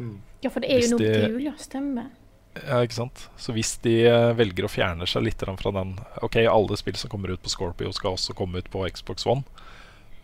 [0.00, 0.18] Mm.
[0.42, 1.54] Ja, for det er Hvis jo noe til jul, ja.
[1.60, 2.10] Stemmer.
[2.58, 3.28] Ja, ikke sant?
[3.38, 7.12] Så hvis de eh, velger å fjerne seg litt fra den Ok, alle spill som
[7.12, 9.46] kommer ut på Scorpio, skal også komme ut på Xbox One.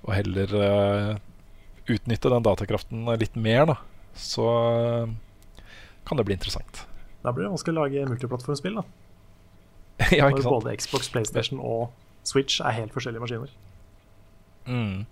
[0.03, 1.13] Og heller uh,
[1.87, 3.77] utnytte den datakraften litt mer, da.
[4.17, 5.15] Så eh,
[6.09, 6.85] kan det bli interessant.
[7.25, 8.85] Da blir det vanskelig å lage multiplattformspill, da.
[10.19, 11.89] ja, Når både Xbox, PlayStation og
[12.27, 13.55] Switch er helt forskjellige maskiner.
[14.67, 15.05] Mm.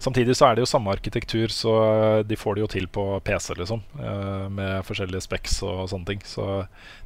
[0.00, 3.04] Samtidig så er det jo samme arkitektur, så eh, de får det jo til på
[3.26, 3.82] PC, liksom.
[4.00, 6.24] eh, med forskjellige specs og sånne ting.
[6.24, 6.46] Så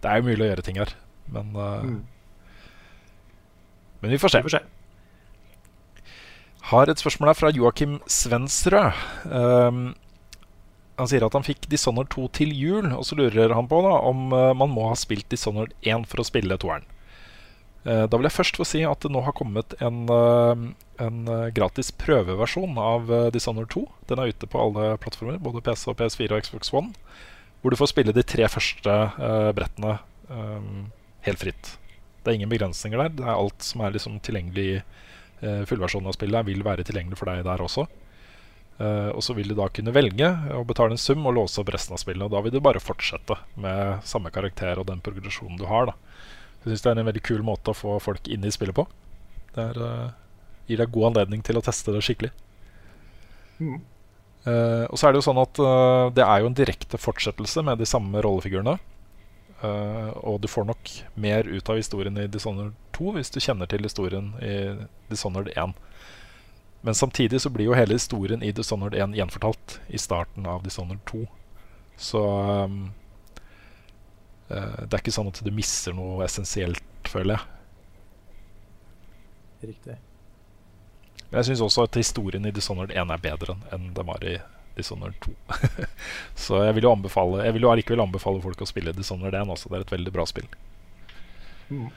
[0.02, 0.94] det er jo mulig å gjøre ting her.
[1.28, 1.98] Men, Mm.
[4.00, 4.38] men vi får se.
[4.40, 4.64] Vi får se.
[6.70, 8.92] Har et spørsmål her fra Joakim Svensrød.
[9.32, 9.94] Um,
[10.98, 13.94] han sier at han fikk Dishonored 2 til jul, og så lurer han på da
[14.08, 16.86] om eh, man må ha spilt Dishonored 1 for å spille toeren.
[17.86, 20.64] Eh, da vil jeg først få si at det nå har kommet en, eh,
[21.06, 21.20] en
[21.54, 23.84] gratis prøveversjon av Dishonored 2.
[24.10, 26.94] Den er ute på alle plattformer, både PC, og PS4 og Xbox One.
[27.62, 29.96] Hvor du får spille de tre første uh, brettene
[30.30, 30.84] um,
[31.26, 31.72] helt fritt.
[32.22, 33.16] Det er ingen begrensninger der.
[33.18, 37.18] Det er alt som er liksom tilgjengelig i uh, fullversjonen av spillet vil være tilgjengelig
[37.18, 37.88] for deg der også.
[38.78, 41.72] Eh, og så vil du da kunne velge å betale en sum og låse opp
[41.74, 42.22] resten av spillet.
[42.24, 45.90] Og da vil du bare fortsette med samme karakter og den progresjonen du har.
[45.90, 45.96] da.
[46.62, 48.86] Jeg syns det er en veldig kul måte å få folk inn i spillet på.
[49.54, 50.10] Det er, uh,
[50.68, 52.30] gir deg god anledning til å teste det skikkelig.
[53.58, 53.80] Mm.
[54.46, 57.64] Uh, og så er det jo sånn at uh, det er jo en direkte fortsettelse
[57.66, 58.78] med de samme rollefigurene.
[59.58, 63.82] Og du får nok mer ut av historien i Dishonored 2 hvis du kjenner til
[63.82, 64.52] historien i
[65.10, 65.72] Dishonored 1.
[66.80, 71.02] Men samtidig så blir jo hele historien i Dishonored 1 gjenfortalt i starten av Dishonored
[71.10, 71.24] 2.
[71.98, 72.22] Så
[72.64, 72.92] um,
[74.50, 77.42] uh, det er ikke sånn at du mister noe essensielt, føler jeg.
[79.72, 79.98] Riktig.
[81.28, 84.38] Men jeg syns også at historien i Dishonored 1 er bedre enn- den var i
[84.78, 85.34] Dishonored 2.
[86.46, 89.50] så jeg vil jo anbefale Jeg vil jo allikevel anbefale folk å spille Dishonored 1
[89.50, 89.68] også.
[89.72, 90.46] Det er et veldig bra spill.
[91.68, 91.90] Mm.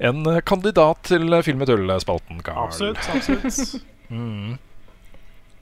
[0.00, 2.68] En eh, kandidat til eh, Film i tull-spalten, Carl.
[2.68, 3.06] Absolutt.
[3.14, 3.86] absolutt.
[4.10, 4.56] Mm.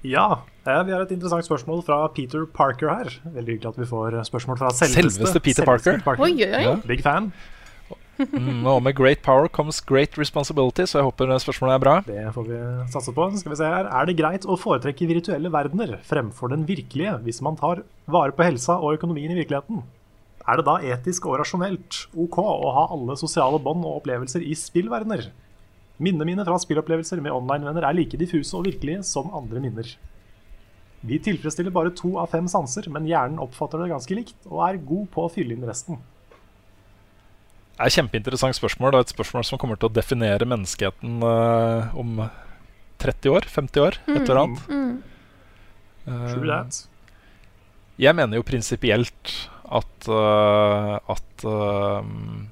[0.08, 3.10] Ja, eh, vi har et interessant spørsmål fra Peter Parker her.
[3.34, 6.00] Veldig hyggelig at vi får spørsmål fra selveste, Selveste Peter Parker.
[6.16, 6.62] Oi, oi, oi.
[6.64, 6.72] Ja.
[6.88, 7.28] Big fan.
[8.16, 11.98] Mm, og med great power comes great responsibility, så jeg håper spørsmålet er bra.
[12.08, 12.62] Det får vi
[12.94, 13.28] satse på.
[13.42, 13.92] Skal vi se her.
[14.00, 18.48] Er det greit å foretrekke virtuelle verdener fremfor den virkelige hvis man tar vare på
[18.48, 19.84] helsa og økonomien i virkeligheten?
[20.48, 24.54] Er det da etisk og rasjonelt ok å ha alle sosiale bånd og opplevelser i
[24.56, 25.26] spillverdener?
[26.00, 29.90] Minnene mine fra spillopplevelser med online-venner er like diffuse og virkelige som andre minner.
[31.04, 34.80] Vi tilfredsstiller bare to av fem sanser, men hjernen oppfatter det ganske likt og er
[34.88, 36.00] god på å fylle inn resten.
[37.78, 38.96] Det er et kjempeinteressant spørsmål.
[38.96, 42.24] Er et spørsmål som kommer til å definere menneskeheten uh, om
[42.98, 44.64] 30 år, 50 år, et eller annet.
[44.72, 44.96] Mm.
[46.08, 46.80] True that.
[47.98, 49.34] Jeg mener jo prinsipielt
[49.68, 52.48] at øh, at øhm,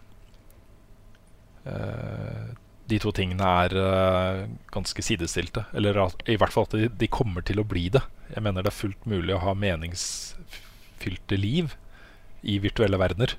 [1.67, 2.53] øh,
[2.87, 5.65] de to tingene er ganske sidestilte.
[5.75, 8.05] Eller at, i hvert fall at de, de kommer til å bli det.
[8.31, 11.75] Jeg mener det er fullt mulig å ha meningsfylte liv
[12.47, 13.35] i virtuelle verdener.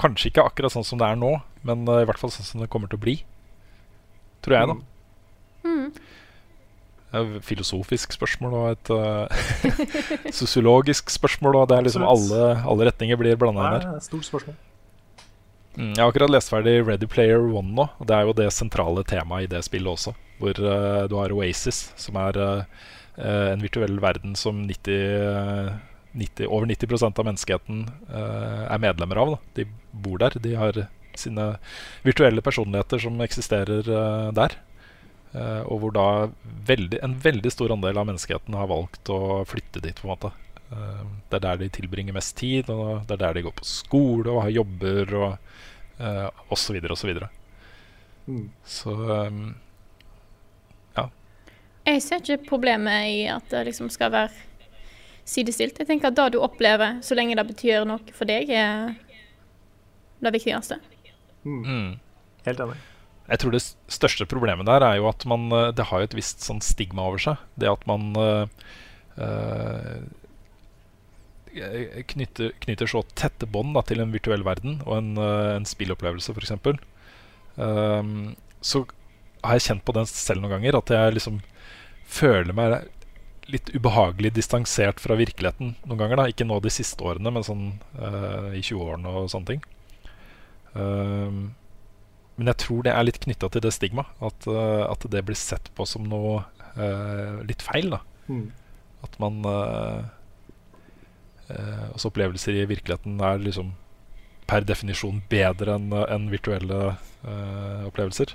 [0.00, 1.34] Kanskje ikke akkurat sånn som det er nå,
[1.68, 3.18] men i hvert fall sånn som det kommer til å bli.
[4.42, 4.78] Tror jeg, da.
[7.12, 9.28] Et filosofisk spørsmål og et uh,
[10.40, 11.58] sosiologisk spørsmål.
[11.60, 13.88] Og det er liksom alle, alle retninger blir blanda inn her.
[13.98, 14.56] er stort spørsmål.
[15.72, 17.86] Mm, jeg har akkurat lest ferdig Ready Player One nå.
[17.96, 20.14] og Det er jo det sentrale temaet i det spillet også.
[20.40, 25.70] Hvor uh, du har Oasis, som er øh, en virtuell verden som 90, øh,
[26.16, 29.34] 90, over 90 av menneskeheten eh, er medlemmer av.
[29.34, 29.38] Da.
[29.60, 30.36] De bor der.
[30.40, 30.86] De har
[31.16, 31.56] sine
[32.04, 33.84] virtuelle personligheter som eksisterer
[34.32, 34.56] der.
[35.32, 36.06] Eh, og hvor da
[36.68, 39.96] veldig, en veldig stor andel av menneskeheten har valgt å flytte dit.
[39.96, 40.32] på en måte.
[40.72, 43.68] Eh, det er der de tilbringer mest tid, og det er der de går på
[43.68, 45.30] skole og har jobber og
[46.02, 46.78] uh, osv.
[46.90, 47.24] osv.
[48.26, 48.50] Mm.
[48.64, 49.54] Så um,
[51.82, 54.30] Jeg ser ikke problemet i at det liksom skal være
[55.24, 55.78] sidestilt.
[55.78, 58.94] Jeg tenker at det du opplever, så lenge det betyr noe for deg, er
[60.22, 60.78] det viktigste.
[61.42, 61.62] Mm.
[61.66, 61.92] mm.
[62.46, 62.78] Helt enig.
[63.30, 63.62] Jeg tror det
[63.92, 67.06] største problemet der er jo at man eh, Det har jo et visst sånn stigma
[67.10, 67.44] over seg.
[67.60, 68.46] Det at man eh,
[69.22, 70.00] eh,
[72.08, 76.54] knytter, knytter så tette bånd til en virtuell verden og en, en spillopplevelse, f.eks.
[77.60, 78.32] Um,
[78.64, 78.86] så
[79.44, 81.42] har jeg kjent på den selv noen ganger, at jeg liksom
[82.08, 82.88] føler meg
[83.52, 86.22] litt ubehagelig distansert fra virkeligheten noen ganger.
[86.22, 87.66] da Ikke nå de siste årene, men sånn
[87.98, 89.62] uh, i 20-årene og sånne ting.
[90.72, 91.52] Um,
[92.42, 94.08] men jeg tror det er litt knytta til det stigmaet.
[94.18, 96.40] At, eh, at det blir sett på som noe
[96.74, 97.92] uh, litt feil.
[97.94, 98.52] da Mm.
[99.02, 100.02] At man uh,
[101.92, 103.72] Altså opplevelser i virkeligheten er liksom
[104.48, 106.78] per definisjon bedre enn en virtuelle
[107.26, 108.32] eh, opplevelser.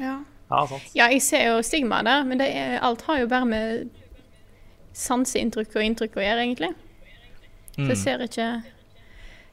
[0.00, 0.16] Ja.
[0.50, 0.88] Ja, sant.
[0.98, 3.92] Ja, jeg ser jo stigmaet der, men det er, alt har jo bare med
[4.98, 6.72] sanseinntrykk og inntrykk å gjøre, egentlig.
[7.76, 7.88] Så Mm.
[7.92, 8.48] jeg ser ikke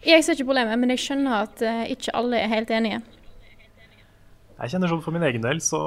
[0.08, 1.62] Jeg ser ikke problemet, men jeg skjønner at
[1.92, 3.04] ikke alle er helt enige.
[4.58, 5.80] Jeg kjenner sånn For min egen del så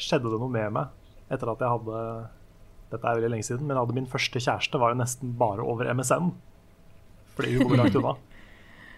[0.00, 1.98] skjedde det noe med meg etter at jeg hadde
[2.90, 5.62] Dette er veldig lenge siden, men jeg hadde min første kjæreste var jo nesten bare
[5.62, 6.32] over MSN.
[7.36, 8.16] Fordi hun bodde langt unna.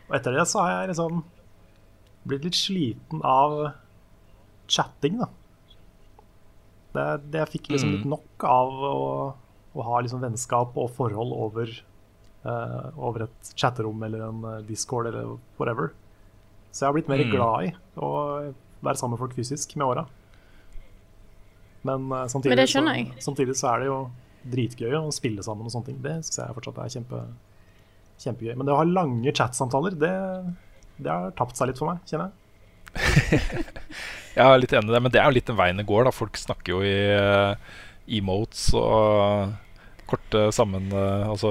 [0.09, 1.19] Og etter det så har jeg liksom
[2.25, 3.59] blitt litt sliten av
[4.73, 5.29] chatting, da.
[6.97, 7.05] Det,
[7.35, 7.97] det jeg fikk liksom Mm.
[7.99, 8.97] litt nok av å,
[9.77, 11.69] å ha liksom vennskap og forhold over,
[12.49, 15.93] uh, over et chatterom eller en eh, discord eller whatever.
[16.73, 17.31] Så jeg har blitt mer Mm.
[17.31, 18.11] glad i å
[18.83, 20.07] være sammen med folk fysisk med åra.
[21.85, 23.07] Men, uh, samtidig, Men det skjønner jeg.
[23.19, 24.11] Så, samtidig så er det jo
[24.53, 25.99] dritgøy å spille sammen og sånne ting.
[26.03, 27.23] Det syns jeg fortsatt er kjempe,
[28.23, 28.57] kjempegøy.
[28.57, 30.13] Men det å ha lange chatsamtaler, det,
[31.03, 32.39] det har tapt seg litt for meg, kjenner jeg.
[34.33, 36.07] Jeg er litt enig i det, men det er jo litt den veien det går.
[36.09, 37.53] da Folk snakker jo i uh,
[38.09, 39.53] emotes og
[40.09, 41.51] korte sammen Uh, Altså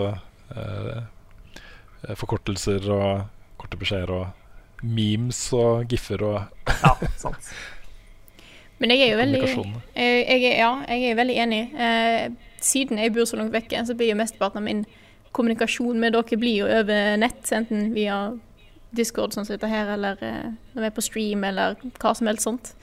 [0.56, 3.28] eh, forkortelser og
[3.62, 4.41] korte beskjeder og
[4.84, 7.52] memes og giffer og Ja, sant.
[8.82, 9.82] Men jeg er jo veldig kommunikasjon.
[9.96, 11.60] jeg, jeg, er- Ja, jeg er veldig enig.
[11.78, 12.32] Eh,
[12.62, 14.86] siden jeg bor så langt vekke, så blir jo mesteparten av min
[15.32, 17.44] kommunikasjon med dere blir jo over nett.
[17.54, 18.32] Enten via
[18.92, 22.28] Discord, sånn som dette her, eller eh, når vi er på stream, eller hva som
[22.28, 22.74] helst sånt.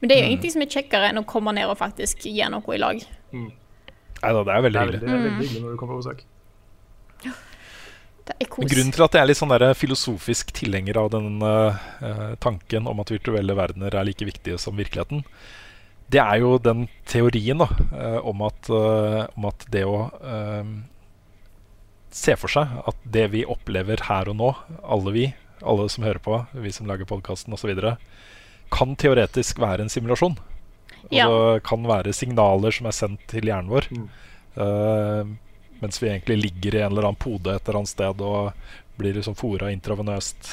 [0.00, 0.30] Men det er jo Mm.
[0.32, 3.04] ingenting som er kjekkere enn å komme ned og faktisk gjøre noe i lag.
[3.32, 6.24] Nei da, det er veldig er Det er veldig hyggelig når du kommer på besøk.
[7.24, 7.40] Det er Men kos.
[8.24, 11.76] Grunnen til at jeg er litt sånn der filosofisk tilhenger av den uh,
[12.40, 15.24] tanken om at virtuelle verdener er like viktige som virkeligheten,
[16.12, 20.66] det er jo den teorien da, eh, om, at, uh, om at det å eh,
[22.14, 24.50] se for seg at det vi opplever her og nå,
[24.84, 25.24] alle vi,
[25.64, 27.72] alle som hører på, vi som lager podkasten osv.,
[28.74, 30.36] kan teoretisk være en simulasjon.
[31.12, 31.26] Ja.
[31.28, 33.88] det kan være signaler som er sendt til hjernen vår.
[33.92, 35.34] Mm.
[35.74, 38.52] Eh, mens vi egentlig ligger i en eller annen pode et eller annet sted og
[38.96, 40.52] blir liksom fora intravenøst.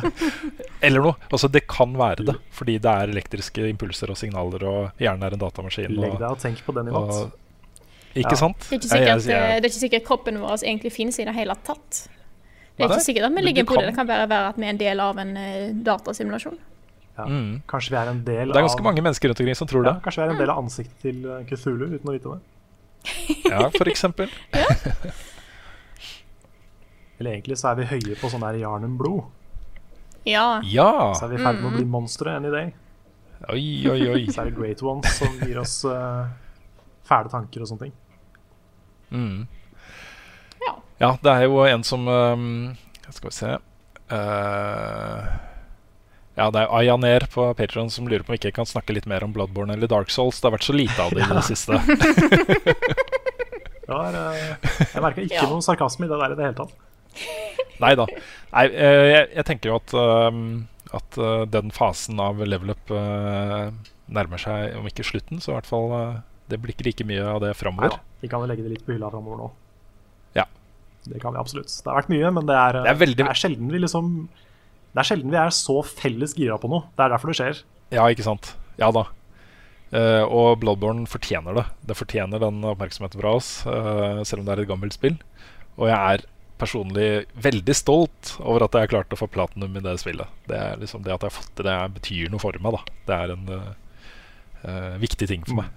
[0.80, 1.14] eller noe.
[1.32, 5.36] Altså Det kan være det, fordi det er elektriske impulser og signaler, og hjernen er
[5.36, 5.94] en datamaskin.
[5.96, 7.14] Legg deg og tenk på den i natt.
[7.16, 7.36] og,
[8.14, 8.40] ikke Ja.
[8.42, 8.58] sant?
[8.68, 11.18] Det er, ikke sikkert, jeg- jeg- eh, det er ikke sikkert kroppen vår egentlig finnes
[11.20, 12.08] i det hele tatt.
[12.76, 13.86] Det er ikke sikkert at vi ligger i på det.
[13.86, 16.58] Det kan bare være at vi er en del av en eh, datasimulasjon.
[17.18, 17.24] Ja.
[17.26, 17.62] Mm.
[17.68, 19.68] Kanskje vi er en del av Det er ganske av mange mennesker rundt omkring som
[19.68, 20.02] tror ja, det.
[20.02, 22.40] Kanskje vi er en del av ansiktet til eh, Cthulhu uten å vite det.
[23.50, 24.28] Ja, for eksempel.
[27.20, 29.26] Eller egentlig så er vi høye på sånn der Jarnum-blod.
[30.28, 30.60] Ja.
[30.64, 30.90] Ja!
[31.16, 31.76] Så er vi i ferd med å Mm.
[31.80, 32.70] bli monstre any day.
[33.48, 34.22] Oi, oi, oi.
[34.28, 36.26] Så er det Great Ones som gir oss uh,
[37.08, 37.94] fæle tanker og sånne ting.
[39.10, 39.46] Mm.
[40.66, 40.74] Ja.
[41.00, 42.76] Ja, det er jo en som um,
[43.10, 43.56] Skal vi se
[44.10, 45.24] Eh,
[46.40, 49.04] Ja, det er Ayaner på Patreon som lurer på om vi ikke kan snakke litt
[49.10, 50.38] mer om Bloodborne eller Dark Souls.
[50.40, 51.76] Det har vært så lite av det i det siste.
[53.90, 54.50] Det var, eh,
[54.94, 55.46] jeg merka ikke Ja.
[55.50, 56.74] noe sarkasme i det der i det hele tatt.
[57.82, 58.04] Nei da.
[58.54, 59.94] Eh, jeg, jeg tenker jo at,
[60.30, 63.72] um, at eh, den fasen av level up eh,
[64.14, 66.20] nærmer seg, om ikke slutten, så i hvert fall eh,
[66.54, 67.96] Det blir ikke like mye av det framover.
[67.96, 69.50] da, vi kan jo legge det litt på hylla framover nå.
[70.38, 70.46] Ja.
[71.10, 71.74] Det kan vi absolutt.
[71.74, 73.82] Det har vært mye, men det er, eh, Det er veldig- det er sjelden vi
[73.88, 74.12] liksom
[74.90, 76.88] Det er sjelden vi er så felles gira på noe.
[76.96, 77.62] Det er derfor det skjer.
[77.94, 78.54] Ja, ikke sant?
[78.80, 79.06] Ja da.
[79.90, 81.64] Uh, og Bloodborne fortjener det.
[81.90, 85.16] Det fortjener den oppmerksomheten fra oss, uh, selv om det er et gammelt spill.
[85.78, 86.24] Og jeg er
[86.60, 87.08] personlig
[87.40, 90.28] veldig stolt over at jeg har klart å få platinum i det spillet.
[90.46, 92.76] Det er liksom det at jeg har fått til det, betyr noe for meg.
[92.76, 95.70] da Det er en uh, viktig ting for meg.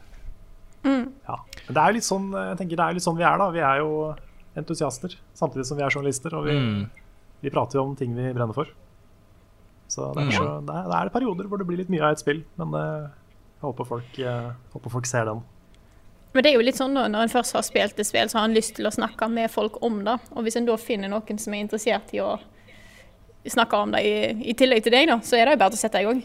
[0.84, 1.06] Mm.
[1.30, 1.38] Ja.
[1.70, 3.50] Men det er litt sånn jeg tenker det er litt sånn vi er, da.
[3.56, 3.94] Vi er jo
[4.60, 6.36] entusiaster samtidig som vi er journalister.
[6.38, 6.90] Og vi, Mm.
[7.42, 8.68] vi prater jo om ting vi brenner for.
[9.94, 12.22] Så derfor så, det er, det er perioder hvor det blir litt mye av et
[12.22, 13.10] spill, men eh,
[13.60, 15.44] jeg håper folk, eh, håper folk ser den.
[16.34, 18.50] Men det er jo litt sånn når en først har spilt et spill, så har
[18.50, 20.18] en lyst til å snakke med folk om det.
[20.34, 22.32] Og hvis en da finner noen som er interessert i å
[23.46, 24.16] snakke om det i,
[24.50, 26.24] i tillegg til deg, da, så er det jo bare å sette i gang.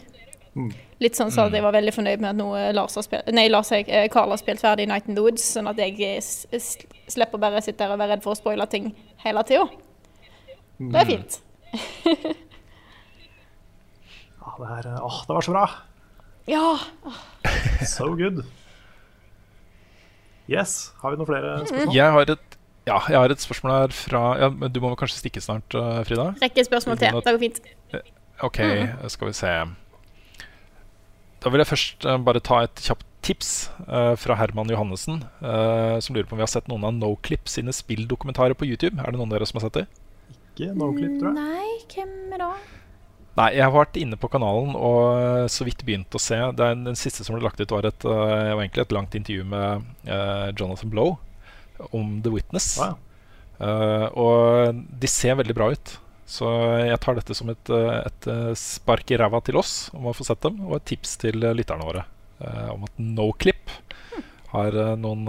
[0.55, 0.71] Mm.
[1.03, 3.29] Litt sånn så at jeg var veldig fornøyd med at nå eh, Lars har spilt,
[3.37, 6.09] nei, Lars, jeg, Carl har spilt ferdig Night in the Woods, sånn at jeg
[6.49, 8.89] slipper bare å sitte der og være redd for å spoile ting
[9.21, 9.69] hele tida.
[10.79, 11.41] Det er fint.
[14.49, 15.65] Ja, det, er, eh, åh, det var så bra!
[16.49, 16.77] Ja.
[17.85, 18.43] So good.
[20.49, 21.93] Yes, har vi noen flere spørsmål?
[21.95, 22.55] Jeg har et
[22.89, 25.99] ja, jeg har et spørsmål her fra ja, men Du må kanskje stikke snart, eh,
[26.07, 26.31] Frida?
[26.41, 27.19] Rekke spørsmål til.
[27.21, 27.61] Det går fint.
[28.41, 28.59] OK,
[29.11, 29.53] skal vi se.
[31.43, 35.97] Da vil jeg først eh, bare ta et kjapt tips uh, fra Herman Johannessen, eh,
[35.99, 38.95] som lurer på om vi har sett noen av Noclip sine spilldokumentarer på YouTube.
[38.95, 39.83] Er det noen av dere som har sett det?
[40.31, 41.35] Ikke Noclip, tror jeg.
[41.35, 42.78] Nei, hvem er det?
[43.39, 46.37] Nei, jeg har vært inne på kanalen og eh, så vidt begynt å se.
[46.57, 49.15] Det er Den siste som ble lagt ut, var, et, eh, var egentlig et langt
[49.15, 51.15] intervju med uh, Jonathan Blow
[51.95, 52.73] om The Witness.
[52.81, 52.91] Ja.
[53.63, 55.95] Eh, og de ser veldig bra ut.
[56.29, 56.49] Så
[56.83, 58.27] jeg tar dette som et, et
[58.59, 61.87] spark i ræva til oss om å få sett dem, og et tips til lytterne
[61.87, 62.03] våre
[62.43, 63.73] uh, om at Noclip
[64.51, 65.25] har noen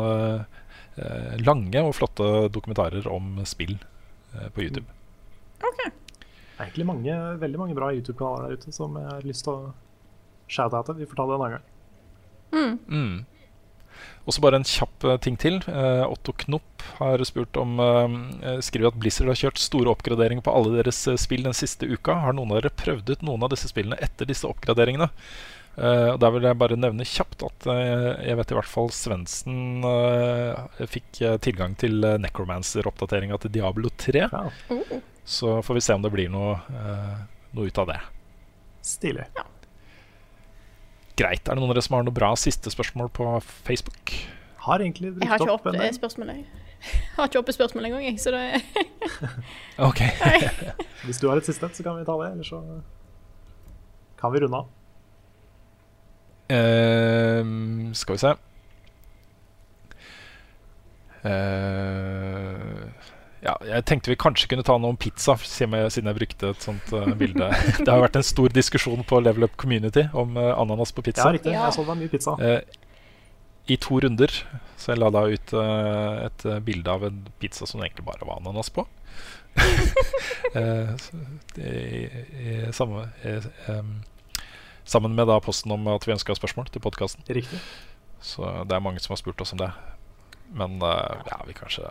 [1.44, 3.76] lange og flotte dokumentarer om spill
[4.56, 4.88] på YouTube.
[6.60, 9.54] Det er egentlig mange, veldig mange bra YouTube-kanaler der ute som jeg har lyst til
[9.54, 9.70] å
[10.52, 10.92] shout-oute.
[10.98, 12.74] Vi får ta det en annen gang.
[12.84, 13.14] Mm.
[14.28, 15.56] Og så bare en kjapp eh, ting til.
[15.64, 20.52] Eh, Otto Knopp har spurt om eh, Skriver at Blizzard har kjørt store oppgraderinger på
[20.52, 22.18] alle deres spill den siste uka.
[22.26, 25.08] Har noen av dere prøvd ut noen av disse spillene etter disse oppgraderingene?
[25.80, 28.90] Uh, og Der vil jeg bare nevne kjapt at uh, jeg vet i hvert fall
[28.92, 34.26] Svendsen uh, fikk tilgang til Necromancer-oppdateringa til Diablo 3.
[34.26, 34.98] Ja, Oh.
[35.24, 37.16] Så får vi se om det blir noe, eh,
[37.56, 38.00] noe ut av det.
[38.82, 39.26] Stilig.
[41.20, 41.44] Greit.
[41.44, 44.14] Er det noen av dere som har noe bra siste spørsmål på Facebook?
[44.64, 46.44] Har egentlig Jeg har ikke opp opp en spørsmål, jeg.
[46.80, 48.20] Jeg har ikke oppe spørsmål engang, jeg.
[48.20, 48.62] Så det
[49.88, 50.00] Ok.
[51.06, 52.32] Hvis du har et siste, så kan vi ta det.
[52.32, 52.60] Eller så
[54.20, 54.76] kan vi runde av.
[56.50, 58.34] Uh, skal vi se
[61.24, 62.88] Eh,
[63.40, 66.92] ja, jeg tenkte vi kanskje kunne ta noe om pizza, siden jeg, brukte et sånt
[66.92, 67.48] uh, bilde.
[67.84, 71.24] Det har vært en stor diskusjon på Level Up Community om uh, ananas på pizza.
[71.24, 71.54] Ja, riktig.
[71.56, 71.64] Ja.
[71.68, 72.36] Jeg så det var mye pizza.
[72.36, 72.60] Uh,
[73.72, 74.34] I to runder.
[74.80, 78.40] Så jeg la da ut et bilde av en pizza som det egentlig bare var
[78.40, 78.86] ananas på.
[80.54, 80.94] Eh,
[81.62, 82.08] i,
[82.42, 83.04] i, samme,
[83.68, 83.90] um,
[84.88, 87.22] sammen med da posten om at vi ønska spørsmål til podkasten.
[88.18, 89.68] Så det er mange som har spurt oss om det.
[90.50, 91.86] Men ja, vi kanskje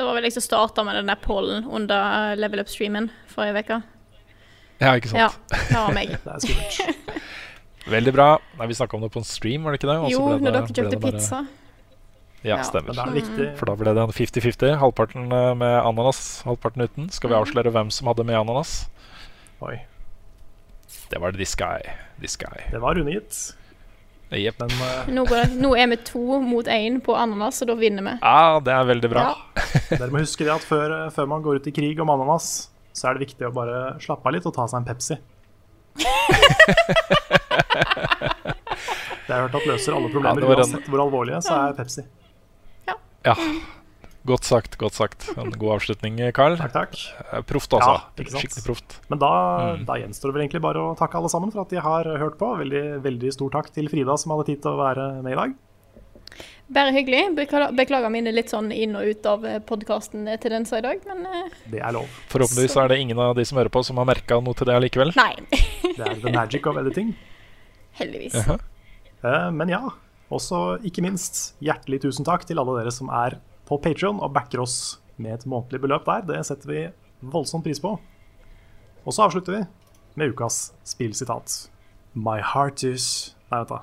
[0.00, 3.76] Det var vel jeg som starta med den der pollen under Level Up-streamen forrige uke.
[4.80, 5.20] Ja, ikke sant?
[5.20, 6.14] Ja, det var meg.
[6.24, 7.10] Det er skummelt.
[7.90, 8.28] Veldig bra.
[8.56, 9.98] Nei, Vi snakka om det på en stream, var det ikke det?
[10.06, 11.42] Også Jo, ble det- når dere kjøpte bare- pizza.
[12.42, 12.62] Ja, Ja.
[12.64, 12.96] stemmer.
[12.96, 14.78] Er For da ble det en 50-50.
[14.80, 17.10] Halvparten eh, med ananas, halvparten uten.
[17.12, 17.44] Skal vi Mhm.
[17.44, 18.88] avsløre hvem som hadde med ananas?
[19.60, 19.76] Oi,
[21.10, 21.80] Det var this guy.
[22.18, 22.56] This guy.
[22.70, 23.52] det var Rune, gitt.
[24.38, 24.60] Jepp.
[24.62, 27.74] Men uh, Nå, går det, nå er vi to mot én på ananas, og da
[27.80, 28.12] vinner vi.
[28.22, 29.24] Ja, det er veldig bra.
[29.26, 29.34] Ja.
[29.98, 33.10] dere må huske det at før, før man går ut i krig om ananas, så
[33.10, 35.18] er det viktig å bare slappe av litt og ta seg en Pepsi.
[39.30, 42.02] Det har jeg hørt at løser alle problemer, Ja, uansett hvor alvorlige, så er Pepsi.
[42.88, 42.96] Ja.
[43.28, 43.34] Ja.
[44.28, 45.30] Godt sagt, godt sagt.
[45.40, 46.58] En god avslutning, Carl.
[46.60, 46.96] Takk, takk.
[47.32, 47.94] Eh, Proft, altså.
[47.94, 48.42] Ja, ikke sant.
[48.42, 48.96] Skikkelig proft.
[49.08, 49.30] Men da,
[49.78, 49.84] Mm.
[49.86, 52.36] da gjenstår det vel egentlig bare å takke alle sammen for at de har hørt
[52.36, 52.50] på.
[52.58, 55.54] Veldig, veldig stor takk til Frida som hadde tid til å være med i dag.
[56.70, 57.34] Bare hyggelig.
[57.74, 61.92] Beklager mine litt sånn inn og ut av podkasten-tendenser i dag, men eh, Det er
[61.96, 62.06] lov.
[62.28, 64.76] Forhåpentligvis er det ingen av de som hører på, som har merka noe til det
[64.76, 65.12] allikevel.
[65.16, 65.34] nei.
[65.96, 67.16] Det er the magic of editing.
[67.98, 68.34] Heldigvis.
[68.36, 68.56] Uh
[69.22, 69.50] -huh.
[69.52, 69.80] Men ja,
[70.30, 73.38] også ikke minst hjertelig tusen takk til alle dere som er
[73.70, 76.24] på Patreon og backer oss med et månedlig beløp der.
[76.26, 76.80] Det setter vi
[77.22, 77.94] voldsomt pris på.
[79.06, 79.64] Og så avslutter vi
[80.18, 81.70] med ukas spillsitat.
[82.14, 83.78] My heart is Nei, vent, da.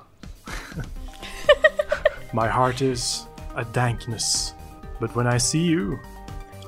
[2.38, 4.54] My heart is a dankness,
[5.00, 5.98] but when I see you,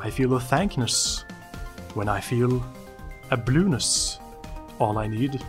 [0.03, 1.25] I feel a thankness.
[1.95, 2.63] When I feel
[3.31, 4.19] a blueness,
[4.79, 5.41] all I need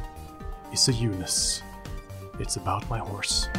[0.73, 1.61] is a ewness.
[2.39, 3.49] It's about my horse.